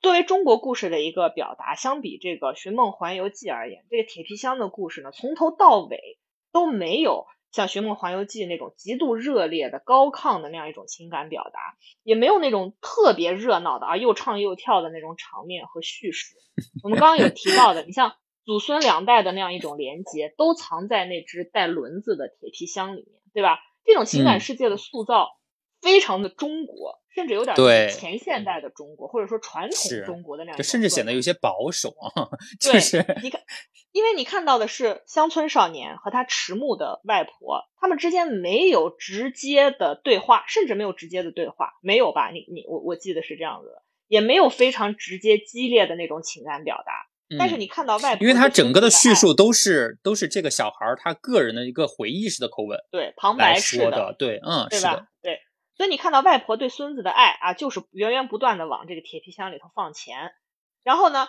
[0.00, 6.18] 作为中国故事的一个表达，相比这个《寻梦环游记》而言，这个铁皮箱的故事呢，从头到尾
[6.52, 16.36] 都没有像《寻梦环游记》那种极度热烈的、高亢的那样一种情感表达，也没有那种特别热闹的啊又唱又跳的那种场面和叙事。
[16.82, 18.14] 我们刚刚有提到的，你像
[18.44, 23.60] 祖孙两代的那样一种连接，都藏在那只带轮子的铁皮箱里面，对吧？
[23.84, 25.37] 这种情感世界的塑造
[25.80, 26.98] 非常的中国。
[27.14, 27.56] 甚至有点
[27.90, 32.30] 前现代的中国，或者说传统中国的那样，甚至显得有些保守啊。
[32.60, 33.40] 就是你看，
[33.90, 42.30] 因为你看到的是乡村少年和他迟暮的外婆，他们之间没有直接的对话，甚至没有直接的对话，没有吧？
[42.30, 47.08] 你你我我记得是这样子的，也没有非常直接激烈的那种情感表达。
[47.36, 55.08] 但是你看到外婆，因为他整个的叙述都是都是这个小孩他个人的一个回忆式的口吻，对旁白式的，对，嗯，对吧？
[55.20, 55.40] 对，
[55.78, 60.34] 所以你看到外婆对孙子的爱啊，就是源源不断的往这个铁皮箱里头放钱，
[60.82, 61.26] 然后呢，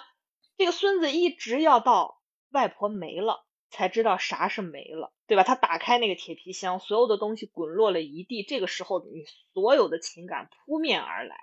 [0.57, 2.19] 这个孙子一直要到
[2.51, 5.43] 外婆没了才知道啥是没了，对吧？
[5.43, 9.23] 他打开那个铁皮箱，所有的东西滚落了一地，这个时候你
[9.53, 11.37] 所有的情感扑面而来，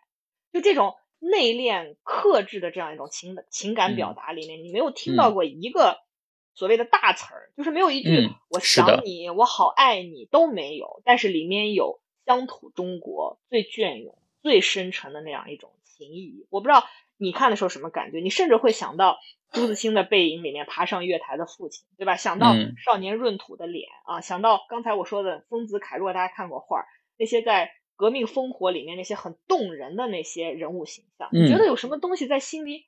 [0.53, 0.95] 就这种。
[1.19, 5.97] 内敛克制的这样一种情情感表达里面，你没有听到过一个
[6.55, 11.01] 所谓的大词儿，就是没有一句“我想你，我好爱你”都没有。
[11.07, 16.47] 但是里面有乡土中国最隽永、最深沉的那样一种情谊。
[16.51, 16.85] 我不知道
[17.17, 19.19] 你看的时候什么感觉，你甚至会想到
[19.53, 22.17] 朱自清的背影里面爬上月台的父亲，对吧？
[22.17, 22.55] 想到
[22.85, 26.85] 少年闰土的脸啊，想到刚才我说的丰子恺，如果大家看过画，
[27.17, 27.73] 那些在。
[27.99, 32.85] 革命烽火里面那些很动人的那些人物形象，你觉得有什么东西在心里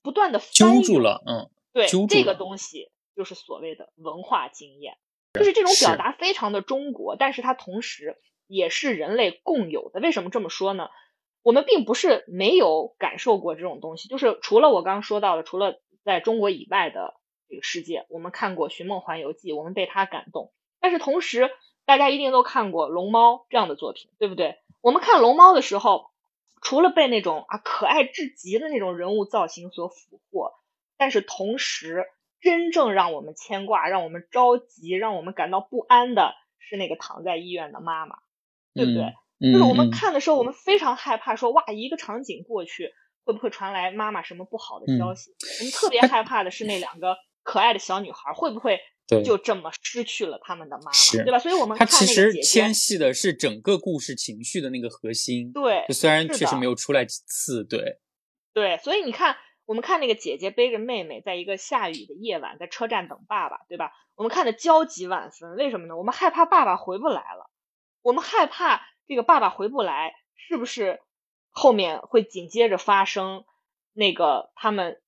[0.00, 1.24] 不断的揪住了？
[1.26, 4.96] 嗯，对，这个东西就是所谓的文化经验，
[5.32, 10.00] 就是这种表达非常的中国，但是它同时也是人类共有的。
[10.00, 10.88] 为什么这么说呢？
[11.42, 17.14] 我们并不是没有感受过这种东西，就是除了我刚刚说到的，除了在中国以外的
[17.48, 21.50] 这个世界，我们看过《寻梦环游记》，我们被它感动，但是同时。
[21.86, 24.56] 大家一定都看过《龙猫》这样的作品，对不对？
[24.80, 26.06] 我们看《龙猫》的时候，
[26.62, 30.54] 除了被那种啊可爱至极的那种人物造型所俘获，
[30.96, 32.06] 但是同时，
[32.40, 38.16] 真正让我们牵挂、让我们着急、让我们感到不安的是那个躺在医院的妈妈，
[38.74, 39.52] 对不对？
[39.52, 42.90] 就是我们看的时候，我们非常害怕，说哇，一个场景过去，
[43.24, 45.30] 会不会传来妈妈什么不好的消息？
[45.60, 48.78] 我们特别害怕的是那两个可爱的小女孩会不会？
[49.06, 51.38] 对，就这么失去了他们的妈妈，对吧？
[51.38, 55.52] 所以我们他其实牵系的是整个故事情绪的那个核心。
[55.52, 57.98] 对，就虽然确实没有出来几次，对，
[58.54, 58.78] 对。
[58.78, 59.36] 所以你看，
[59.66, 63.92] 我们看那个姐姐背着妹妹，在一个下雨的夜晚，在车站等爸爸，对吧？
[64.14, 65.98] 我们看的焦急万分，为什么呢？
[65.98, 67.50] 我们害怕爸爸回不来了，
[68.04, 71.00] 我们害怕这个爸爸回不来，是不是
[71.50, 73.44] 后面会紧接着发生
[73.92, 75.00] 那个他们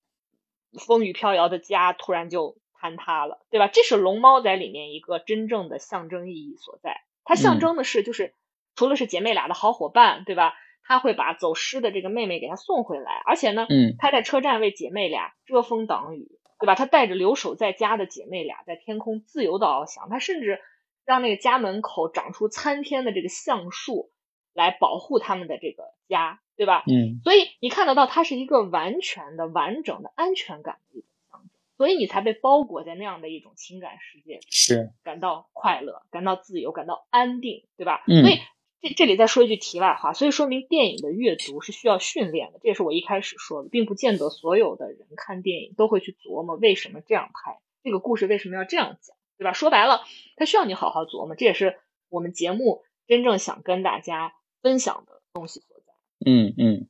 [0.72, 2.56] 风雨飘摇的家突然就。
[2.78, 3.68] 坍塌了，对吧？
[3.68, 7.00] 这是龙猫在里面一个真正的象征意义所在。
[7.24, 8.34] 它象征的是，就是
[8.76, 10.54] 除了是姐妹俩的好伙伴，对吧？
[10.84, 16.74] 他会把走失的这个妹妹给她送回来，而且呢，嗯，他在车站为姐妹俩遮风挡雨，对吧？
[16.74, 20.60] 他带着留守在家的姐妹俩在天空自由的翱翔，他甚至
[21.06, 24.10] 让那个家门口长出参天的这个橡树
[24.52, 26.82] 来保护他们的这个家，对吧？
[26.86, 31.50] 嗯，所以你看得到，它是一个完全的、完整的安全感的一种象征。
[31.76, 38.02] 所以你才被包裹在那样的一种情感世界，是感到快乐、感到自由、感到安定，对吧？
[38.08, 38.22] 嗯。
[38.22, 38.40] 所以
[38.80, 42.58] 这这里再说一句题外话，所以说明电影的阅读是需要训练的。
[42.62, 49.52] 这也是我一开始说的，并不见得所有的人看电影都会去琢磨为什么这样拍，这个故事为什么要这样讲，对吧？
[49.52, 50.02] 说白了，
[50.36, 51.34] 它需要你好好琢磨。
[51.36, 54.32] 这也是我们节目真正想跟大家
[54.62, 55.92] 分享的东西所在。
[56.30, 56.88] 嗯嗯，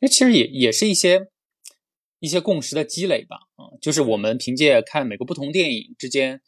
[0.00, 1.28] 那其实也也是一些。
[2.24, 6.40] 一些共识的积累吧，啊，就是我们凭借看每个不同电影之间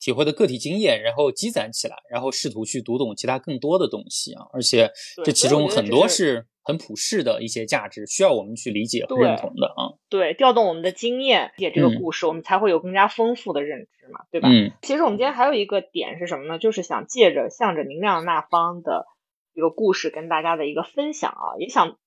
[0.00, 4.90] 体会的个体经验，然后积攒起来，然后试图去读懂其他更多的东西啊，而且
[5.24, 9.94] 这其中很多是很普世的一些价值，需要我们去理解和认同的啊。
[10.08, 14.48] 对，调动我们的经验，理解这个故事，我们才会有更加丰富的认知嘛，对吧？
[14.50, 14.72] 嗯。
[14.82, 16.58] 其实我们今天还有一个点是什么呢？
[16.58, 19.06] 就是想借着向着明亮那方的
[19.52, 21.98] 一个故事跟大家的一个分享啊，也想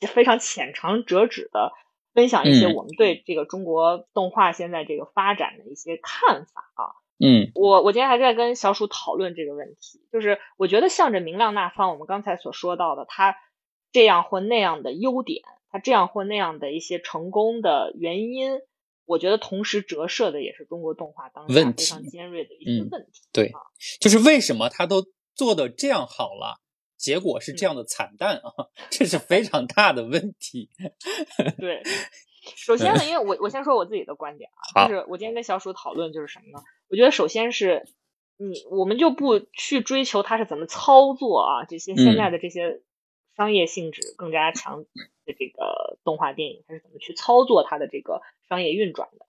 [0.00, 1.72] 非常浅尝辄止的。
[2.12, 6.98] 分享一些我们对这个中国动画现在这个发展的一些看法啊。
[7.22, 13.36] 嗯，我我今天还在跟小鼠讨论这个问题，就是我觉得向着明亮那方，我们刚才所说到的他
[13.92, 18.52] 这样或那样的优点，他这样或那样的一些成功的原因，
[19.04, 23.20] 我觉得同时折射的也是中国动画当下非常尖锐的一些问题。
[23.32, 23.52] 对，
[24.00, 26.60] 就是为什么他都做的这样好了？
[26.96, 28.52] 结果是这样的惨淡啊，
[28.90, 30.68] 这是非常大的问题。
[31.58, 31.82] 对，
[32.56, 36.62] 首先呢，因为我我先说我自己的观点啊，就是我今天跟小鼠讨论就是什么呢？
[36.90, 37.86] 我觉得首先是
[38.36, 42.82] 你我们就不去追求它是怎么操作啊，这些现在的这些
[43.36, 44.82] 商业性质更加强
[45.24, 49.26] 的这个动画电影，它是怎么去操作它的这个商业运转的？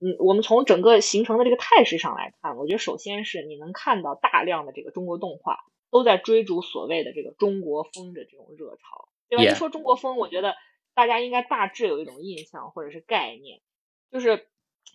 [0.00, 5.60] 嗯，我们从整个形成的这个态势上来看，我觉得首先是你能看到大量的这个中国动画。
[5.90, 9.42] 都在追逐所谓的这个中国风的这种热潮，对吧？
[9.42, 10.54] 一说中国风，我觉得
[10.92, 13.62] 大家应该大致有一种印象或者是概念，
[14.12, 14.46] 就是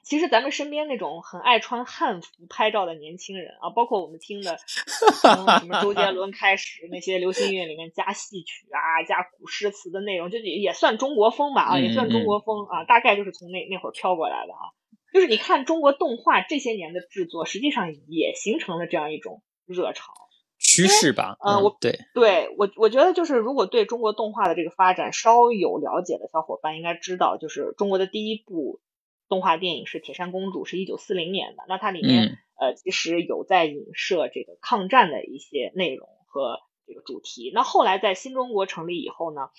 [0.01, 4.57] 其实咱们身边那种很爱穿汉服拍照的年轻人啊，包括我们听的
[5.21, 14.73] 从什么周杰伦开始，那些流行音乐里面加戏曲啊、加古诗词的内容，就也也算中国风吧啊，也算中国风啊，大概就是从那那会儿飘过来的啊。
[15.13, 20.11] 就是你看中国动画这些年的制作，实际上也形成了这样一种热潮
[20.57, 21.37] 趋势吧。
[21.45, 28.79] 嗯，我对对我我觉得就是如果对中国动画的这个发展稍有了解的小伙伴，应该知道，就是中国的第一部
[29.29, 31.63] 动画电影是《铁扇公主》，是一九四零年的。
[31.67, 37.51] 那它里面呃其实有在影射这个抗战的一些内容和这个主题。
[37.53, 39.49] 那后来在新中国成立以后呢？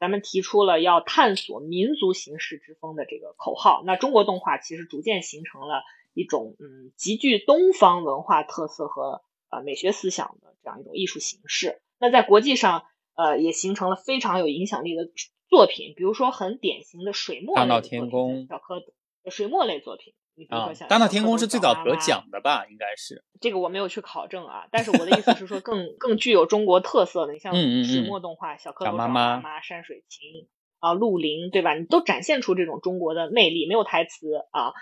[0.00, 11.80] 咱们提出了要探索民族形式之风的这个口号，那中国动画其实逐渐形成了一种嗯极具东方文化特色和呃美学思想的这样一种艺术形式。
[12.00, 12.82] 那在国际上
[13.14, 15.08] 呃也形成了非常有影响力的
[15.48, 18.92] 作品，比如说很典型的水墨大闹天宫、小蝌蚪
[19.30, 20.14] 水墨类作品。
[20.34, 22.64] 你比如说像大闹天宫是最早得奖的吧？
[22.70, 31.74] 应该是这个我没有去考证啊，但是我的意思是说更更具有中国特色的，你像水墨动画、小蝌蚪找妈妈、山水情啊、鹿林，对吧？
[31.74, 34.72] 你都展现出这种中国的魅力，没有台词啊，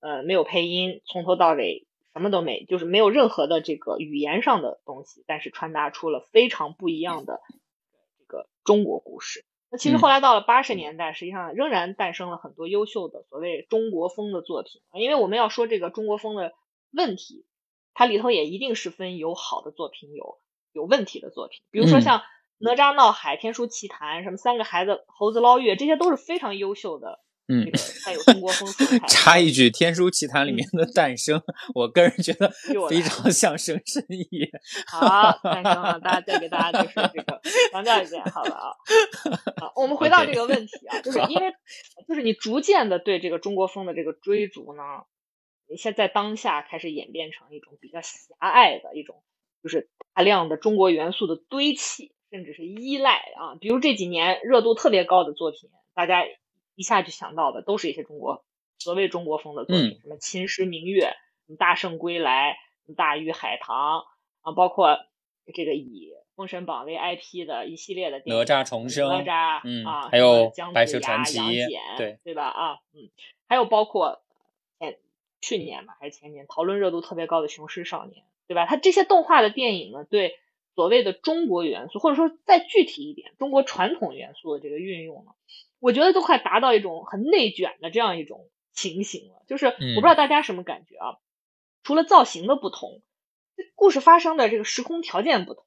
[0.00, 7.40] 呃，没有配音，从头到尾什么都没，就是没有任何的这个语言上的东西，但是传达出了非常不一样的
[8.18, 9.46] 这个中国故事。
[9.70, 16.54] 那其实后来到了八十年代，实际上仍然诞生了很多优秀的所谓中国风的作品因为我们要说这个中国风的
[16.90, 17.44] 问题，
[17.92, 20.38] 它里头也一定是分有好的作品，有
[20.72, 21.60] 有问题的作品。
[21.70, 22.18] 比如说像
[22.56, 27.20] 《哪吒闹海》《天书奇谭》什么《三个孩子猴子捞月》，这些都是非常优秀的。
[27.50, 27.64] 嗯，
[28.04, 28.98] 带有中国风色彩。
[29.08, 31.42] 插一句，《天书奇谭》里面的诞生，
[31.74, 32.50] 我个人觉得
[32.90, 34.22] 非常像《神神医》。
[34.86, 37.40] 好，诞生了，大家再给大家就是这个
[37.72, 38.76] 强调一遍，好了啊。
[39.56, 41.54] 好，我们回到这个问题啊，就是 因为
[42.06, 44.82] 就是你逐渐的对这个中国风的这个追逐呢，
[45.70, 49.22] 你现在当下开始演变成一种比较狭隘的一种，
[49.62, 53.56] 就是大量的中国元素的堆砌，甚至是依赖啊。
[53.58, 56.24] 比如这几年热度特别高的作品，大家。
[56.78, 58.44] 一下就想到的都是一些中国
[58.78, 61.16] 所谓中国风的作品，什么《秦时明月》、
[61.56, 62.56] 大圣归来》、
[62.94, 63.76] 《大鱼海棠》
[64.42, 65.00] 啊，包括
[65.52, 72.44] 这个以《封神榜》为 IP 的一系列的电影，哪吒重生，哪吒，嗯啊，还有姜白蛇传奇，杨戬，对对吧？
[72.44, 73.10] 啊，嗯，
[73.48, 74.22] 还有包括
[74.78, 74.96] 前
[75.40, 78.66] 去年吧，还是前年讨论热度特别高的《雄狮少年》，对吧？
[78.66, 80.38] 它这些动画的电影呢，对
[80.76, 85.32] 所谓的中国元素，或者说再具体一点，中国传统元素的这个运用呢？
[85.80, 91.16] 我觉得都快达到一种很内卷的这样一种情形了，就是我不知道大家什么感觉啊？
[91.82, 93.02] 除了造型的不同，
[93.74, 95.64] 故事发生的这个时空条件不同。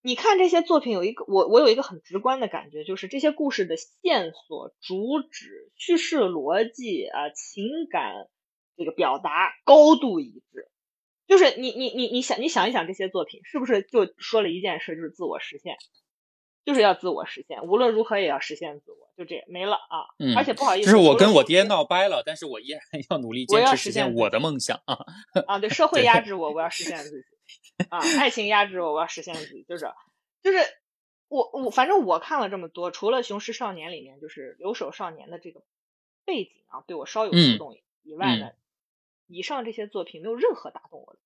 [0.00, 8.28] 你看这些作品，有一个我我有一个很直观的感觉，就是这些故事的线索、主旨、叙事逻辑啊、情感
[8.76, 10.68] 这个表达高度一致。
[11.26, 15.76] 就是你你你你想你想一想，这些作品是不是就说了一件事，就是自我实现？
[16.68, 20.04] 就是要自我实现，无论如何也要实现自我，就这没了啊！
[20.18, 24.98] 嗯，而且不好意思，就是我跟我爹闹掰了，但是我依然 要努力坚持实现我的梦想啊！
[25.46, 27.26] 啊，对，社会 压制我，我要实现自己
[27.88, 28.00] 啊！
[28.20, 29.90] 爱情压制我，我要实现自己，就是
[30.42, 30.58] 就是
[31.28, 35.62] 我我反正我看了这么多，除了《雄狮少年》里面就是留守少年的这个
[36.26, 38.50] 背景啊，对我稍有触动以外呢，
[39.26, 41.18] 以上这些作品没有任何打动我的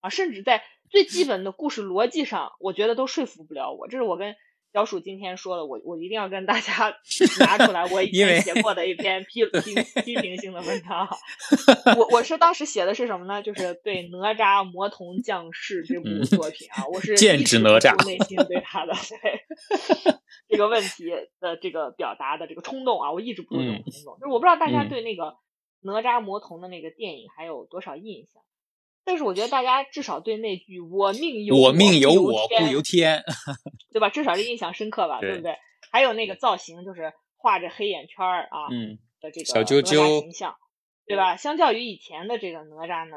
[0.00, 3.86] 啊，甚至在最基本的故事逻辑上，我觉得都说服不了我。
[3.86, 4.34] 这是我跟
[4.72, 6.96] 小鼠今天说了，我我一定要跟大家
[7.40, 11.06] 拿出来，我以前写过的一篇批批批评性的文章。
[11.98, 13.42] 我我是当时写的是什么呢？
[13.42, 20.16] 就是对哪吒魔童降世这部作品啊，我是 剑指哪吒，内心对他的 对
[20.48, 24.18] 这个问题的这个表达的这个冲动啊，我一直不住这种冲动。
[24.20, 25.36] 就是我不知道大家对那个
[25.82, 28.42] 哪吒魔童的那个电影还有多少印象。
[29.04, 33.22] 但是我觉得大家至少对那句“我命由我命由我不由天
[33.92, 34.08] ”，对吧？
[34.10, 35.56] 至少是印象深刻吧，对不对？
[35.90, 40.56] 还有那个造型，就是画着黑眼圈儿啊嗯的这个小啾啾形象，
[41.06, 41.36] 对吧？
[41.36, 43.16] 相较于以前的这个哪吒呢，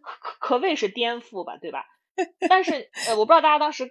[0.00, 1.84] 可可可谓是颠覆吧，对吧？
[2.48, 3.90] 但是呃，我不知道大家当时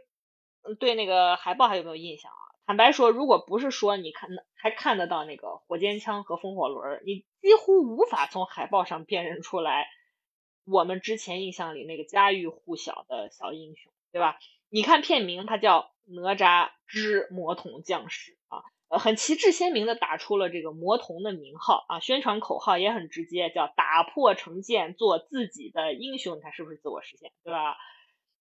[0.79, 2.43] 对那个海报还有没有印象啊？
[2.65, 9.87] 坦白说，如果不是说你看还看得到那个火尖枪和风火轮，你几乎无法从海报上辨认出来。
[10.69, 14.37] 我们之前印象里那个家喻户晓的小英雄，对吧？
[14.69, 26.35] 你看片名，它叫《哪吒之魔童降世》啊，呃，很旗帜鲜明的打出了这个魔童的名号啊，宣传口号也很直接，叫打破成见，做自己的英雄。
[26.35, 27.77] 你看是不是自我实现，对吧？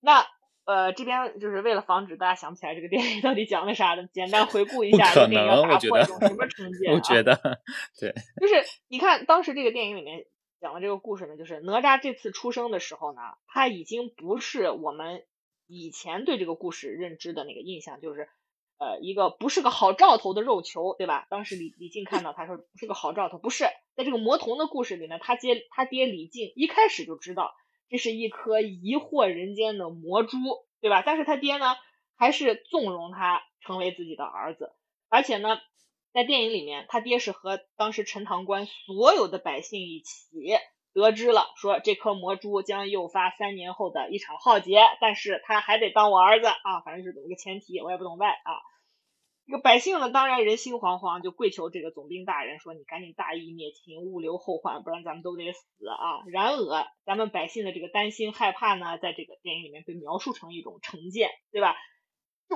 [0.01, 0.27] 那
[0.65, 6.93] 呃，这边就是为了防止大家想不起来这个 电影到底讲了啥的，简单回顾一下，这个电影要打破一种什么成见？
[6.93, 7.37] 我觉得，
[8.01, 8.55] 对，就是
[8.89, 10.27] 你看当时这个电影里面。
[10.67, 15.25] 讲的这个故事呢，就是哪吒这次出生的时候呢，他已经不是我们
[15.69, 18.29] 以前对这个故事认知的那个印象，就是
[18.77, 21.29] 呃一个不是个好兆头的肉球，对吧？
[21.31, 23.63] 当时李李靖看到他说不是个好兆头，不是
[23.95, 27.55] 在这个魔童的故事里呢，他爹他爹李靖一开始就知道
[27.89, 30.37] 这是一颗疑惑人间的魔珠，
[30.81, 31.01] 对吧？
[31.07, 31.77] 但是他爹呢，
[32.17, 34.73] 还是纵容他成为自己的儿子，
[35.09, 35.61] 而且呢。
[36.17, 40.31] 在电影里面，他爹是和当时陈塘关所有的百姓一起
[40.95, 48.65] 得知了，说这颗魔珠将诱发三年后的一场浩劫，但是他还得当我儿子啊，反正是这么个前提，我也不懂外啊。
[49.45, 61.77] 这个百姓呢，当然人心惶惶，就跪求这个总兵大人说：“你赶紧大义灭亲，勿留后患，不然咱们都得死啊。”然而，咱们百姓的这个担心害怕呢，在这个电影里面被描述成一种成见，对吧？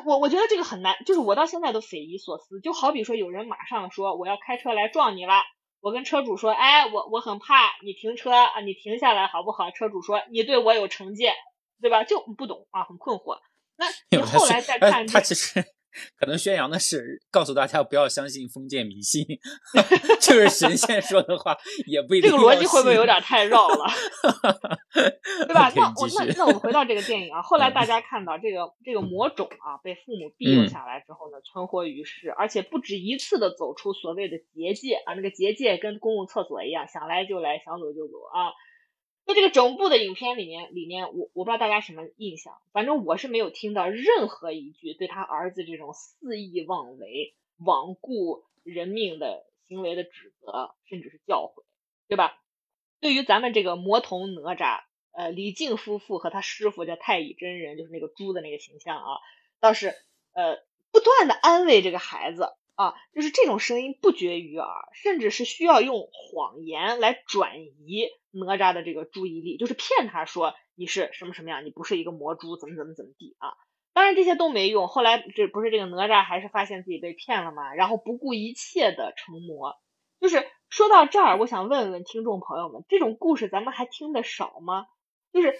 [0.04, 2.60] 我我觉得这个很难，就是我到现在都匪夷所思。
[2.60, 5.42] 就好比说，有人马上说我要开车来撞你了，
[5.80, 9.70] 我跟车主说，哎，我我很怕你停车啊，你停下来好不好？
[9.70, 11.34] 车主说你对我有成见，
[11.80, 12.04] 对吧？
[12.04, 13.38] 就不懂啊，很困惑。
[13.76, 15.64] 那你后来再看，他其实。
[16.18, 19.24] 可能宣扬的是告诉大家不要相信封建迷信，
[20.20, 21.56] 就是神仙说的话
[21.86, 22.30] 也不一定。
[22.30, 23.86] 这个逻辑会不会有点太绕了？
[25.46, 25.70] 对吧？
[25.76, 38.52] 那我那那我们回到这个电影啊，后来大家看到这个这个魔种啊被父母庇佑下来之后呢，存活于世，而且不止一次的走出所谓的结界啊，那个结界跟公共厕所一样，想来就来，想走就走啊。
[39.30, 51.64] 在这个整部的影片里面，里面我我不知道大家什么印象，反正我是没有听到任何一句对他儿子这种肆意妄为、罔顾人命的行为的指责，甚至是教诲，
[52.08, 52.42] 对吧？
[53.00, 54.80] 对于咱们这个魔童哪吒，
[55.12, 59.20] 呃，李靖夫妇和他师傅叫太乙真人，就是那个猪的那个形象啊，
[59.60, 59.94] 倒是
[60.32, 60.58] 呃
[60.90, 62.48] 不断的安慰这个孩子。
[62.80, 73.52] 啊，就是这种声音不绝于耳，甚至是需要用谎言来转移哪吒的这个注意力，就是骗他说你是什么什么样，你不是一个魔珠，怎么怎么怎么地啊。
[73.92, 77.74] 当然这些都没用，后来这不是这个哪吒还是发现自己被骗了吗？
[77.74, 79.76] 然后不顾一切的成魔。
[80.18, 84.86] 就是说到这儿，我想问问听众朋友们，这种故事咱们还听得少吗？
[85.34, 85.54] 就是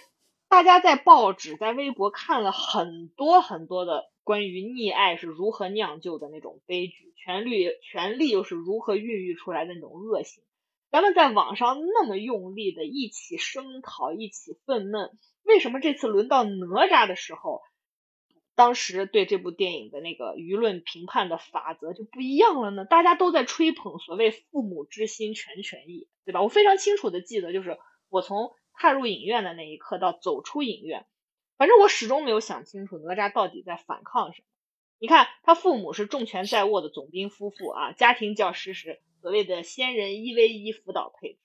[0.49, 4.09] 大家在报纸、在微博看了很多很多的。
[4.23, 10.43] 关于溺爱是如何酿就的那种悲剧，权力权力又是如何孕育出来的那种恶行，
[10.91, 15.11] 咱们在网上那么用力的一起声讨，一起愤懑，
[15.43, 17.61] 为什么这次轮到哪吒的时候，
[18.53, 22.85] 当时对这部电影的那个舆论评判的法则就不一样了呢？
[22.85, 26.43] 大家都在吹捧所谓父母之心全权益，对吧？
[26.43, 27.79] 我非常清楚的记得，就是
[28.09, 31.07] 我从踏入影院的那一刻到走出影院。
[31.61, 34.47] 反正我始终没有想清楚哪吒到底在反抗什么。
[34.97, 41.39] 你看，他父母是重权在握的总兵夫妇啊，家庭教师是所谓的仙人一 v 一辅导配置，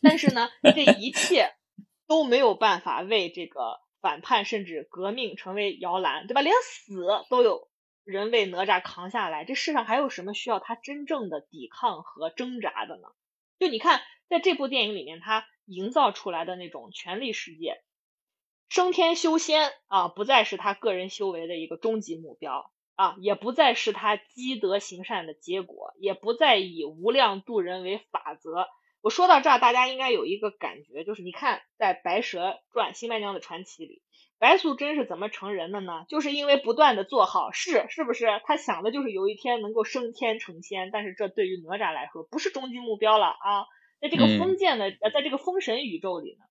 [0.00, 1.54] 但是呢，这一切
[2.06, 6.40] 都没有办法为这个反叛甚至革命成为摇篮，对吧？
[6.40, 7.68] 连死都有
[8.04, 13.08] 人为哪吒扛下来，这世上还有什么需要他真正的抵抗和挣扎的呢？
[13.58, 17.82] 就你看，在这部电影里面，他营造出来的那种权力世界。
[18.72, 28.68] 升天修仙啊，不再是他个人修为的一个终极目标啊，也不再是他积德行善的结果，也不再以无量度人为法则。
[29.02, 34.00] 我说到这儿，大家应该有一个感觉，就是你看，在《白蛇传》新白娘子传奇里，
[34.38, 36.06] 白素贞是怎么成人的呢？
[36.08, 38.40] 就是因为不断的做好事，是不是？
[38.44, 43.66] 她想的就是有一天能够升天成仙，但是这对于哪吒来说不是终极目标了啊。
[44.00, 46.46] 在这个封建的呃，在这个封神宇宙里呢，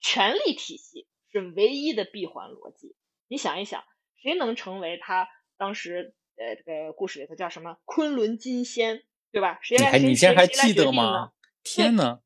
[0.00, 1.06] 权力体系。
[1.30, 2.94] 是唯一的闭环逻辑。
[3.28, 3.84] 你想一想，
[4.22, 9.58] 谁能成为他当时呃这个故事里头叫什么昆仑金仙，对吧？
[9.62, 11.32] 谁来谁谁来决定呢？
[11.62, 12.20] 天呐，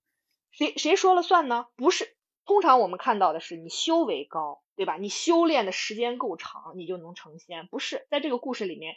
[0.51, 1.67] 谁谁说了算呢？
[1.77, 4.97] 不是，通常我们看到的是你修为高，对吧？
[4.97, 7.67] 你修炼的时间够长，你就能成仙。
[7.67, 8.95] 不是，在这个故事里面，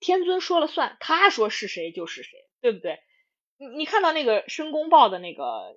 [0.00, 3.00] 天尊说了算，他说是谁就是谁，对不对？
[3.58, 5.76] 你你看到那个申公豹的那个。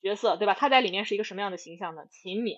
[0.00, 0.54] 角色对吧？
[0.54, 2.02] 他在里面是一个什么样的形象呢？
[2.10, 2.56] 勤勉、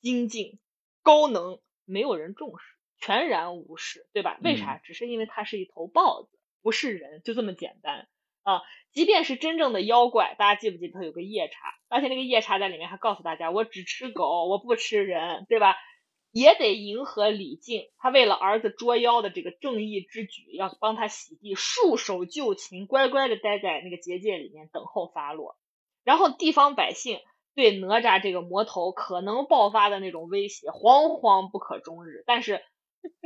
[0.00, 0.58] 精进、
[1.02, 2.64] 高能，没有人重视，
[2.98, 4.38] 全然无视，对吧？
[4.42, 4.78] 为啥？
[4.78, 8.08] 只是因为他是一头豹子，不是人，就这么简单
[8.42, 8.62] 啊！
[8.92, 11.74] 即便是真正的妖怪，大家记不记得他有个夜叉？
[11.88, 15.76] 而且那个夜叉在里面还告诉大家，我只吃狗，我不吃人，对吧？
[16.30, 25.56] 也得迎合李靖，他为了儿子捉妖的这个正义之举，要帮他洗地，束手就擒，乖乖的待在那个结界里面等候发落。
[26.08, 27.18] 然后地方百姓
[27.54, 32.62] 对哪吒这个魔头可能爆发的那种威胁惶惶不可终日，但是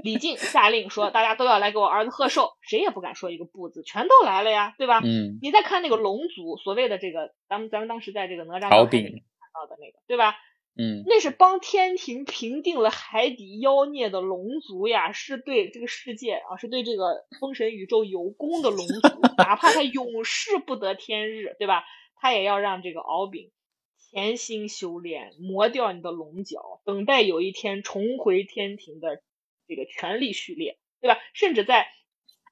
[0.03, 4.99] 李靖下令说，大家都要来给我儿子贺寿，谁也不敢说一个不字，全都来了呀，对吧？
[4.99, 10.35] 嗯，你再看那个龙族，所谓的这个，咱们咱们当时在这个哪吒闹海里面看到的那个，对吧？
[10.75, 21.85] 嗯，那是帮天庭平定了海底妖孽的龙族呀，是对这个世界啊，是对这个封神宇宙有功的龙族， 哪怕他永世不得天日，对吧？
[22.23, 23.51] 他也要让这个敖丙
[23.99, 29.21] 潜心修炼，磨掉你的龙角，等待有一天重回天庭的
[29.67, 31.19] 这个权力序列，对吧？
[31.35, 31.89] 甚至在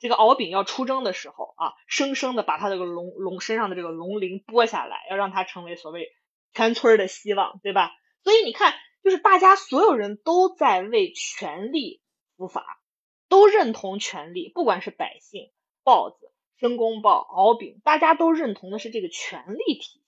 [0.01, 6.09] 这个敖丙要出征的时候啊，生生的把他这个龙龙身上的这个龙鳞剥下来，要让他成为所谓
[6.52, 7.92] 全村的希望，对吧？
[8.24, 8.74] 所以你看，
[9.05, 12.02] 就是大家所有人都在为权力
[12.36, 12.82] 伏法，
[13.28, 15.52] 都认同权力，不管是百姓、
[15.84, 16.30] 豹子、
[16.61, 20.01] 申公豹、敖丙，大家都认同的是这个权力体系，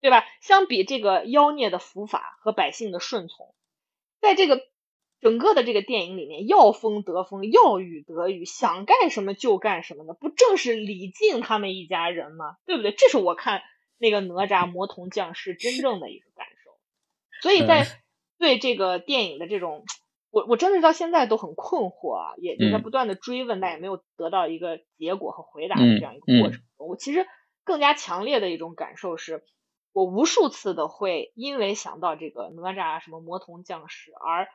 [0.00, 0.24] 对吧？
[0.40, 3.54] 相比这个妖孽的伏法和百姓的顺从，
[4.20, 4.68] 在这个
[5.20, 12.56] 整个的这个电影里面，要风得风，要雨得雨，想干什么就干什么的，不正是李靖他们一家人吗？
[12.66, 12.92] 对不对？
[12.92, 13.62] 这是我看
[13.98, 16.70] 那个哪吒魔童降世真正的一个感受。
[17.42, 17.86] 所以在
[18.38, 19.84] 对这个电影的这种，
[20.30, 26.62] 我我真的到现在都很困惑啊，也也在不断的追问，但也没有得到一个结果和回答的这样一个过程。
[26.76, 27.26] 我其实
[27.64, 29.44] 更加强烈的一种感受是，
[29.92, 34.48] 我无数次的会因为想到这个哪吒什么魔童降世而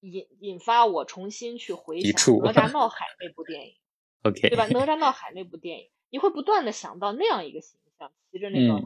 [0.00, 3.74] 引引发我重新去回想哪吒 闹海那部电影
[4.22, 4.66] ，OK，对吧？
[4.68, 8.80] 哪吒闹海那部电影，你会不断的想到那样一个形象，骑着那个呃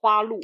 [0.00, 0.40] 花鹿。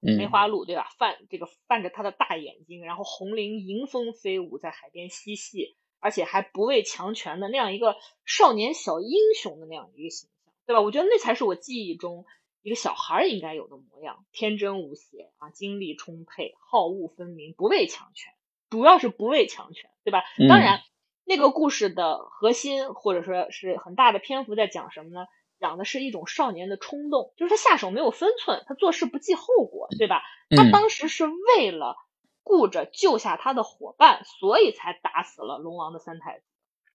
[0.00, 0.88] 梅花鹿对吧？
[0.98, 10.80] 泛这个泛着它的大眼睛，然后红绫迎风飞舞，在海边嬉戏，而且还不畏强权的那样一个少年小英雄的那样一个形象，对吧？
[10.82, 12.24] 我觉得那才是我记忆中
[12.62, 18.32] 一个小孩应该有的模样，天真无邪啊，精力充沛，好恶分明，不畏强权，
[18.70, 20.22] 主要是不畏强权，对吧？
[20.48, 20.82] 当然，
[21.24, 25.26] 那个故事的核心或者说是很大的篇幅在讲什么呢？
[25.58, 30.22] 讲的是一种少年的冲动，就是他下手没有分寸，他做事不计后果，对吧？
[30.50, 31.96] 他当时是为了
[32.42, 36.44] 顾着救下他的伙伴，所以才打死了龙王的三太子，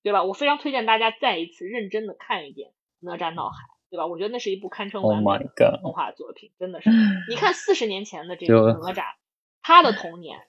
[0.03, 0.23] 对吧？
[0.23, 2.69] 我非常推荐大家再一次认真的看一遍
[2.99, 3.55] 《哪吒闹海》，
[3.89, 4.07] 对吧？
[4.07, 6.89] 我觉得那是一部堪称完美的动画作品，真的是。
[7.29, 9.03] 你看四十年前的这个哪吒，
[9.61, 10.47] 他的童年，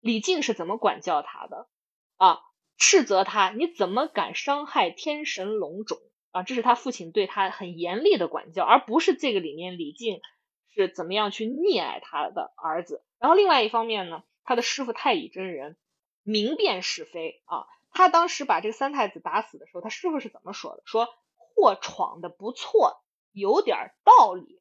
[0.00, 1.68] 李靖是怎么管教他的
[2.16, 2.40] 啊？
[2.78, 5.98] 斥责他，你怎么敢伤害天神龙种？
[6.32, 10.20] 啊，这是他父亲对他很严厉的管教，而不是这个里面李靖
[10.74, 13.04] 是怎么样去溺爱他的儿子。
[13.18, 15.76] 然后另外一方面呢，他的师傅太乙真人
[16.22, 20.82] 明辨是非啊，他当时把这个三太子打死的时候，他师傅是怎么说的？
[20.86, 23.02] 说或闯的不错，
[23.32, 24.60] 有点道理，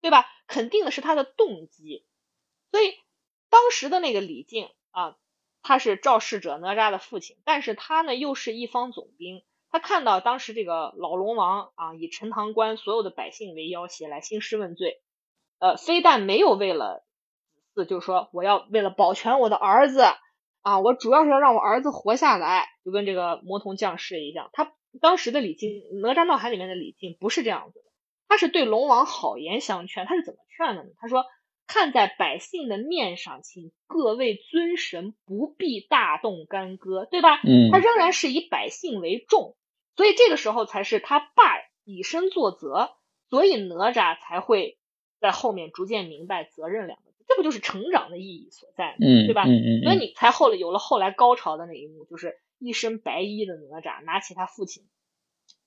[0.00, 0.26] 对吧？
[0.48, 2.04] 肯定的是他的动机。
[2.72, 2.94] 所以
[3.48, 5.16] 当时的那个李靖啊，
[5.62, 9.44] 他是肇事者哪吒的父亲，但是他呢又是一方总兵。
[9.72, 15.00] 他看到当时这个老龙王啊，以陈塘关所有的百姓为要挟来兴师问罪，
[15.58, 17.04] 呃，非但没有为了
[17.74, 20.04] 子嗣，就是说我要为了保全我的儿子
[20.60, 24.50] 啊，我主要是要让我儿子活下来，就跟这个魔童降世一样。
[24.52, 27.84] 他当时的李靖，哪吒闹海里面的李靖不是这样子的，
[28.28, 30.04] 他是对龙王好言相劝。
[30.04, 30.90] 他是怎么劝的呢？
[31.00, 31.24] 他说
[31.66, 39.56] ：“看在百姓的面上，请各位尊神不必大动干戈，对吧？”嗯，他仍然是以百姓为重。
[39.96, 42.92] 所以这个时候才是他爸以身作则，
[43.28, 44.78] 所以哪吒才会
[45.20, 48.96] 在后面逐渐明白责任两个字，这不就是成长的意义所在吗？
[49.00, 49.44] 嗯，对吧？
[49.44, 54.84] 嗯嗯，所以你才后来有了后来高潮的那一幕，就是一身白衣的哪吒拿起他父亲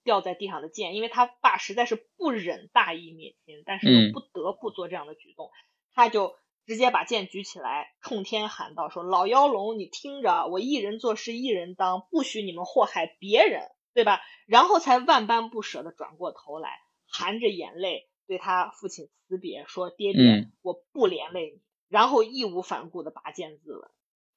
[0.03, 5.51] 掉在地上的剑，因为他爸实在是不忍大义灭亲，但是又不得不做这样的举动，
[5.93, 6.35] 他就
[6.65, 14.21] 直接把剑举起来，冲天喊道：“说老妖龙，你听着，我一人做事一人当，不许你们祸害别人。”对吧？
[14.45, 16.69] 然后才万般不舍的转过头来，
[17.07, 23.87] 含着眼泪对他父亲辞别，说：“爹爹，我不连累你。”然后义无反顾的拔剑自刎。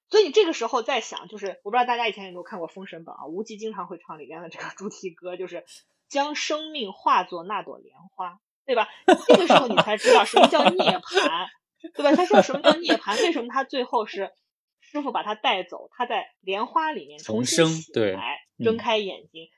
[0.09, 3.27] 所以你这个时候在想，就是我不知道大家以前有没有看过《封神榜》啊？
[3.27, 5.65] 无极经常会唱里边的这个主题歌，就是
[6.09, 8.89] 将生命化作那朵莲花，对吧？
[9.27, 11.49] 这个时候你才知道什么叫涅槃，
[11.95, 12.15] 对吧？
[12.15, 13.21] 他说什么叫涅槃？
[13.23, 14.31] 为什么他最后是？
[14.81, 19.49] 师傅把他带走，他在莲花里面重新醒来，睁开眼睛，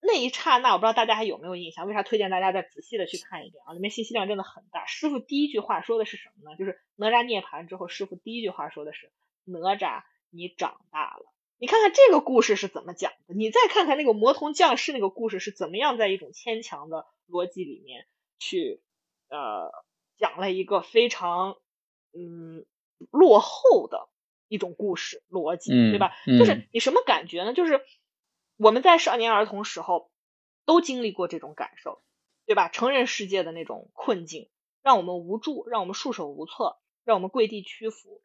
[0.00, 1.86] 那一刹那，我不知道大家还有没有印象？
[1.86, 3.72] 为啥推荐大家再仔细的去看一遍啊？
[3.74, 4.86] 里面信息量真的很大。
[4.86, 6.56] 师傅第一句话说的是什么呢？
[6.56, 9.12] 就是哪吒涅槃之后，师傅第一句话说的是
[9.44, 11.26] ：“哪吒，你长大了。”
[11.58, 13.34] 你看看这个故事是怎么讲的？
[13.34, 18.06] 你再看看那个魔童降世那个故事是怎么样，在一种牵强的逻辑里面
[18.38, 18.80] 去
[19.28, 19.70] 呃
[20.16, 21.56] 讲了一个非常
[22.12, 22.64] 嗯
[23.10, 24.08] 落后的。
[24.50, 26.12] 一种故事逻辑，嗯对吧？
[26.26, 27.54] 嗯就是你什么感觉呢？
[27.54, 27.80] 就是
[28.58, 30.10] 我们在少年儿童时候
[30.66, 32.02] 都经历过这种感受，
[32.46, 32.68] 对吧？
[32.68, 34.50] 成人世界的那种困境，
[34.82, 38.20] 让我们无助，让我们束手无策，让我们跪地屈服。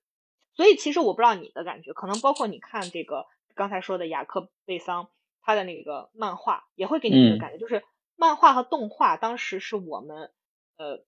[0.56, 5.10] 所以其实我不知道你的感觉，可能包括你看这个刚才说的雅克贝桑
[5.42, 7.84] 他的那个漫画，也会给你一个嗯感觉，就是
[8.16, 10.32] 漫画和动画当时是我们
[10.78, 11.04] 呃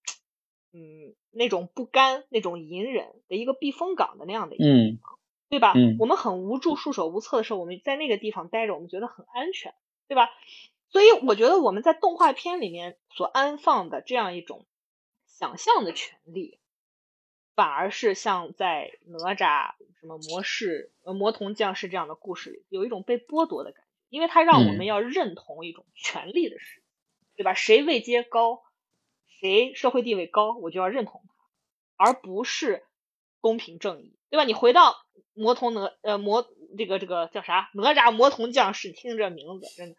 [0.74, 5.20] 嗯那种不甘、那种隐忍的一个避风港的那样的一个地嗯方，
[5.50, 5.74] 对吧？
[5.76, 9.74] 嗯我们很无助、束手无策的时候，我们在那个地方待着，我们觉得很安全，
[10.08, 10.30] 对吧？
[10.90, 14.66] 所以我觉得我们在动画片里面所安放的这样一种
[15.26, 16.60] 想象的权利，
[17.56, 26.82] 反而是像在哪吒、什么魔士、呃魔童降世这样的故事里，有一种被剥夺的感觉，因为它让我嗯们要认同一种权利的事，
[27.36, 27.54] 对吧？
[27.54, 28.64] 谁位阶高，
[29.40, 31.22] 谁社会地位高，我就要认同
[31.98, 32.84] 他，而不是
[33.40, 34.44] 公平正义，对吧？
[34.44, 34.96] 你回到
[35.34, 36.46] 魔童哪呃魔
[36.78, 39.96] 这个这个叫啥哪吒魔童降世，听这名字真的，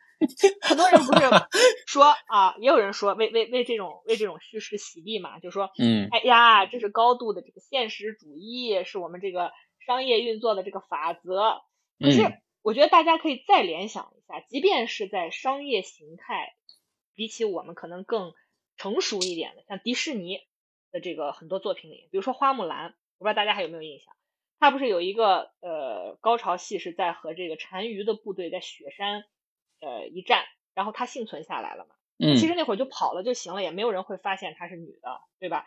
[0.63, 1.21] 很多人不是
[1.87, 9.53] 说啊，也有人说为为为这种为这种叙事洗地嘛，就说嗯哎呀，这是高度的这个现实主义，是我们这个
[9.87, 11.63] 商业运作的这个法则。
[11.99, 16.55] 可是嗯我觉得大家可以再联想一下，即便是在商业形态
[17.15, 18.35] 比起我们可能更
[18.79, 20.41] 成熟一点的，像迪士尼
[20.91, 24.17] 的这个很多作品里，比如说花木兰，我不知道大家还有没有印象，
[24.59, 29.25] 它不是有一个呃高潮戏是在和这个单于的部队在雪山
[29.81, 31.95] 呃一战，然后他幸存下来了嘛。
[32.21, 35.67] 嗯其实那会儿就跑了就行了，也没有人会发现她是女的，对吧？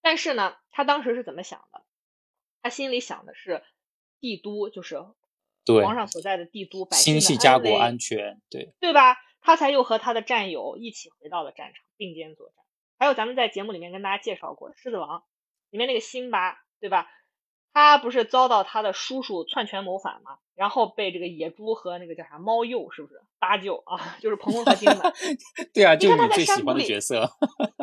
[0.00, 1.84] 但是呢，他当时是怎么想的？
[2.62, 3.62] 他心里想的是
[4.18, 4.96] 帝都，就是
[5.64, 9.16] 对皇上所在的帝都，百姓心系家国安全，对，对吧？
[9.46, 12.56] 他才又和他的战友一起回到了战场，并肩作战。
[12.98, 15.20] 还有咱们在节目里面跟大家介绍过《狮子王》
[15.70, 17.08] 里面那个辛巴，对吧？
[17.72, 20.38] 他不是遭到他的叔叔篡权谋反吗？
[20.56, 24.16] 然后被这个野猪和那个叫啥猫鼬，是不是搭救啊？
[24.20, 25.12] 就是彭彭和金满，
[25.72, 27.30] 对啊，就你看他在你最喜欢的山谷里角色，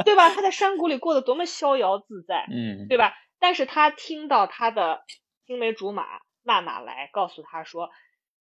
[0.04, 0.30] 对吧？
[0.32, 3.14] 他在山谷里过得多么逍遥自在，嗯对吧？
[3.40, 5.04] 但是他听到他的
[5.46, 6.06] 青梅竹马
[6.42, 7.90] 娜娜来告诉他说：“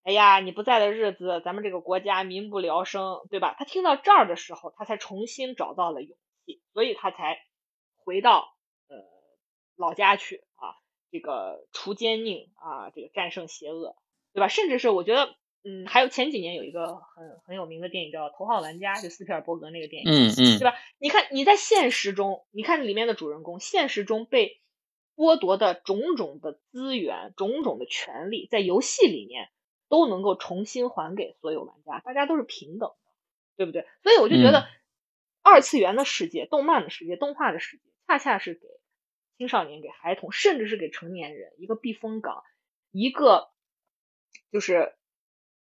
[0.03, 7.39] 哎呀，你不在的日子，咱们这个国家民不聊生，对吧？”他听到这儿的时候，他才重新找到了勇气，所以他才
[7.97, 8.53] 回到
[8.89, 8.97] 呃
[9.77, 10.75] 老家去啊，
[11.09, 13.95] 这个除奸佞啊，这个战胜邪恶，
[14.33, 14.49] 对吧？
[14.49, 20.75] 甚至是我觉得，嗯，还有前几年有一个很很有名的电影叫《头号玩家》，就斯皮尔伯格那个电影，嗯嗯对吧？
[20.99, 24.59] 你看你在现实中，你看里面的主人公，现实中被
[25.15, 29.47] 剥夺的种种的资源、种种的权利，在游戏里面
[29.93, 33.11] 都能够重新还给所有玩家，大家都是平等的，
[33.57, 33.85] 对不对？
[34.01, 34.65] 所以我就觉得嗯，
[35.43, 38.61] 二次元的世界、动漫的世界、动画的世界，恰恰是给
[39.37, 42.41] 青少年、给孩童，甚至是给成年人一个避风港，
[42.89, 43.51] 一个
[44.51, 44.95] 就是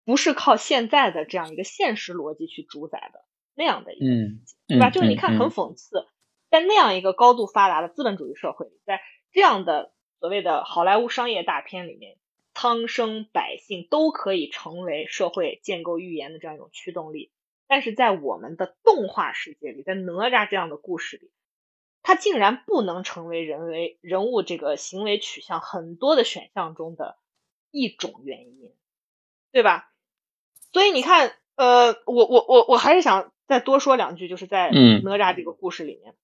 [0.04, 3.24] 不是靠现在的这样一个现实逻辑去主宰的
[3.54, 4.90] 那样的一个嗯，对吧？
[4.90, 6.08] 嗯就是你看，嗯很讽刺，
[6.50, 9.00] 在那样一个高度发达的资本主义社会里，在
[9.32, 12.18] 这样的所谓的好莱坞商业大片里面，
[12.60, 17.32] 苍生百姓都可以成为社会建构预言的这样一种驱动力。
[17.68, 21.30] 但是在我们的动画世界里，在哪吒这样的故事里，
[22.02, 27.20] 它竟然不能成为人为人物这个行为取向很多的选项中的
[27.70, 28.74] 一种原因，
[29.52, 29.94] 对吧？
[30.74, 36.16] 所以你看，呃，我我我我还是想再多说两句，就是在嗯哪吒这个故事里面，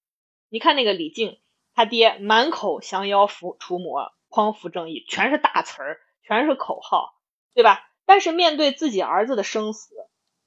[0.49, 1.37] 你看那个李靖
[1.75, 7.13] 他爹满口降妖伏除魔、匡扶正义，全是大词儿，全是口号，
[7.53, 7.87] 对吧？
[8.05, 9.93] 但是面对自己儿子的生死，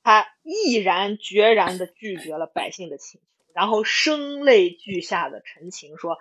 [0.02, 6.18] 他毅然决然地拒绝了百姓的请求，然后声泪俱下的陈情说。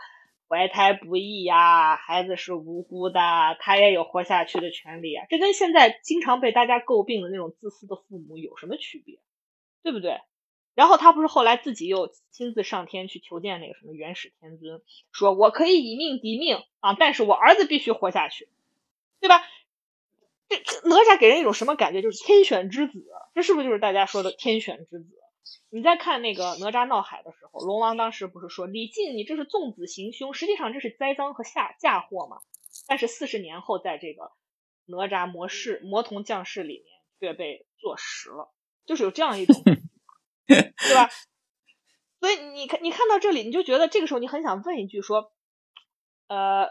[0.47, 3.19] 怀胎不易呀，孩子是无辜的，
[3.59, 5.25] 他也有活下去的权利啊。
[5.27, 9.17] 这跟现在经常被大家诟病的那种自私的父母有什么区别？
[9.81, 10.19] 对不对？
[10.75, 18.47] 然后他不是后来自己又亲自上天去求见那个什么元始天尊，说我可以以命抵命啊，但是我儿子必须活下去，
[19.25, 19.41] 对吧？
[20.47, 22.03] 这这哪吒给人一种什么感觉？
[22.03, 23.03] 就是天选之子，
[23.33, 25.09] 这是不是就是大家说的天选之子？
[25.69, 32.37] 你在看那个哪吒闹海的时候，龙王当时不是说李靖你这是纵子行凶，实际上这是栽赃和下嫁祸嘛？
[32.87, 34.31] 但是四十年后，在这个
[34.85, 36.85] 哪吒魔世魔童降世里面
[37.19, 38.53] 却被坐实了，
[38.85, 39.55] 就是有这样一种，
[40.45, 41.09] 对吧？
[42.19, 45.31] 所以你看，你看到这里，你就觉得这个时候你很想问一句说，
[46.27, 46.69] 呃，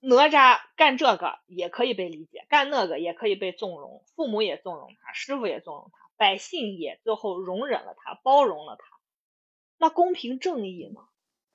[0.00, 8.84] 哪吒干这个也可以被理解，干那个也可以被纵容，父母也纵容他，师傅也纵容他，百姓也最后容忍了他，包容了他，
[9.78, 11.00] 那公平正义呢？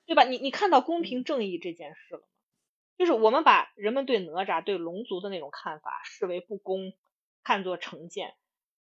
[0.04, 0.24] 对吧？
[0.24, 2.26] 你你看到公平正义这件事了吗？
[2.98, 6.92] 就是我们把人们对哪吒、对龙族的那种看法视为不公，
[7.42, 8.34] 看作成见。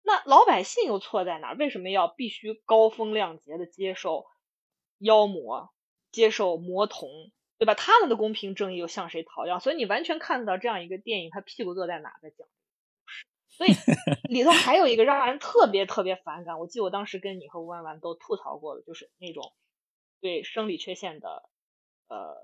[0.03, 1.53] 那老百姓又错在哪？
[1.53, 4.27] 为什么要必须高风亮节的接受
[4.99, 5.71] 妖魔、
[6.11, 7.11] 接受魔童，
[7.61, 7.75] 对吧？
[7.75, 9.59] 他们的公平正义又向谁讨要？
[9.61, 12.49] 所以你完全看到这样一个电影，他屁股坐在哪在讲
[13.49, 13.71] 所以
[14.33, 16.59] 里头还有一个让人特别特别反感。
[16.59, 19.53] 我记得我当时跟你和吴万万都吐槽过的，就是那种
[20.23, 21.51] 对生理缺陷的
[22.09, 22.35] 呃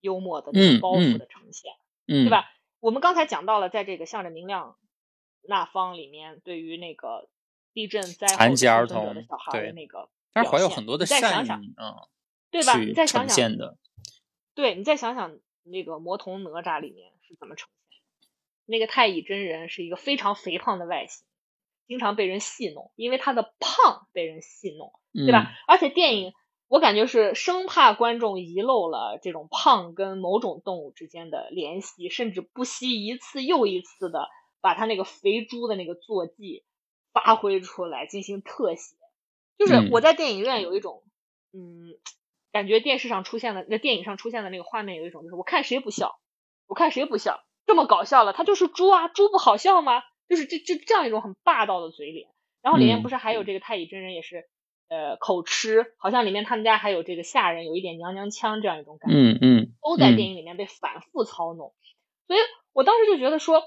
[0.00, 1.72] 幽默的那种包袱的呈现，
[2.06, 2.48] 嗯，对吧？
[2.78, 4.76] 我们刚才讲到了，在这个向着明亮
[5.42, 7.28] 那方里面，对于那个
[7.72, 12.08] 地震灾后残疾儿童的小孩的那个但是怀有很多的你再善意想想，嗯，
[12.50, 12.74] 对吧？
[12.94, 13.76] 再想想，的，
[14.54, 18.28] 对你再想想那个魔童哪吒里面是怎么呈现的？
[18.66, 21.26] 那个太乙真人是一个非常肥胖的外形，
[21.86, 25.52] 经常被人戏弄，因为他的胖被人戏弄，对嗯吧？
[25.66, 26.32] 而且电影
[26.68, 34.28] 我感觉是生怕观众遗漏了这种胖跟某种动物之间的联系，甚至不惜一次又一次的
[34.60, 36.64] 把他那个肥猪的那个坐骑
[37.12, 38.96] 发挥出来进行特写。
[39.58, 41.02] 就是嗯我在电影院有一种，
[41.52, 41.94] 嗯，
[42.52, 46.18] 感觉电视上出现的那电影上出现的那个画面有一种，就是我看谁不笑，
[46.66, 50.02] 我看谁不笑，这么搞笑了，他就是猪啊，猪不好笑吗？
[50.28, 52.28] 就是这这这样一种很霸道的嘴脸。
[52.62, 54.44] 然后里面嗯不是还有这个太乙真人也是，
[54.88, 61.74] 呃，口吃，好像里面他们家还有这个下人有一点娘娘腔这样一种感觉，嗯嗯都在嗯电影里面被反复操弄。
[62.28, 62.38] 所以
[62.72, 63.64] 我当时就觉得说，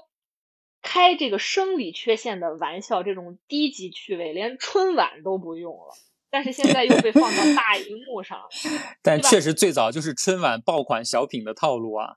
[0.80, 5.94] 开这个生理缺陷的玩笑，这种低级趣味，连春晚都不用了。
[6.30, 8.38] 但是现在又被放到大荧幕上，
[9.02, 12.14] 但确实最早就是春晚爆款小品的套路啊，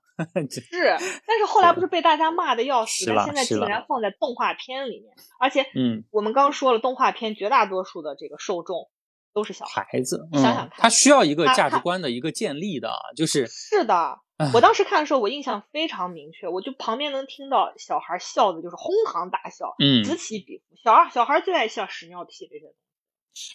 [0.50, 0.96] 这是，
[1.26, 8.90] 但是后来不是被大家骂的要死，但现在竟然放在动画片里面，而且嗯，我们刚说了，动画片绝大多数的这个受众
[9.32, 9.86] 都是小孩。
[9.90, 14.18] 孩子，你想想看嗯他需要一个价值观的一个建立的，就是是的，
[14.52, 20.64] 我当时看的时候，我印象非常明确，我就旁边能听到小孩笑的，就是哄堂大笑，嗯此起彼伏。
[20.82, 22.76] 小孩小孩最爱笑屎尿屁这些东西。
[22.89, 22.89] 那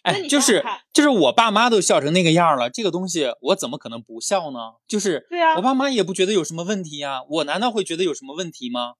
[0.04, 4.74] 哎，就是就是我爸妈都笑成那个样儿了，这个东西我怎么可能不笑呢？
[4.88, 8.96] 就是对啊我爸妈也不觉得有什么问题呀，我难道会觉得有什么问题吗？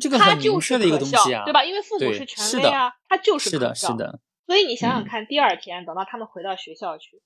[0.00, 1.64] 这个他很明就是确的一个东西啊，对吧？
[1.64, 3.74] 因为父母是权威啊，他就是是的。
[3.74, 7.20] 是的，所以你想想嗯看，第二天等到他们回到学校去，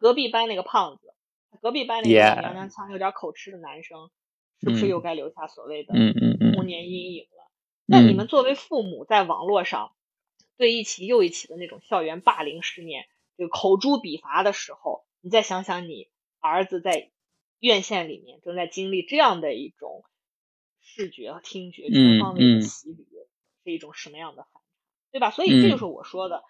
[0.00, 1.14] 隔壁班那个胖子，
[1.62, 4.10] 隔壁班那个娘娘腔、有点口吃的男生，
[4.60, 7.50] 是不是嗯又该留下所谓的嗯嗯嗯童年阴影了？
[7.86, 9.92] 那你嗯们作为父母，在网络上
[10.60, 13.08] 对一起又一起的那种校园霸凌事件，
[13.38, 17.08] 就口诛笔伐的时候，你再想想你儿子在
[17.60, 20.04] 院线里面正在经历这样的一种
[20.82, 23.06] 视觉和听觉全嗯方位的嗯洗礼，
[23.64, 24.60] 是一种什么样的反差，
[25.12, 25.30] 对吧？
[25.30, 26.44] 所以这就嗯是我说的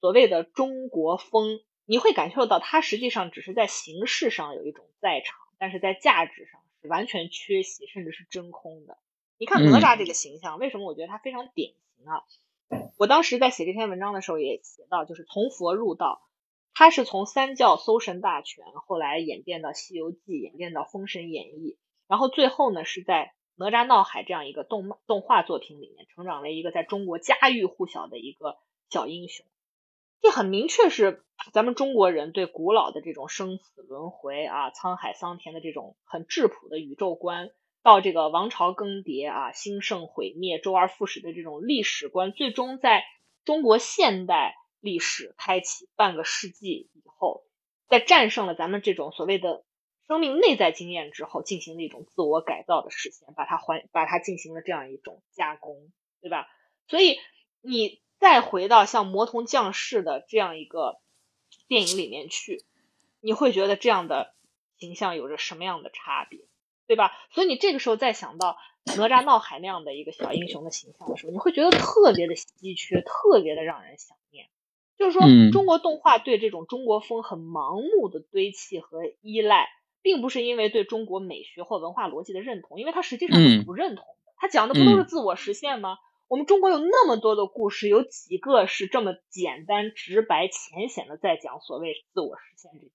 [0.00, 8.96] 所谓的中国风，你会感受到它实际上只是在形式上有一种在场，但是在价值上是完全缺席，甚至是真空的。
[9.38, 12.22] 你看哪嗯吒这个形象，为什么我觉得他非常典型啊？
[12.96, 16.22] 我当时在写这篇文章的时候也写到，就是从佛入道，
[16.72, 21.72] 他是从三教搜神大全，后来演变到《西游记》，演变到《封神演义》，
[22.08, 23.34] 然后最后呢是在
[23.64, 28.56] 《哪吒闹海》这样一个动漫动画作品里面，成长为一个在中国家喻户晓的一个
[28.90, 29.46] 小英雄。
[30.22, 31.22] 这很明确是
[31.52, 37.50] 咱们中国人对古老的这种生死轮回啊、沧海桑田的这种很质朴的宇宙观，
[37.86, 43.04] 到这个王朝更迭啊、兴盛毁灭、周而复始的这种历史观，最终在
[43.44, 47.44] 中国现代历史开启半个世纪以后，
[47.86, 49.64] 在战胜了咱们这种所谓的
[50.08, 56.48] 生命内在经验之后，进行了一种自我改造的实现，把它还把它进行了这样一种加工，对吧？
[56.88, 57.20] 所以
[57.60, 61.00] 你再回到像《魔童降世》的这样一个
[61.68, 62.64] 电影里面去，
[63.20, 64.34] 你会觉得这样的
[64.76, 66.40] 形象有着什么样的差别，
[66.86, 67.12] 对吧？
[67.30, 74.46] 所以你这个时候再想到哪吒闹海那样的一个小英雄的形象的时候，你会觉得特别的稀缺，特别的让人想念。
[74.96, 79.68] 就是说，嗯中国动画对这种中国风很盲目的堆砌和依赖，
[80.00, 84.32] 并不是因为对中国美学或文化逻辑的认同，因为它实际上是嗯不认同的。
[84.38, 85.98] 它讲的不都是嗯自我实现吗？
[86.28, 92.94] 我们中国有那么多的故事，有几个是这么简单、直白、浅显的在讲所谓自我实现这件事，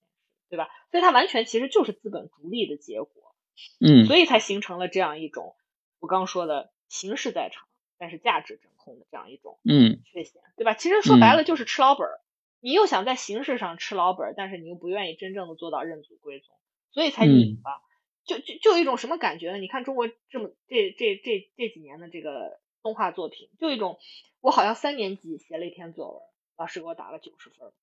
[0.50, 0.68] 对吧？
[0.90, 3.31] 所以它完全其实就是资本逐利的结果，
[3.80, 5.56] 嗯所以才形成了这样一种
[6.00, 7.68] 我刚说的形式在场，
[7.98, 10.74] 但是价值真空的这样一种嗯缺陷，对吧？
[10.74, 12.20] 其实说白了就是吃老本儿，
[12.60, 16.56] 你又想在形式上吃老本儿，但是你又不愿意真正的做到认祖归宗，
[16.92, 17.82] 所以才拧巴。
[18.24, 19.58] 就就就有一种什么感觉呢？
[19.58, 23.98] 你看中国这么这这这这几年的这个动画作品，就一种
[24.42, 26.22] 我好像三年级写了一篇作文，
[26.56, 27.74] 老师给我打了九十分儿，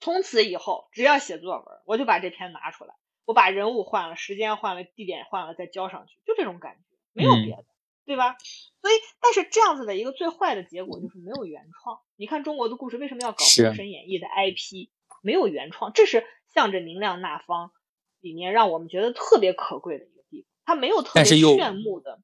[0.00, 2.94] 从此以后，只要写作文，我就把这篇拿出来，
[3.24, 6.80] 我把人物换了，时间换了，地点换了，再交上去，就这种感觉，
[7.12, 7.64] 没有别的，
[8.04, 8.36] 对吧？
[8.80, 12.00] 所以，但是这样子的一个最坏的结果就是没有原创。
[12.16, 14.88] 你看中国的故事为什么要搞《封神演义》的 IP？
[15.22, 17.70] 没有原创，这是向着明亮那方
[18.20, 20.48] 里面让我们觉得特别可贵的一个地方。
[20.64, 22.18] 它没有特别炫目的，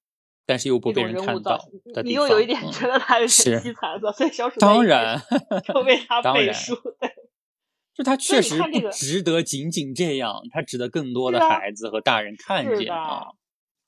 [0.47, 1.61] 但是又不被人看到。
[2.03, 5.23] 你又有一点觉得他有点凄惨色，所以小鼠当然
[5.65, 6.75] 就为他背书。
[6.99, 7.15] 对，
[7.99, 13.33] 就他确实不值得仅仅这样，他值得更多的孩子和大人看见啊。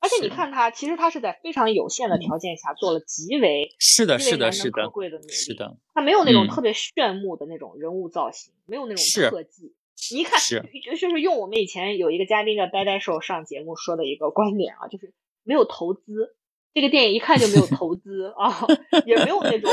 [0.00, 5.32] 而且你看他，其实他是在非常有限的条件下做了极为是的，是的，是的，可贵的努力。
[5.32, 9.74] 是的，他没有那种特别炫目的那种人物造型，没有那种特技。
[10.10, 15.12] 你一看， 就是用我们以前有一个嘉宾叫呆呆兽上节目说的一个观点啊，就是
[15.44, 16.34] 没有投资，
[16.74, 18.66] 这个电影一看就没有投资啊，
[19.06, 19.70] 也没有那种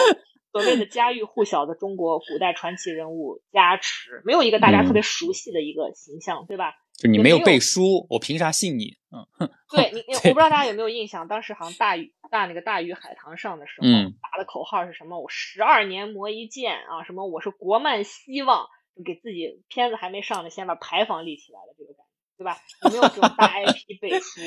[0.52, 6.74] 所谓的家喻户晓的中国古代传奇人物加持，没有一个大家特别熟悉的一个形象，对吧？
[6.98, 8.98] 就你没有背书，我凭啥信你？
[9.12, 13.88] 嗯， 对你，我不知道大家有没有印象，当时好像大鱼大那个大鱼海棠上的时候，
[14.20, 15.22] 打的口号是什么？
[15.22, 18.66] 我十二年磨一剑啊，什么我是国漫希望，
[19.06, 22.58] 给自己片子还没上呢，先把牌坊立起来了，这个感觉，对吧？
[22.86, 24.42] 有没有这种大 IP 背书，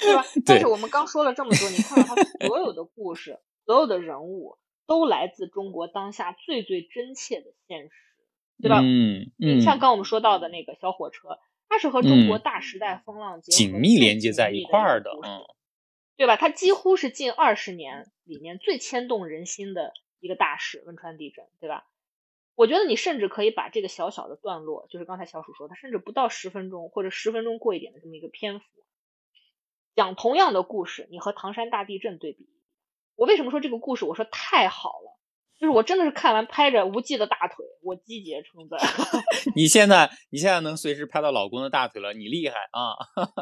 [0.00, 0.24] 对吧？
[0.44, 7.90] 但是我们刚说了这么多，你看到他所有的故事，所有的人物都来自中国当下最最真切的现实，
[8.62, 8.80] 对吧？
[8.82, 11.38] 嗯嗯，像刚我们说到的那个小火车。
[11.68, 15.42] 它是和中国大时代风浪紧密连接在一块儿的，嗯，
[16.16, 16.36] 对吧？
[16.36, 21.84] 它几乎是近二十年里面最牵动人心的一个大事——汶川地震，对吧？
[22.54, 28.64] 我觉得你甚至可以把这个小小的段落，就是刚才小鼠说，它甚至不到十分钟或者十分钟过一点的这么一个篇幅，
[29.96, 32.48] 讲同样的故事，你和唐山大地震对比，
[33.16, 34.04] 我为什么说这个故事？
[34.04, 35.16] 我说太好了。
[35.58, 38.78] 就是我真的是看完拍着无忌的大腿，我击节称赞。
[39.56, 42.92] 你现在你现在能随时拍到老公的大腿了，你厉害啊！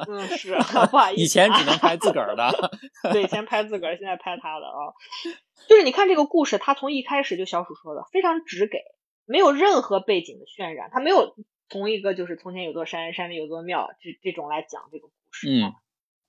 [0.09, 2.71] 嗯，是不好意思，以前只能拍自个儿的。
[3.11, 4.95] 对，以前拍自个儿，现在拍他的啊。
[5.69, 8.79] 就是你看这个故事，他从一开始就小鼠说的非常直给，
[9.27, 11.35] 没有任何背景的渲染，他没有
[11.69, 15.73] 从一个就是从前有座山，山里有座庙这这种来讲这个故事，嗯，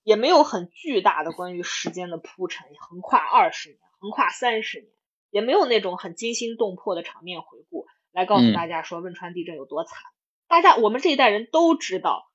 [0.06, 4.90] 也没有很巨大的关于时间的铺陈，横跨二十年，横跨三十年。
[5.32, 9.99] 也没有那种很惊心动魄的场面回顾来告诉大家说汶川地震有多惨。
[10.48, 12.32] 大家我们这一代人都知道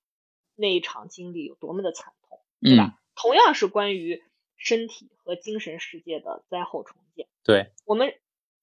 [0.55, 2.99] 那一场经历有多么的惨痛，对吧？
[3.15, 4.23] 同样是关于
[4.59, 7.27] 身体和精神世界的灾后重建。
[7.43, 8.13] 对，我们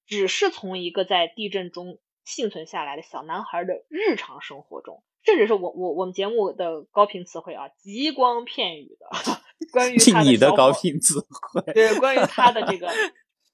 [0.05, 9.09] 只是从一个在地震中幸存下来的小男孩的日常生活中，甚至是我我我们节目的高频词汇啊，极光片语的
[9.73, 12.87] 关于他的高频词汇，对，关于他的这个。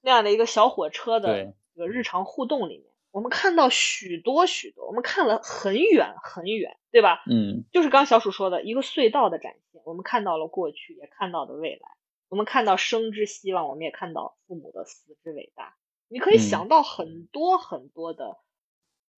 [0.06, 7.22] 那样的一个小火车的这个日常互动里面，我们看到许多许多，我们看了很远很远，对吧？
[7.26, 11.88] 嗯，就是刚小鼠说的一个隧道的展现，我们看到了过去，也看到了未来，
[12.28, 15.74] 我们看到生之希望，我们也看到父母的死之伟大。
[16.08, 18.36] 你可以想到很多很多的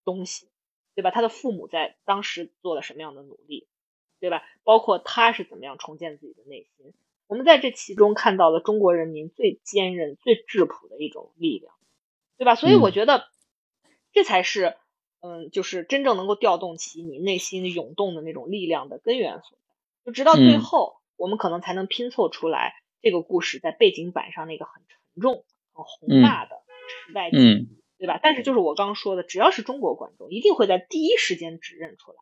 [0.05, 0.49] 东西，
[0.97, 1.13] 对吧？
[1.13, 3.69] 他的父母在当时做了什么样的努力，
[4.19, 4.43] 对吧？
[4.65, 6.93] 包括他是怎么样重建自己的内心。
[7.29, 11.75] 我们在这其中看到了中国人民最坚韧、最质朴的一种力量，
[12.39, 12.55] 对吧？
[12.55, 13.27] 所以我觉得
[14.13, 14.77] 这才是，
[15.21, 19.75] 嗯，就是真正能够调动起你内心涌动的那种力量的根源所在。
[20.07, 26.63] 就直到最后，我们可能才能拼凑出来这个故事在背景板上那个很沉重、很宏大的
[27.07, 27.69] 时代记忆，
[27.99, 28.21] 对吧？
[28.23, 32.19] 但是就是我刚刚说的，只要是中国观众，一定会在第一时间指认出来，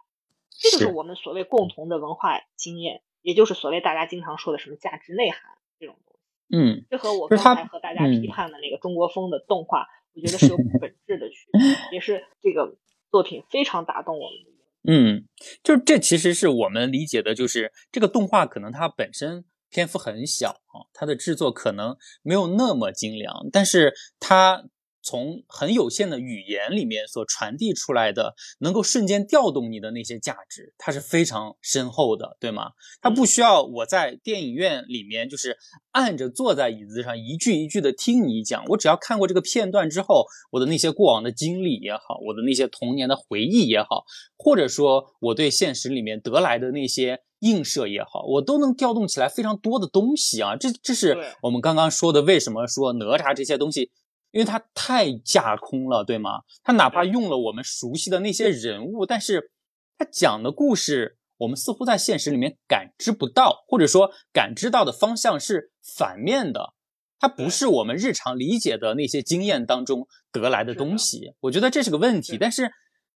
[0.51, 3.03] 这就是我们所谓共同的文化经验。
[3.23, 5.41] 也就是所谓大家经常说的什么价值内涵
[5.81, 12.77] 这种东西，嗯，这和我刚才和大家批判的那个中国风的动画，我觉得是有本质的区别，也是这个
[13.11, 14.93] 作品非常打动我们的。
[14.93, 15.25] 嗯，
[15.63, 24.67] 就是这其实是我们理解的，就是这个动画可能它本身篇幅很小啊，它的制作可能没有那么精良，但是它。
[25.05, 32.71] 从很有限的语言里面所传递出来的，能够瞬间调动你的那些价值，它是非常深厚的，对吗？
[33.03, 35.59] 它不需要我在电影院里面就是
[35.93, 44.05] 按着坐在椅子上一句一句的听你讲，我只要看过这个片段之后，我的那些过往的经历也好，我的那些童年的回忆也好，
[44.39, 50.57] 或者说我对现实里面得来的那些映射也好，我都能调动起来非常多的东西啊！
[50.57, 53.91] 这这是我们刚刚说的，为什么说哪吒这些东西？
[54.35, 56.41] 因为它太架空了，对吗？
[56.65, 59.53] 他哪怕用了我们熟悉的那些人物，但是
[59.97, 66.75] 他讲的故事，我们似乎在现实里面感知不到，或者说感知到的方向是反面的。
[67.21, 71.35] 它不是我们日常理解的那些经验当中得来的东西。
[71.41, 72.37] 我觉得这是个问题。
[72.37, 72.73] 但是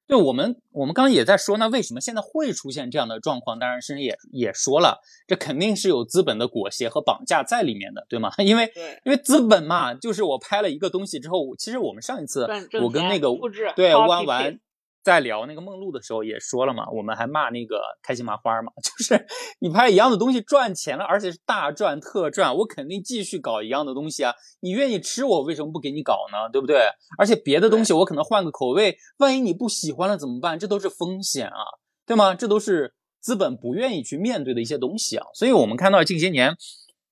[0.08, 3.58] 对我们，我们刚刚也在说，那为什么现在会出现这样的状况？
[3.58, 8.32] 当然，申也也说了，这肯定是有资本的裹挟和绑架在里面的，对吗？
[8.42, 8.72] 因为
[9.04, 12.46] 因为资本嘛，就是我拍了一个东西之后，其实我们上一次
[12.82, 13.28] 我跟那个
[13.76, 14.58] 对弯弯。
[15.02, 19.26] 在聊那个梦露的时候也说了嘛，我们还骂那个开心麻花嘛， 就是
[19.60, 24.34] 你拍一样的东西赚钱了，而且是大赚特赚，我肯定继续搞一样的东西啊。
[24.60, 26.50] 你愿意吃我为什么不给你搞呢？
[26.52, 26.88] 对不对？
[27.16, 30.58] 而且别的东西我可能换个口味，万一你不喜欢了怎么办？
[30.58, 31.62] 这都是风险啊，
[32.04, 32.34] 对吗？
[32.34, 35.26] 这都是资本不愿意去面对的一些东西啊。
[35.32, 36.56] 所以我们看到近些年，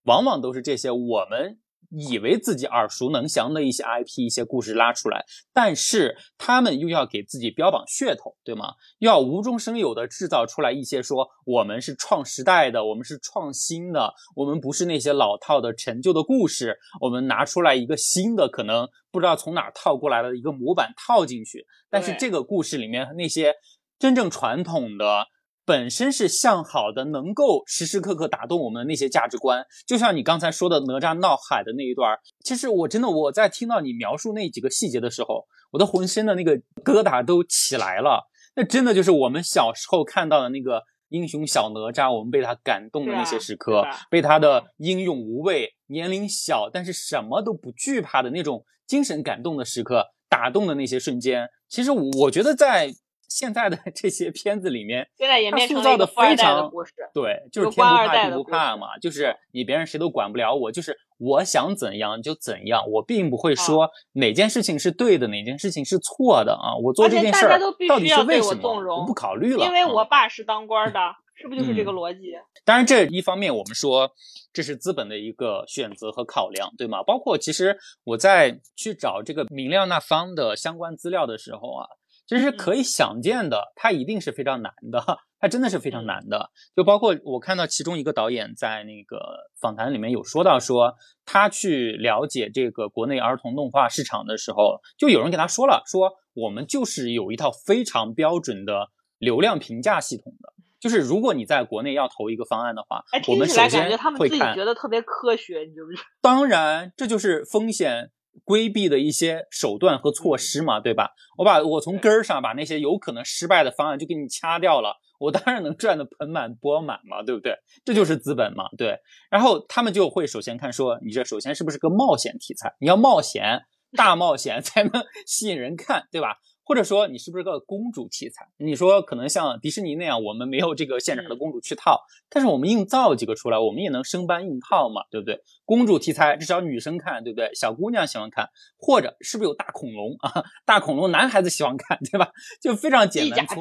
[0.04, 1.58] 往往都是这些我们。
[1.90, 8.74] 以为自己耳熟能详的一些 IP、一些故事拉出来，但是他们又要给自己标榜噱头，对吗？
[8.98, 23.54] 又要无中生有的制造出来一些说我们是创时代的，我们是创新的，我们不是那些老套的陈旧的故事，我们拿出来一个新的，可能不知道从哪套过来的一个模板套进去，但是这个故事里面那些
[23.98, 25.26] 真正传统的。
[25.66, 38.30] 本身是向好的，能够时时刻刻打动我们的那些价值观，就像你刚才说的哪吒闹海的那一段其实我真的我在听到你描述那几个细节的时候，我的浑身的那个疙瘩都起来了。
[38.54, 51.48] 那真的就是我们小时候看到的那个英雄小哪吒，我们被他感动的那些时刻，被他的英勇无畏、年龄小但是什么都不惧怕的那种精神感动的时刻，打动的那些瞬间。
[51.68, 52.94] 其实我觉得在。
[53.28, 56.70] 现在的 这些片子里面，现在演变成的非常
[57.12, 66.76] 对，就是天不怕地不怕嘛，就是你别人谁都管不了我，就是我想怎样就怎样，我并不会说哪件事情是对的，哪件事情是错的啊。
[66.82, 67.58] 我做这件事儿
[67.88, 69.00] 到底是为什么？
[69.00, 71.00] 我不考虑了，因为我爸是当官的，
[71.34, 72.32] 是不是就是这个逻辑？
[72.64, 74.10] 当然，这一方面我们说
[74.52, 77.02] 这是资本的一个选择和考量，对吗？
[77.02, 81.86] 包括其实我在去找这个明亮那方的相关资料的时候啊。
[82.26, 86.50] 其实可以想见的，它一定是非常难的，它真的是非常难的。
[86.74, 90.94] 就包括我看到其中一个导演在那个访谈里面有说到，说
[91.24, 98.88] 他去了解这个国内儿童动画市场的时候，就有人给他说了，说我们就是有一套非常标准的
[99.18, 108.10] 流量评价系统的，就是如果你在国内要投一个方案的话，我们首先会看，觉得特别科学，你就是当然，这就是风险。
[108.44, 111.10] 规避的一些手段和措施嘛，对吧？
[111.36, 117.56] 我把我从根儿上把那些有可能失败的方案就给你掐掉了，我当然能赚得盆满钵满嘛，对不对？
[117.84, 118.98] 这就是资本嘛，对。
[119.30, 122.72] 然后他们就会首先看说，你这首先是不是个冒险题材？
[122.80, 124.92] 你要冒险，大冒险才能
[125.26, 126.36] 吸引人看，对吧？
[126.66, 128.48] 或者说你是不是个公主题材？
[128.56, 135.40] 你说可能像迪士尼那样，我们没有这个现场的公主去套，但是我们硬造几个出来，我们也能生搬硬套嘛，对不对？
[135.64, 137.48] 公主题材至少女生看，对不对？
[137.54, 140.42] 小姑娘喜欢看，或者是不是有大恐龙啊？
[140.66, 142.32] 大恐龙男孩子喜欢看，对吧？
[142.60, 143.54] 就非常简单粗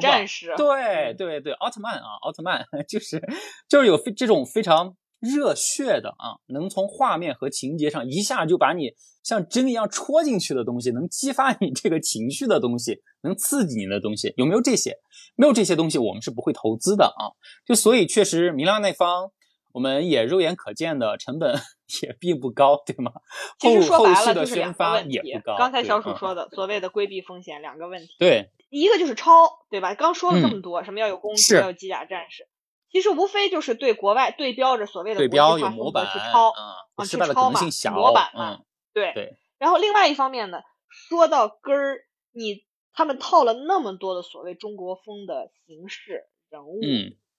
[0.56, 3.22] 对对对，奥特曼啊，奥特曼 就是
[3.68, 4.96] 就是有非这种非常。
[5.34, 8.92] 热血的啊，能从画面和情节上一下就把你
[9.22, 14.98] 像针一样戳进去的东西，能激发你这个情绪的东西，能刺激你的东西，有没有这些？
[15.34, 17.34] 没有这些东西，我们是不会投资的啊。
[17.66, 19.30] 就所以确实，明亮那方
[19.72, 21.60] 我们也肉眼可见的成本
[22.02, 23.12] 也并不高，对吗？
[23.58, 25.56] 后后续的宣发也不高。
[25.58, 29.30] 刚才小鼠说的所谓的规避风险两个问题，对，一个就是抄，
[29.68, 29.94] 对吧？
[29.94, 32.48] 刚说了这么多，什么要有公主，要有机甲战士。
[32.90, 37.60] 其实无非就是对国外对标着所谓的对标有模板去抄啊，去抄嘛，
[37.92, 38.62] 模板嘛，
[38.94, 39.36] 对对。
[39.58, 41.98] 然后另外一方面呢，说到根儿，
[42.32, 42.64] 你
[42.94, 46.80] 他们套了那么多的所谓中国风的形式人物，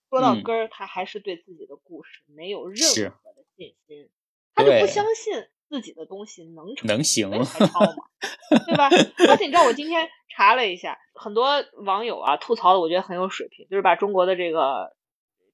[0.09, 2.77] 说到根儿，他还是对自己的故事没有任
[3.11, 4.09] 何的信心，
[4.53, 8.03] 他就不相信自己的东西能成能行才抄嘛，
[8.65, 8.89] 对吧？
[9.29, 14.95] 而且你知道，我今天查了一下，很多网友啊吐槽的，我觉得很有水平，就是把中国的这个。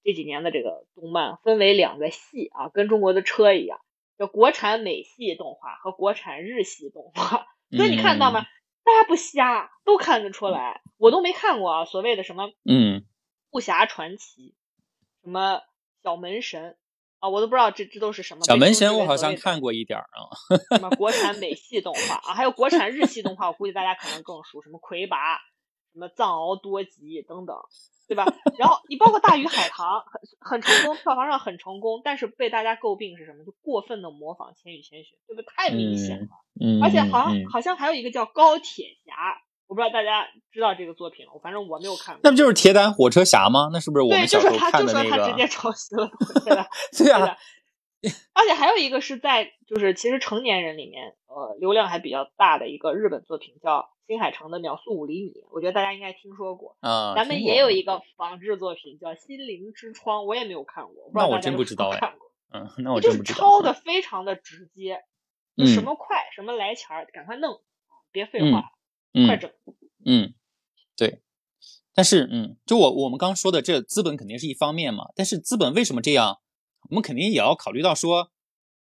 [0.04, 3.80] 这几年的这个动漫分为两个系啊，跟中国的车一样，
[4.18, 7.48] 叫国产美系动画和国产日系动画。
[7.72, 8.46] 所以你看到吗？
[8.84, 10.82] 大家不瞎，都看得出来。
[10.98, 13.06] 我都没看过啊，所谓的什么嗯，
[13.52, 14.54] 武侠传奇，
[15.24, 15.62] 什么
[16.04, 16.76] 小门神
[17.20, 18.44] 啊，我都不知道这这都是什么。
[18.44, 20.06] 小门神我好像看过一点啊。
[20.76, 25.38] 什么国产美系动画啊，还有国产日系动画，我估计大家可能更熟，什么魁拔，
[25.94, 27.56] 什么藏獒多吉等等。
[28.14, 28.26] 对吧？
[28.60, 33.44] 然后你包括《大鱼海棠》很很成功，票房上很成功，但是被大家诟病是什么？
[33.44, 35.46] 就过分的模仿《千与千寻》，对不对？
[35.56, 36.28] 太明显了。
[36.62, 36.82] 嗯。
[36.84, 39.12] 而且好像好像还有一个叫《高铁侠》，
[39.68, 41.34] 我不知道大家知道这个作品吗？
[41.42, 42.22] 反正我没有看过。
[42.24, 43.70] 那不就是《铁胆火车侠》吗？
[43.74, 45.10] 那是不是我们小时候看的那个？
[45.10, 46.10] 对，就是他，就说他直接 抄袭了，
[46.46, 46.68] 对吧？
[46.98, 47.38] 对啊。
[48.34, 56.76] 而且还有一个是在就是其实成年人里面，呃，流量还比较大的一个日本作品叫新海诚的《秒速五厘米》，我觉得大家应该听说过。
[56.82, 61.10] 啊，咱们也有一个仿制作品叫《心灵之窗》，我也没有看过。
[61.14, 62.14] 那我真不知道哎。
[62.52, 63.40] 嗯，那我就是不知道。
[63.40, 65.00] 抄的非常的直接，
[65.66, 67.62] 什么快什么来钱儿，赶快弄，
[68.12, 68.74] 别废话，
[69.26, 69.50] 快整。
[70.06, 70.34] 嗯，
[70.98, 71.22] 对。
[71.96, 75.06] 但是，嗯，就我我们刚说的，这资本肯定是一方面嘛。
[75.16, 76.40] 但是资本为什么这样？
[76.90, 78.30] 我们肯定也要考虑到说，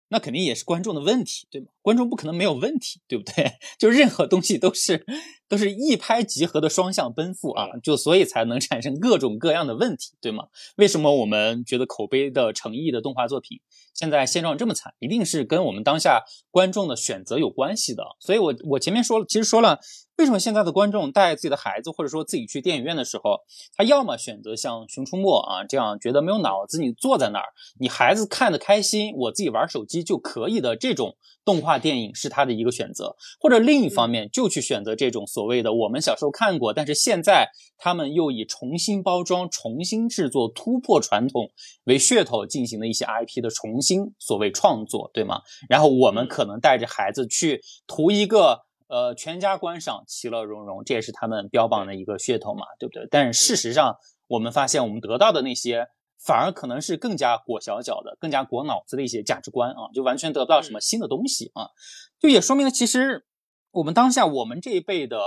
[0.09, 1.67] 那肯定也是观众的问题，对吗？
[1.81, 3.53] 观众不可能没有问题，对不对？
[3.79, 5.05] 就任何东西都是
[5.49, 10.45] 都是一拍即合的双向奔赴啊，就所以才能产生各种各样的问题，对吗？
[10.77, 13.59] 为什么我们觉得口碑的诚意的动画作品？
[13.93, 18.03] 现在现状这么惨，一定是跟我们当下观众的选择有关系的。
[18.19, 19.79] 所以，我我前面说了，其实说了，
[20.17, 23.41] 为什么现在的观众带自己的孩子，或者说自己去电影院的时候，
[23.75, 27.45] 他要么选择像《熊出没》啊这样觉得没有脑子，你坐在那儿，
[27.79, 41.51] 你孩子看得开心，我自己玩手机就可以的这种动画电影是他的一个选择；或者另一方面，就去选择这种所谓的我们小时候看过，但是现在他们又以重新包装、重新制作、突破传统
[41.83, 43.73] 为噱头进行的一些 IP 的重。
[43.83, 45.41] 新所谓创作，对吗？
[45.67, 48.61] 然后我们可能带着孩子去图一个
[48.93, 53.07] 呃全家观赏其乐融融，这也是他们标榜的一个噱头嘛，对不对？
[53.09, 53.97] 但是事实上，
[54.27, 55.87] 我们发现我们得到的那些
[56.23, 61.71] 反而可能是更加裹小脚的、更加裹脑子的一些价值观啊，就完全得不到什么新的东西啊，
[62.19, 63.25] 就也说明了其实
[63.71, 65.19] 我们当下我们这一辈的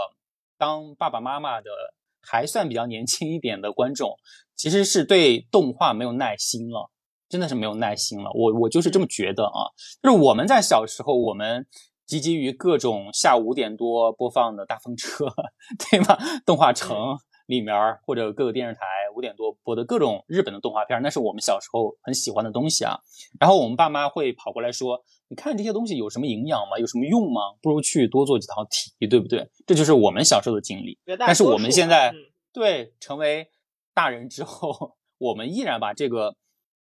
[0.57, 1.69] 当爸爸妈妈的
[2.23, 4.17] 还算比较年轻一点的观众，
[4.55, 6.93] 其实是对动画没有耐心了。
[7.29, 9.75] 真的是没有耐心了，我我就是这么觉得啊。
[10.01, 11.67] 就是我们在小时候，我们
[12.09, 15.27] 汲汲于各种下午五点多播放的大风车，
[15.91, 16.17] 对吗？
[16.47, 16.97] 动画城
[17.47, 17.75] 里面
[18.05, 18.81] 或者各个电视台
[19.15, 23.01] 五点多播的各种日本的动画片，那是我们小时候很喜欢的东西啊。
[23.41, 26.79] 然后我们爸妈会跑过来说：“你看这些东西有什么营养吗？
[26.79, 27.41] 有什么用吗？
[27.61, 30.99] 不如去多做几套题，对不对？”这就是我们小时候的经历。
[31.19, 32.15] 但是我们现在
[32.53, 33.51] 对成为
[33.93, 36.37] 大人之后，我们依然把这个。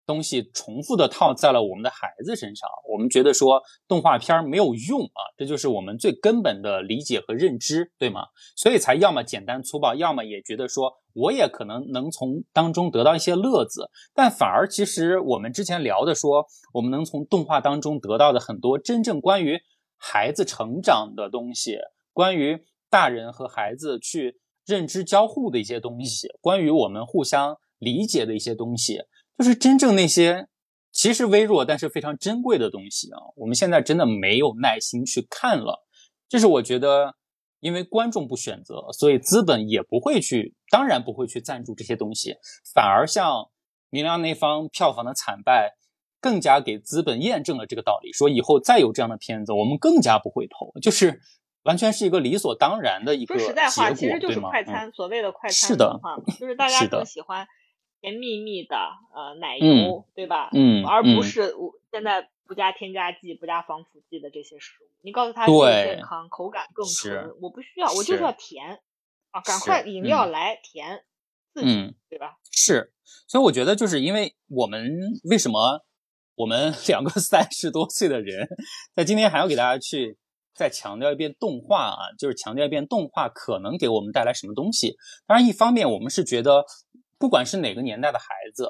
[0.05, 8.21] 东西重复的套在了我们的孩子身上，我们觉得说动画片没有用啊，这就是我们最根本的理解和认知，对吗？
[8.55, 19.59] 所以才要么简单粗暴，要么也觉得说我也可能能从当中得到一些乐子，但反而其实我们之前聊的说，我们能从动画当中得到的很多真正关于
[19.97, 21.77] 孩子成长的东西，
[22.13, 22.59] 关于
[22.89, 28.99] 大人和孩子去认知交互的一些东西，关于我们互相理解的一些东西。
[29.37, 30.47] 就是真正那些
[30.91, 35.85] 其实微弱但是非常珍贵的东西啊，我们现在真的没有耐心去看了。
[36.29, 37.15] 这是我觉得，
[37.59, 42.35] 因为观众不选择，所以资本也不会去，当然不会去赞助这些东西。
[42.73, 43.49] 反而像
[43.89, 45.73] 明亮那方票房的惨败，
[46.21, 50.71] 更加给资本验证了这个道理，说以后再有这样的片子，我们更加不会投。
[50.81, 51.19] 就是
[51.63, 55.99] 完全是一个理所当然的一个说实在话，其实就是快餐，所谓的快餐是的，
[56.39, 57.45] 就是大家更喜欢。
[58.05, 58.77] 甜蜜蜜的
[59.15, 60.51] 呃奶油，对吧？
[60.53, 64.87] 嗯，而不是我现在不加添加剂、不加防腐剂的这些食物。
[65.01, 68.79] 你告诉他更健康，口感更纯，我不需要，我就是要甜
[69.31, 69.41] 啊！
[69.41, 71.03] 赶快饮料来甜，
[71.51, 72.37] 刺激，对吧？
[72.51, 72.93] 是，
[73.27, 75.83] 所以我觉得就是因为我们为什么
[76.35, 78.47] 我们 两个三十多岁的人，
[78.93, 80.15] 在今天还要给大家去
[80.53, 84.95] 再强调一遍动画啊，就是强调一遍动画可能给我们带来什么东西。
[85.25, 86.65] 当然，一方面我们是觉得。
[87.25, 88.69] 不管是哪个年代的孩子，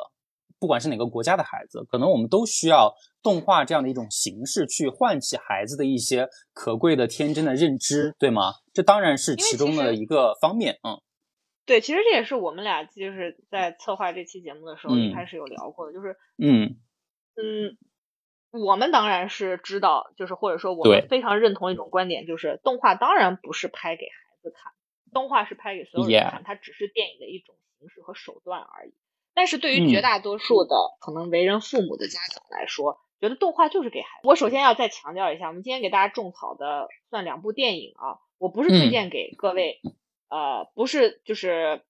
[0.62, 8.54] 不管是哪个国家的孩子，可能我们都需要动画这样的一种形式去唤起孩子的一些可贵的天真的认知，对吗？
[8.74, 10.80] 这当然是其中的一个方面。
[10.88, 11.02] 嗯，
[11.66, 16.78] 对，其实这也是我们俩就是在策划这期节目的时候一开始有聊过的，就是嗯
[17.36, 17.78] 嗯，
[18.52, 24.72] 我们当然是知道，就是或者说我们非常认同一种观点，就是动画当然不是拍给孩子看，
[25.12, 27.54] 动画是拍给所有人看，它只是电影的一种。
[27.86, 28.94] 形式和手段而已，
[29.36, 34.28] 但是对于绝大多数的可能为人父母的家长来说，觉得动画就是给孩子。
[34.28, 39.80] 我首先要再强调一下，我们今天给大家种草的算两部电影啊，我不是推荐给各位，
[40.30, 41.84] 呃，不是，就是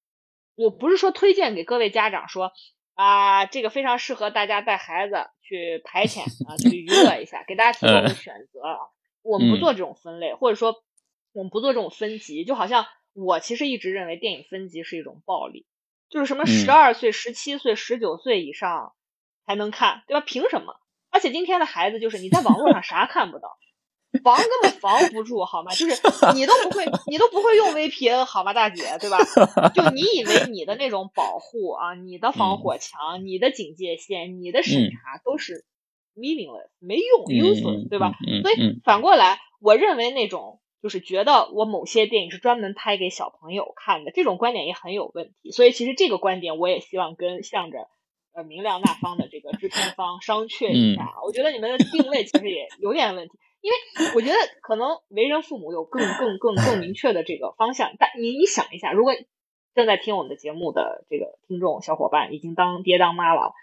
[0.55, 2.51] 我不是说推荐给各位家长说
[2.95, 8.77] 啊，这个非常适合大家带孩子去排遣啊，去娱乐一下，给大家提供选择啊。
[9.21, 10.83] 我们不做这种分类，或者说
[11.31, 15.65] 我们不做这种分级，就好像我其实一直认为电影分级是一种暴力。
[16.09, 18.93] 就是什么十二岁、十七岁、十九岁以上
[19.45, 20.21] 才能看，对吧？
[20.25, 20.75] 凭什么？
[21.09, 23.57] 而且今天的孩子就是你在网络上啥看不到，
[24.23, 25.71] 防根本防不住，好吗？
[25.73, 25.95] 就是
[26.35, 29.17] 你都不会，你都不会用 VPN，好吗，大姐，对吧？
[29.73, 35.65] 就你以为你的那种保护啊，你的防火墙、你的警戒线、你的审查都是
[36.15, 38.13] meaningless 没用嗯 useless，对吧？
[38.27, 45.49] 嗯所以嗯反过来，我认为那种就是觉得我某些电影是专门拍给小朋友看的，这种观点也很有问题。
[45.49, 47.87] 所以其实这个观点我也希望跟向着
[48.35, 51.15] 呃明亮那方的这个制片方商榷一下。
[51.25, 57.95] 我觉得你们的定位其实也有点问题，因为我觉得可能为人父母有更更更更明确的这个方向。
[57.97, 59.15] 但你你想一下，如果
[59.73, 63.55] 正在听我们的节目的这个听众小伙伴已经当爹当妈了，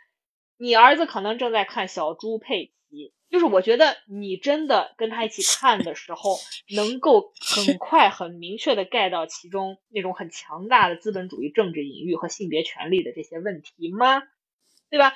[0.58, 6.36] 你儿子可能正在看小猪佩奇，就是我觉得你真的跟他一起看的时候，
[6.76, 14.22] 能够很快很明确的 get 到其中那种很强大的资本主义政治隐喻和性别权利的这些问题吗？
[14.90, 15.14] 对吧？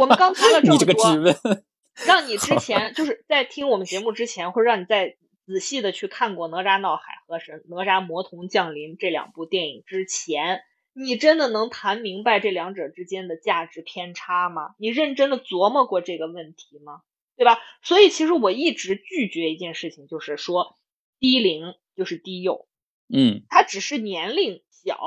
[0.00, 1.64] 我们刚看了这么多，问，
[2.06, 10.62] 让你 之前就是在听我们节目之前，或者让你在仔细的去看过《哪吒闹海》和《神哪吒魔童降临》这两部电影之前，
[10.94, 14.74] 你真的能谈明白这两者之间的价值偏差吗？
[14.78, 17.02] 你认真的琢磨过这个问题吗？
[17.36, 17.58] 对吧？
[17.82, 20.78] 所以其实我一直拒绝一件事情，就是说
[21.18, 22.66] 低龄就是低幼，
[23.12, 24.98] 嗯他只是年龄小，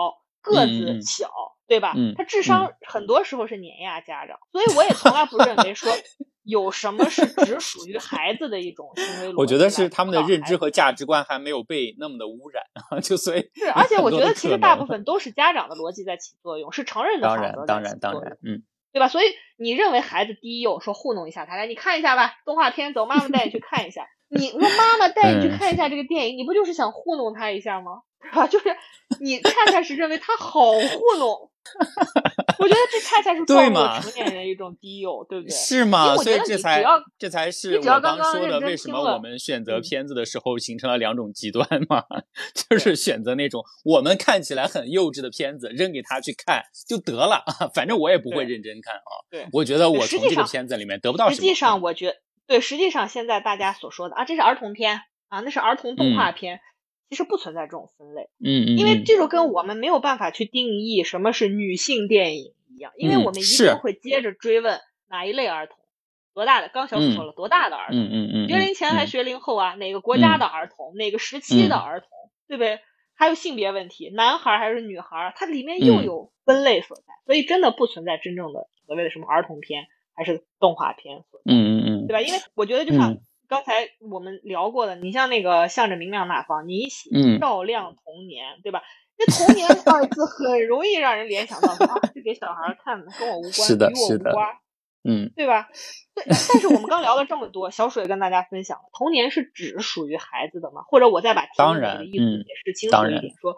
[0.42, 1.30] 个子小，
[1.68, 1.94] 对吧？
[1.96, 5.92] 嗯他智商很多时候是碾压家长，所以我也从来不认为说
[6.44, 9.36] 有什么是只属于孩子的一种行为逻辑。
[9.38, 12.64] 我觉得是他们的认知和和价值观还没有被那么的污染，
[13.02, 18.62] 就所以是，而且我觉得其实大部分都是家长的逻辑在起作用，是成人的当法则然当然当然，嗯
[18.96, 19.10] 对吧？
[19.10, 19.26] 所以
[19.58, 24.08] 你认为孩子低幼，说糊弄一下他，来你看一下吧，动画片，走，妈妈带你去看一下。
[24.30, 28.02] 你说妈妈带你去嗯看一下这个电影，你不就是想糊弄他一下吗？
[28.24, 28.48] 是吧？
[28.48, 28.76] 就是
[29.22, 30.80] 你 恰恰是认为他好糊
[31.20, 31.52] 弄，
[32.58, 35.56] 我觉得这恰恰是暴露对嘛成年人一种低幼，对不对？
[35.56, 36.16] 是吗？
[36.18, 36.84] 所以这才
[37.20, 42.04] 这才是我刚刚说的，为什么我们选择嗯片子的时候形成了两种极端嘛？
[42.68, 47.44] 就是选择那种我们看起来很幼稚的片子，扔给他去看就得了，
[47.76, 49.22] 反正我也不会认真看啊。
[49.30, 51.36] 对我觉得我从这个片子里面得不到什么。
[51.36, 52.16] 实际上，我觉
[52.48, 56.60] 对，实际上现在大家所说的啊，这是儿童片啊，那是儿童动画片，
[57.10, 65.78] 其实不存在这种分类，嗯嗯，因为嗯这就跟我们没有办法去定义什么是女性电影一样，因为嗯我们一定会接着追问哪一类儿童，
[66.34, 66.70] 多大的？
[66.70, 68.00] 刚小鼠说了，多大的儿童？
[68.00, 69.74] 嗯嗯嗯，学龄前还嗯学龄后啊？
[69.76, 70.96] 哪个国家的儿童？
[70.96, 72.10] 哪个时期的嗯儿童？
[72.48, 72.80] 对不对？
[73.18, 75.34] 还有性别问题，男孩儿还是女孩儿？
[75.38, 81.44] 它里面又嗯有分类所在，所以真的不存在真正的所谓的什么儿童片还是动画片所在。
[81.54, 82.22] 嗯嗯嗯对吧？
[82.22, 88.82] 因为我觉得就像嗯刚才我们聊过的，你像那个向着明亮那方，你一起嗯照亮童年，对吧？
[89.18, 91.74] 这童年二字 很容易让人联想到
[92.14, 94.48] 是给小孩儿看的，跟我无关，是的与我是的无关，
[95.04, 95.70] 嗯对吧？
[96.16, 100.82] 对，但是我们刚聊了这么多，小水跟大家分享了，童年是只属于孩子的吗？
[100.88, 103.56] 或者我再把题目当然的意思嗯解释清楚一点，说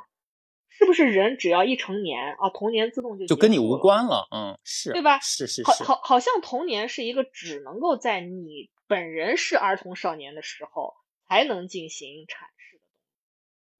[0.78, 10.94] 是不是人只要一成年啊，童年自动就就跟你无关了，嗯，是，对吧是是是，好好好像童年是一个只能够在你本人是儿童少年的时候
[11.28, 12.84] 才能进行阐释的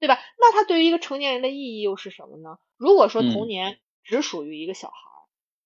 [0.00, 0.18] 对吧？
[0.38, 2.58] 那它对于一个成年人的意义又是什么呢？
[2.76, 5.18] 如果说童嗯年只属于一个小孩儿，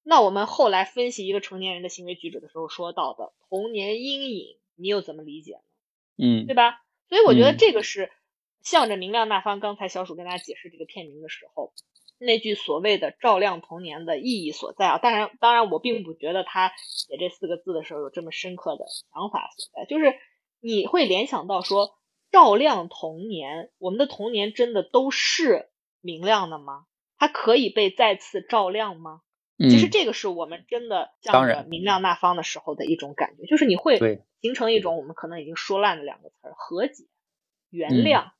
[0.03, 5.61] 那我们后来分析一个成年人的行为举止的时候说到的童年阴影，你又怎么理解呢？
[6.19, 6.83] 嗯对吧？
[7.09, 8.11] 所以我觉得嗯这个是
[8.63, 11.73] 向着明亮那方刚才小鼠跟大家解释这个片名的时候，
[12.19, 14.99] 那句所谓的“照亮童年”的意义所在啊。
[14.99, 20.15] 当然，当然，我并不觉得他写这四个字的时候有这么深刻的想法所在，就是
[20.61, 21.99] 你会联想到说，
[22.31, 25.71] 照亮童年，我们的童年真的都是
[26.01, 26.87] 明亮的吗？
[27.19, 29.21] 它可以被再次照亮吗？
[29.59, 37.05] 其实嗯这个是我们真的向着明亮那方的时候的一种感觉，就是你会形成一种我们可能已经说烂的两个词儿：和解、
[37.71, 38.33] 原嗯谅，嗯，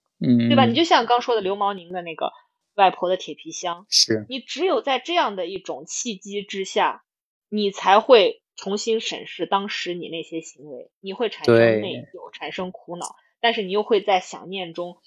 [0.49, 0.67] 对吧？
[0.67, 2.33] 嗯你就像刚说的刘毛宁的那个
[2.75, 7.05] 外婆的铁皮箱，是你只有在这样的一种契机之下，
[7.49, 14.99] 你才会重新审视当时你那些行为，你会产生内疚，产生苦恼，但是你又会在想念中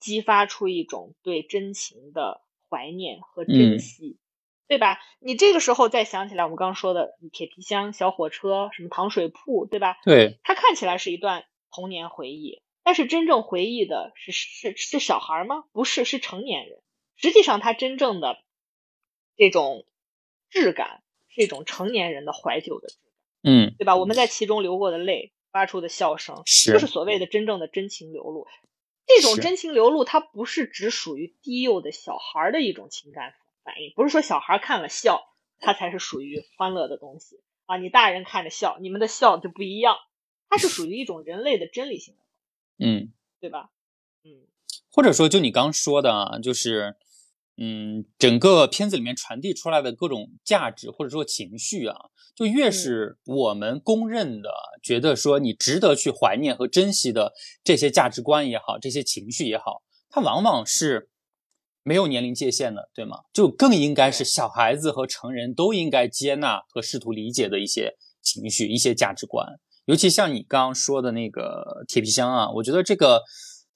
[0.00, 4.18] 激发出一种对真情的怀念和珍嗯惜。
[4.68, 4.98] 对吧？
[5.20, 9.98] 你这个时候再想起来，我们刚刚说的铁皮箱、小火车、什么糖水铺，对吧？
[10.02, 15.64] 对，它看起来是一段童年回忆，但是真正回忆的是是是小孩吗？
[15.72, 16.80] 不是，是成年人。
[17.16, 18.42] 实际上，他真正的
[19.36, 19.86] 这种
[20.50, 23.96] 质感是一种成年人的怀旧的质感，嗯对吧？
[23.96, 28.46] 我们在其中流过的泪，发出的笑声，是就是所谓的真正的真情流露。
[29.06, 33.34] 这种真情流露，它不是只属于低幼的小孩的一种情感
[33.64, 35.22] 反应，不是说小孩看了笑，
[35.58, 37.76] 它才是属于欢乐的东西啊。
[37.76, 39.96] 你大人看着笑，你们的笑就不一样，
[40.48, 42.21] 它是属于一种人类的真理性的，
[42.82, 43.12] 嗯。
[43.40, 43.70] 对吧？
[44.24, 44.30] 嗯
[44.90, 46.96] 或者说，就你刚说的啊，就是
[47.56, 51.96] 嗯，整个片子里面传递出来的各种价值或者说情绪啊，
[52.34, 54.50] 就越是我们公认的，
[54.82, 57.32] 觉得说你值得去怀念和珍惜的
[57.64, 61.08] 这些价值观也好，这些情绪也好，它往往是
[61.82, 63.20] 没有年龄界限的，对吗？
[63.32, 69.58] 就更应该是小孩子和成人都应该接纳和试图理解的一些情绪、一些价值观。
[69.84, 73.22] 尤其像你刚刚说的那个铁皮箱啊，我觉得这个。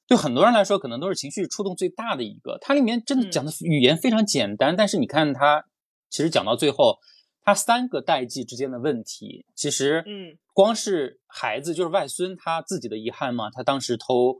[0.08, 2.58] 对很多人来说，可能都是情绪触动最大的一个。
[2.60, 5.64] 它里面真的讲的语言非常简单，但是你看它，
[6.08, 6.98] 其实讲到最后，
[7.42, 13.50] 它三个代际之间的问题，其实，嗯，光是孩子就是外孙他自己的遗憾嘛？
[13.50, 14.36] 他当时偷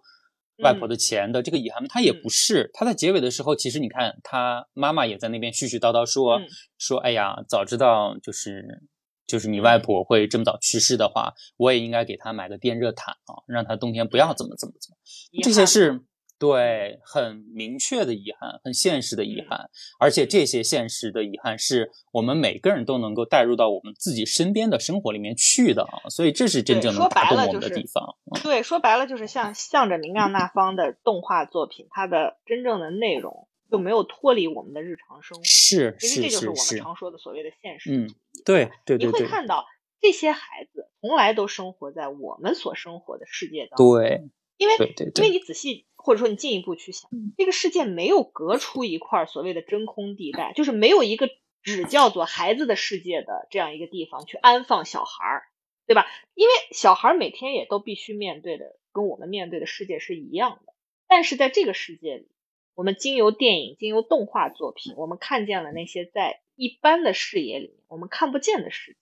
[0.63, 1.89] 外婆的钱的这个遗憾吗？
[1.91, 2.71] 他也不是。
[2.73, 6.41] 他在结尾的时候，其实你看他妈妈也在那边絮絮叨叨说
[6.79, 8.85] 说，哎呀，早知道就是。
[9.27, 14.97] 就是你外婆会这么早去世的话，我也应该给她买个电热毯啊，让她冬天不要怎么怎么怎么。
[15.43, 16.03] 这些是
[16.39, 28.17] 对很明确的遗憾，很现实的遗憾，而且这些现实的遗憾是我们每个人都能够带入到我们自己身边的生活里面去的啊，所以这是真正能打动我们的地方。
[28.43, 33.46] 对，说白了就是像向着明亮那方的动画作品，它的真正的内容。
[33.71, 38.17] 就没有脱离我们的日常生活，是，其实这就是我们常说的所谓的现实主义。
[38.45, 39.67] 对对对，你会看到
[40.01, 43.95] 这些孩子从来都生活在我们所生活的世界当中。
[43.95, 44.23] 对，
[44.57, 44.77] 因为
[45.17, 51.29] 因为你仔细或者说你进一步去想，这个世界没有隔出一块所谓的真空地带，就是没有一个
[51.63, 55.43] 只叫做孩子的世界的这样一个地方去安放小孩儿，
[55.87, 56.07] 对吧？
[56.35, 60.73] 因为小孩每天也都必须面对的跟我们面对的世界是一样的，
[61.09, 62.29] 但是在这个世界里。
[62.77, 68.99] 我们经由电影、经由动画作品，我们看见了那些在一般的视野里面我们看不见的世界、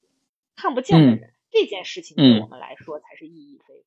[0.54, 1.34] 看不见的人。
[1.50, 3.84] 这件事情对我们来说才是意义非凡。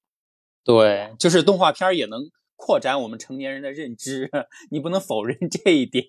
[0.66, 2.20] 对，就是动画片也能
[2.58, 4.30] 扩展我们成年人的认知，
[4.72, 6.06] 你不能否认这一点。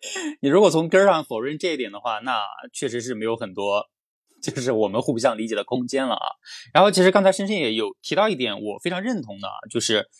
[0.40, 3.88] 你如果从根儿上否认这一点的话，那确实是没有很多
[4.42, 6.26] 就是我们互相理解的空间了啊。
[6.74, 10.10] 然后，其实刚才深深也有提到一点，我非常认同的，就是。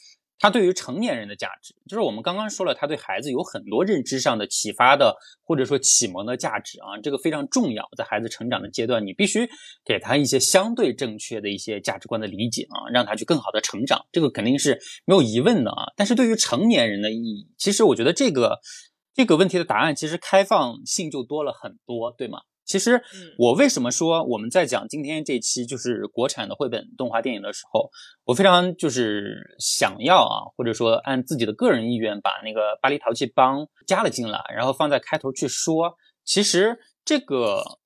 [0.43, 7.89] 它对于成年人的价值，就是我们刚刚说了，它对孩子有很多认知上的启发的，或者说启蒙的价值啊，这个非常重要。
[7.97, 9.49] 在孩子成长的阶段，你必须
[9.85, 15.93] 给他一些相对正确的一些价值观的理解啊，让他去更好的成长，这个肯定是没有疑问的啊。
[15.97, 18.59] 但是对于成年人的意义，其实我觉得这个
[19.15, 22.41] 这个问题的答案其实开放性就多了很多，对吗？
[22.65, 23.03] 其实，
[23.39, 27.91] 我为什么说我们在讲今天这期就是国产的绘本动画电影的时候，
[28.25, 35.97] 我非常就是想要啊，或者说按自己的个人意愿把那个巴黎淘气帮加了进来，然后放在开头去说。
[36.25, 37.79] 其实这个。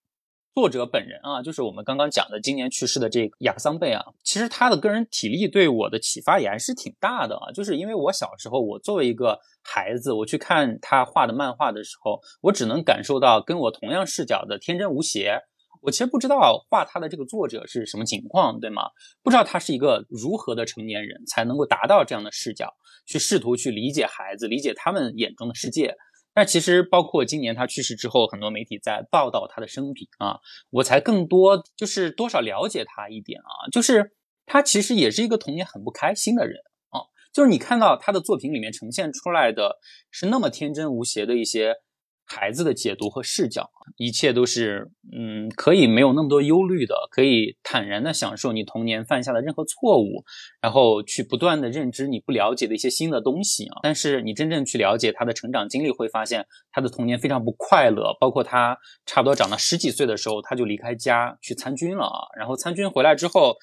[0.56, 7.52] 作者本人啊，就是我们刚刚讲的今年去世的这个亚克桑贝啊，其实他的个人体力对我的启发也还是挺大的啊。
[7.52, 15.38] 就是因为我小时候，我作为一个孩子，我去看他画的漫画的时候，我只能感受到跟我同样视角的天真无邪。
[15.82, 18.84] 我其实不知道画他的这个作者是什么情况，对吗？
[19.22, 22.72] 不知道他是一个如何的成年人才能够达到这样的视角，
[23.06, 25.94] 去试图去理解孩子，理解他们眼中的世界。
[26.36, 30.38] 那其实包括今年他去世之后，很多媒体在报道他的生平啊，
[30.70, 34.12] 我才更多就是多少了解他一点啊，就是
[34.44, 36.58] 他其实也是一个童年很不开心的人
[36.90, 39.78] 啊，就是你看到他的作品里面呈现出来的
[40.12, 41.74] 是那么天真无邪的一些。
[42.26, 50.24] 孩子的解读和视角，一切都是嗯，可以没有那么多忧虑的，可以坦然的享受你童年犯下的任何错误，
[50.60, 53.78] 然后去不断的认知你不了解的一些新的东西啊。
[53.82, 62.18] 但是你真正去了解他的成长经历，会发现他的童年非常不快乐，包括他差不多长到十几岁的时候，他就离开家去参军了啊。
[62.36, 63.56] 然后参军回来之后。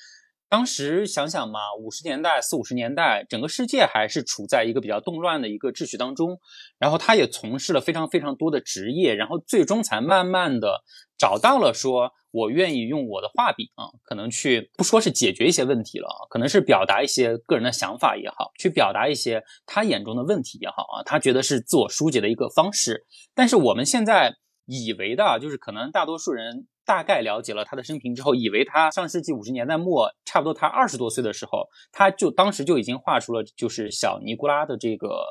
[0.54, 6.38] 当时想想嘛，五十年代四五十年代，整个世界还是处在一个比较动乱的一个秩序当中。
[6.78, 10.84] 然后他也从事了非常非常多的职业，然后最终才慢慢的
[11.18, 23.08] 找到了说，我愿意用我的画笔啊，可能去不说是解决一些问题了，可能是表达一些个人的想法也好，去表达一些他眼中的问题也好啊，他觉得是自我疏解的一个方式。
[23.34, 24.36] 但是我们现在
[24.68, 26.68] 以为的就是可能大多数人。
[26.86, 35.26] 大概了解了他的生平之后，以为他上世纪五十年代末，差不多他二十多岁的时候，他就当时就已经画出了就是小尼古拉的这个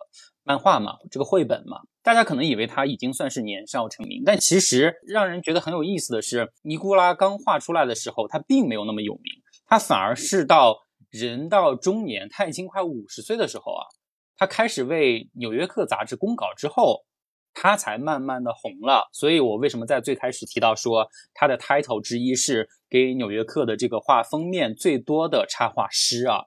[0.45, 1.81] 漫画嘛，这个绘本嘛。
[2.03, 9.33] 大家可能以为他已经算是年少成名，但其实让人觉得很有意思的是，尼古拉刚画出来的时候，他并没有那么有名，
[9.67, 10.79] 他反而是到
[11.11, 13.85] 人到中年，他已经快五十岁的时候啊，
[14.37, 17.05] 他开始为《纽约客》杂志公稿之后。
[17.55, 26.41] 他才慢慢的红了，所以我为什么在最开始提到说他的 title 之一是给《纽约客》的这个画封面最多的插画师啊，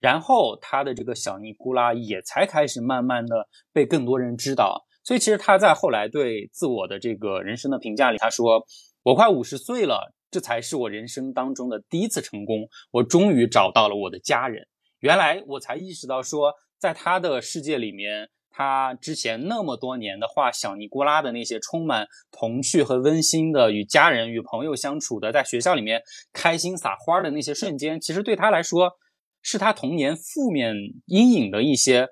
[0.00, 8.64] 然后他的这个小尼古拉也才开始慢慢的被更多人知道，所以其实他在后来对自我的这个人生的评价里，他说
[9.02, 14.66] ：“我快五十岁了，这才是我人生当中的第一次成功，我终于找到了我的家人。
[15.00, 28.92] 原来我才意识到说，在他的世界里面。”他之前那么多年的画小尼古拉的那些充满童趣和温馨的与家人与朋友相处的，在学校里面开心撒花的那些瞬间，其实对他来说
[29.40, 30.74] 是他童年负面
[31.06, 32.08] 阴影的一些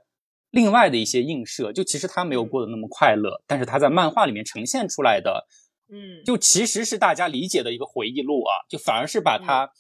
[0.51, 1.73] 另外的一些映射。
[1.73, 5.47] 就其实他没有过得那么快乐，但是他在漫画里面呈现出来的，
[5.91, 9.71] 嗯，就其实是大家理解的一个回忆录啊，就反而是把他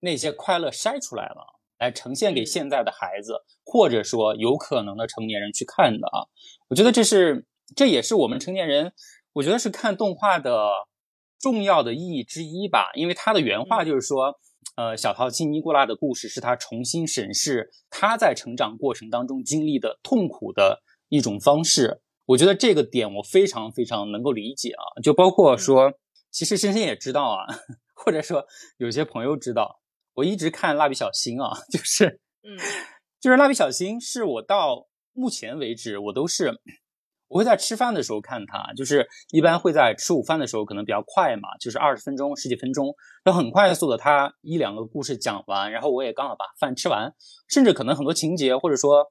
[0.00, 1.53] 那些快乐筛出来了。
[1.78, 6.26] 来呈现给现在的孩子，或者说有可能的成年人去看的啊，
[6.68, 8.92] 我觉得这是这也是我们成年人，
[9.32, 10.70] 我觉得是看动画的
[11.38, 12.90] 重要的意义之一吧。
[12.94, 14.38] 因为他的原话就是说，
[14.76, 22.00] 呃，小淘气尼古拉的故事是他重新审视他在成长过程当中经历的痛苦的一种方式。
[22.26, 25.92] 我觉得这个点我非常非常能够理解啊，就包括说，
[26.30, 27.46] 其实深深也知道啊，
[27.94, 28.46] 或者说
[28.78, 29.80] 有些朋友知道。
[30.14, 32.56] 我一直看蜡笔小新啊， 就是，嗯，
[33.20, 36.60] 就是蜡笔小新是我到目前为止我都是
[37.26, 42.94] 我会在吃饭的时候看它，就是一般会在吃午饭的时候可能比较快嘛，就是二十分钟十几分钟，
[43.24, 47.12] 都很快速的，它一两个故事讲完，然后我也刚好把饭吃完，
[47.48, 49.06] 甚至可能很多情节或者说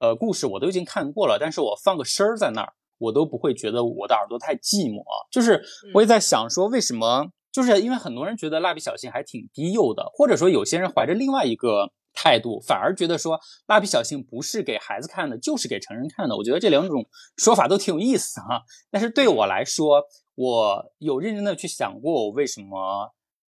[0.00, 5.62] 呃故事我都已经看过了，但是我放个声儿在那儿，我都不会觉得我的耳朵太寂寞，就是
[5.94, 7.30] 我也在想说为什么。
[7.50, 16.36] 就是因为很多人觉得蜡笔小新还挺低幼的，或者说有些人怀着另外一个态度，反而觉得说蜡笔小新不是给孩子看的，就是给成人看的。
[16.36, 18.62] 我觉得这两种说法都挺有意思哈。
[18.90, 20.02] 但是对我来说，
[20.34, 23.12] 我有认真的去想过，我为什么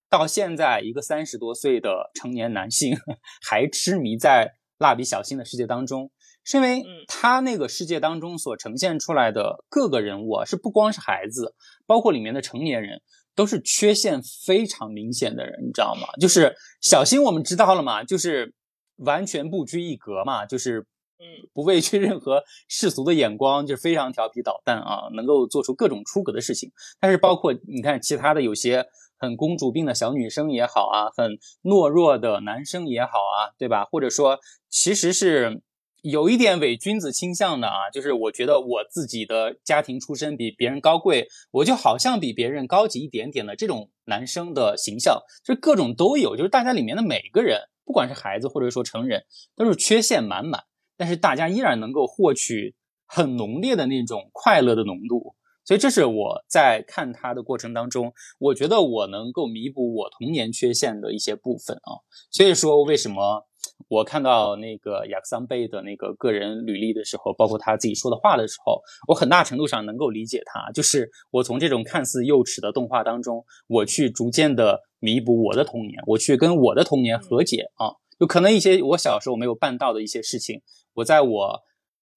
[0.09, 2.97] 到现在一个三十多岁的成年男性
[3.43, 6.11] 还痴迷在蜡笔小新的世界当中，
[6.45, 11.55] 是因为他那个世界当中所呈现出来的各个人物啊，是不光是孩子，
[11.87, 13.03] 包括里面的成年人。
[13.35, 16.07] 都是缺陷非常明显的人，你知道吗？
[16.21, 18.55] 就是小新，我们知道了嘛，就是
[18.97, 20.87] 完全不拘一格嘛，就是
[21.19, 26.71] 嗯，不畏惧任何世俗的眼光，就是非常调皮捣蛋啊，能够做出各种出格的事情。
[27.01, 28.87] 但是包括你看其他的有些
[29.19, 33.85] 很公主病的小女生也好啊，很懦弱的男生也好啊，对吧？
[33.85, 34.39] 或者说
[34.69, 35.63] 其实是。
[36.03, 49.23] 有一点伪君子倾向的啊，就是我觉得我自己的家庭出身比别人高贵，我就好像比别人高级一点点的这种男生的形象，就是各种都有，就是大家里面的每个人，不管是孩子或者说成人，
[49.55, 50.65] 都是缺陷满满，
[50.97, 52.75] 但是大家依然能够获取
[53.07, 63.47] 很浓烈的那种快乐的浓度，所以这是我在看他的过程当中，我觉得我能够弥补我童年缺陷的一些部分啊，所以说为什么？
[63.89, 70.71] 我看到那个雅克桑贝的那个个人履历的时候，包括他自己说的话的时候，我很大程度上能够理解他。
[70.73, 77.93] 就是我从这种看似幼稚的动画当中，我去逐渐的弥补我的童年，我去跟我的童年和解啊。
[78.19, 80.63] 就可能一些我小时候没有办到的一些事情，
[80.95, 81.61] 我在我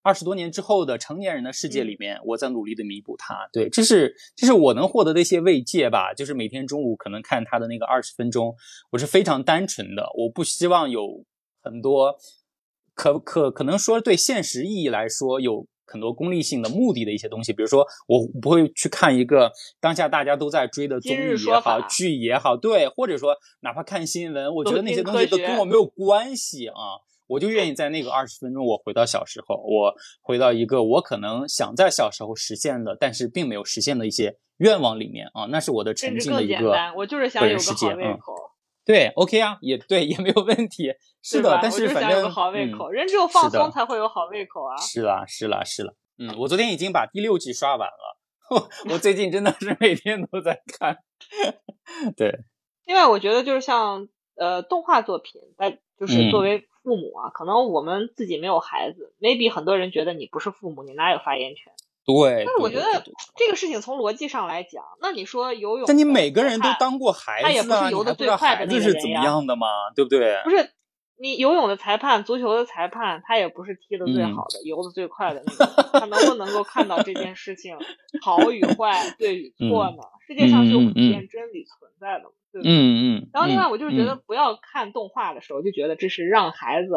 [0.03, 3.50] 二十多年之后的成年人的世界里面，我在努力的弥补它。
[3.52, 6.14] 对，这是这是我能获得的一些慰藉吧。
[6.14, 8.56] 就是每天中午可能看他的那个二十分钟，
[8.92, 11.26] 我是非常单纯的，我不希望有。
[11.66, 12.16] 很多
[12.94, 38.34] 可可可能说对现实意义来说有很多功利性的目的的一些东西，比如说我不会去看一个当下大家都在追的综艺也好剧也好，对，或者说哪怕看新闻，我觉得那些东西都跟我没有关系啊，我就愿意在那个二十分钟，我回到小时候，我回到一个我可能想在小时候实现的，但是并没有实现的一些愿望里面啊，那是我的沉浸的一个我就是想有个好胃口。
[38.86, 40.94] 对，OK 啊，也对，也没有问题。
[41.24, 44.78] 是的，但是反正有个好胃口，人只有放松才会有好胃口啊。
[44.78, 45.92] 是啦，是啦，是啦。
[46.20, 48.18] 嗯，我昨天已经把第六季刷完了。
[48.92, 51.00] 我最近真的是每天都在看。
[52.16, 52.42] 对。
[52.86, 61.74] 另外，我觉得就是像呃动画作品，但就是作为父母啊，可能我们自己没有孩子，maybe 很多人觉得你不是父母，你哪有发言权？
[62.06, 62.84] 对，但是我觉得
[63.35, 68.93] 这个事情从逻辑上来讲，那你说游泳，但你每个人都当过孩子，他也不是游的最快的那个人呀。
[68.93, 69.67] 是怎么样的嘛？
[69.95, 70.40] 对不对？
[70.43, 70.69] 不是
[71.17, 75.66] 你游泳的裁判、足球的裁判，他也不是踢的最好的、游的最快的那个，
[76.00, 77.75] 他能不能够看到这件事情
[78.22, 79.98] 好与坏、对与错呢？
[80.27, 82.72] 世界上是有普遍真理存在的，对不对？
[82.72, 83.30] 嗯嗯。
[83.34, 86.90] 然后另外，我就是觉得不要看动画的时候就觉得这是让孩子。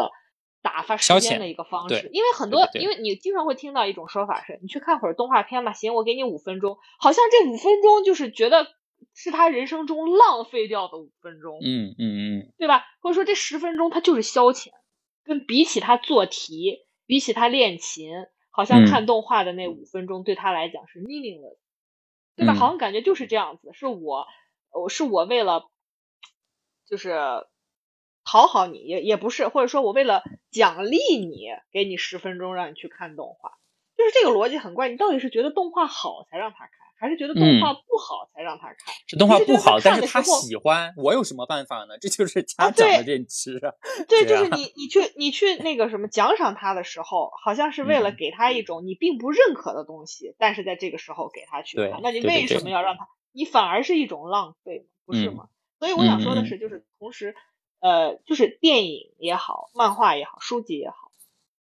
[0.62, 8.66] 打发时间的一个方式，因为很多，因为你经常会听到一种说法是，你去看会儿动画片吧，行，我给你五分钟，好像这五分钟就是觉得
[9.14, 12.84] 是他人生中浪费掉的五分钟，嗯嗯嗯，对吧？
[13.00, 14.68] 或者说这十分钟他就是消遣，
[15.24, 18.10] 跟比起他做题，比起他练琴。
[18.50, 21.58] 好像看动画的那五分钟对他来讲是 meaningless，
[22.34, 22.54] 对吧？
[22.54, 24.26] 好像感觉就是这样子，是我，
[24.72, 25.70] 我是我为了
[26.90, 27.14] 就是
[28.31, 33.52] 讨好你，也也不是，或者说我为了奖励你，给你十分钟让你去看动画，
[33.97, 34.90] 就是这个逻辑很怪。
[34.90, 36.73] 你到底是觉得动画好才让他看？
[37.00, 41.97] 还是觉得动画不好才让他看，是动画不好，但是他喜欢，我有什么办法呢？
[41.98, 43.73] 这就是家长的认知啊。
[44.08, 53.07] 对，就是你，你去，你去那个什么奖赏他的时候，好像是为了给他一种你并不认可的东西，但是在这个时候给他去看，那你为什么要让他？
[53.31, 55.48] 你反而是一种浪费，不是吗？
[55.78, 57.36] 所以我想说的是，就是同时，
[57.81, 61.12] 呃，就是电影也好，漫画也好，书籍也好，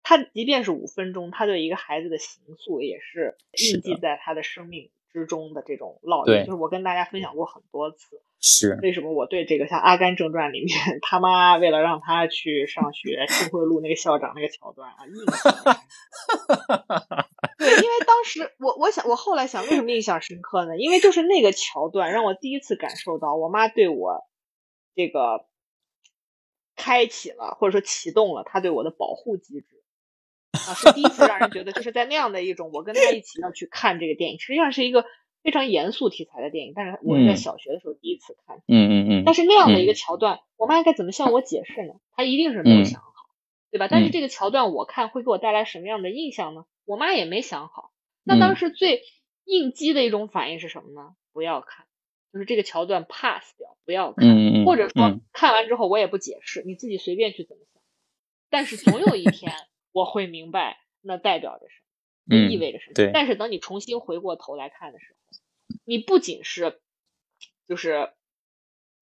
[0.03, 4.91] 它即便是五分钟，他对一个孩子的形塑也是印记在他的生命。
[5.13, 8.21] 之中的这种烙印，就是我跟大家分享过很多次。
[8.39, 15.77] 是为什么我对这个像《阿甘正传》里面他妈为了让他去上学偷贿赂那个校长那个桥段啊，印象。
[17.57, 20.77] 对，因为当时我我想我后来想为什么印象深刻呢？
[20.77, 24.27] 因为就是那个桥段让我第一次感受到我妈对我
[24.95, 25.47] 这个
[26.77, 29.83] 开启了或者说启动了他对我的保护机制。
[30.53, 35.05] 啊，是第一次让人觉得，就是在那样的一种，我跟他一起要去看这个电影，实际上是一个
[35.43, 41.95] 非常严肃题材的电影，但是我在小学的时候第一次看，嗯嗯嗯，但是那样的一个桥段，我妈该怎么向我解释呢？
[42.15, 43.11] 她一定是没有想好，
[43.71, 43.87] 对吧？
[43.91, 46.65] 但是这个桥段我看会给我带来什么样的印象呢？
[46.87, 47.91] 我妈也没想好。
[48.25, 49.03] 那当时最
[49.45, 51.15] 应激的一种反应是什么呢？
[51.33, 51.85] 不要看，
[52.33, 57.83] 就是这个桥段 pass 掉，不要看，或者说看完之后我也不解释，你自己随便去怎么想。
[58.51, 59.53] 但是总有一天。
[59.97, 61.81] 我会明白那代表着什
[62.27, 62.93] 么，意味着什么。
[62.93, 63.11] 对。
[63.15, 65.39] 但是等你重新回过头来看的时候，
[65.87, 66.83] 你不仅是，
[67.67, 68.11] 就是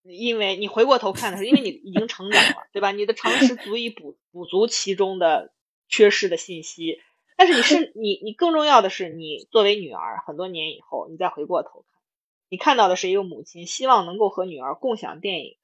[0.05, 2.93] 因为你回过头看的时候，因为你已经成长了，对吧？
[2.93, 5.53] 你的常识足以补补足其中的
[5.89, 7.01] 缺失的信息。
[7.37, 11.94] 但是你是 你，你更重要的是，你作为女儿，很多年以后，你再回过头看，
[12.55, 15.57] 你看到的是一个母亲希望能够和女儿共享电影，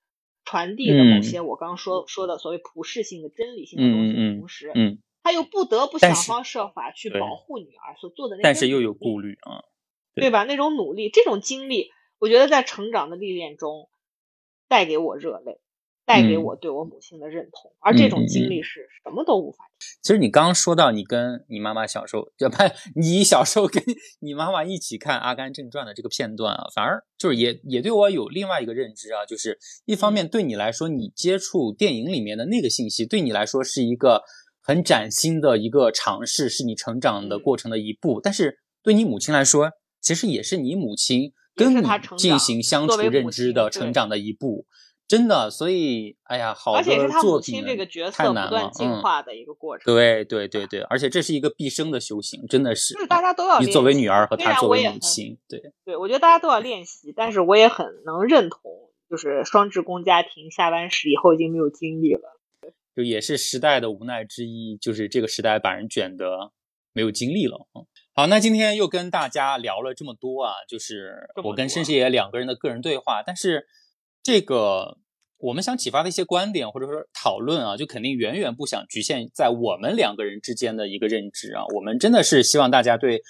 [0.45, 4.99] 传递的某些我刚刚说说的所谓普世性的真理性的东西，同时，嗯。
[5.23, 9.63] 他又不得不想方设法去保护女儿所做的那，但是又有顾虑啊，
[10.17, 10.43] 对吧？
[10.43, 13.89] 那种努力，这种经历，我觉得在成长的历练中
[14.67, 15.61] 带给我热泪，
[16.11, 19.59] 带给我对我母亲的认同，而这种经历是什么都无法。
[20.03, 22.57] 其实你刚刚说到你跟你妈妈小时候，就不，
[22.97, 23.81] 你小时候跟
[24.21, 34.23] 你妈妈一起看《阿甘正传》的这个片段啊，反而就是也也对我有另外一个认知啊，就是一方面对你来说，你接触电影里面的那个信息，对你来说是一个。
[34.63, 38.21] 很崭新的一个尝试，是你成长的过程的一步。
[38.21, 41.83] 但是对你母亲来说，其实也是你母亲跟你
[42.19, 44.67] 进行相处认知的成长的一步。
[45.11, 46.85] 真的，所以哎呀，好的
[47.21, 47.65] 作品
[48.13, 48.71] 太难了。
[48.73, 49.93] 进化的一个过程。
[49.93, 52.95] 对对对对，而且这是一个毕生的修行，真的是。
[52.95, 53.59] 就是大家都要。
[53.59, 57.13] 你作为女儿和她作为母亲，对对，我觉得大家都要练习。
[57.17, 58.61] 但是我也很能认同，
[59.11, 62.39] 就是双职工家庭下班时以后已经没有精力了。
[62.95, 66.53] 就也是时代的无奈之一，就是这个时代把人卷的
[66.93, 67.67] 没有精力了
[68.15, 73.25] 好，那今天又跟大家聊了这么多啊，就是我跟申师爷两个人的个人对话。
[73.27, 73.67] 但是
[74.23, 74.99] 这个
[75.39, 81.65] 我们想启发的一些观点或者说讨论啊，就肯定远远不想局限在我们两个人之间的一个认知啊。
[81.75, 83.23] 我们真的是希望大家对，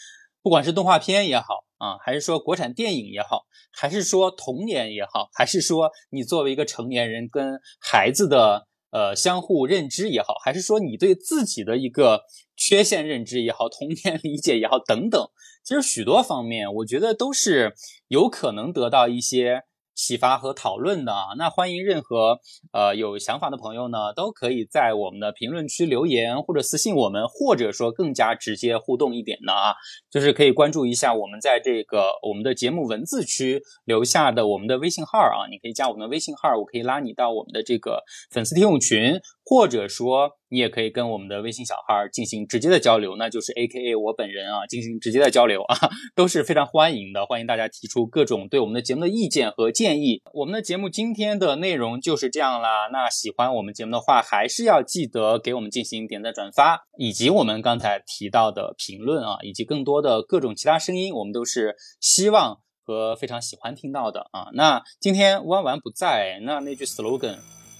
[0.42, 8.68] 不管是动画片也好啊，还是说国产电影也好，还是说童年也好，还是说你作为一个成年人跟孩子的。
[8.92, 12.22] 呃，相互认知也好，还是说你对自己的一个
[12.56, 15.28] 缺陷认知也好，童年理解也好，等等，
[15.62, 17.72] 其实许多方面，我觉得都是
[18.08, 19.62] 有可能得到一些。
[20.00, 22.40] 启发和讨论的啊，那欢迎任何
[22.72, 29.74] 呃有想法的朋友呢，都可以在我们的评论区留言或者私信我们，或者说更加直接互动一点的啊，
[30.10, 40.39] 就是可以关注一下我们在这个我们的节目文字区留下的我们的微信号啊，你可以加我们的微信号，我可以拉你到我们的这个粉丝听友群，或者说。
[40.50, 45.76] 你也可以跟我们的微信小号进行直接的交流，那就是 A K A 我本人啊，进行直接的交流啊，
[46.16, 47.24] 都是非常欢迎的。
[47.24, 50.20] 欢迎大家提出各种对我们的节目的意见和建议。
[50.34, 52.88] 我们的节目今天的内容就是这样啦。
[52.92, 64.48] 那喜欢我们节目的话，还是要记得给我们进行点赞、转发，以及我们刚才提到的评论啊，以及更多的各种其他声音，我们都是希望和非常喜欢听到的啊。
[64.54, 67.38] 那今天弯弯不在，那那句 slogan，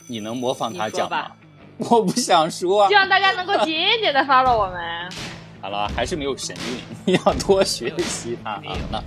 [0.09, 1.50] 你能模仿他讲吗？
[1.89, 4.81] 我不想说，希望大家能够节节的 follow 我们。
[5.63, 6.57] 好了，还是没有神
[7.07, 8.63] 韵， 要多学习它啊。
[8.91, 9.03] 那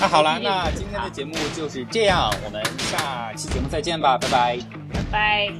[0.00, 4.58] 那好了，那今天的节目就是这样，我们下期节目再见吧，拜拜，
[4.94, 5.52] 拜拜。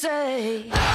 [0.00, 0.89] Say.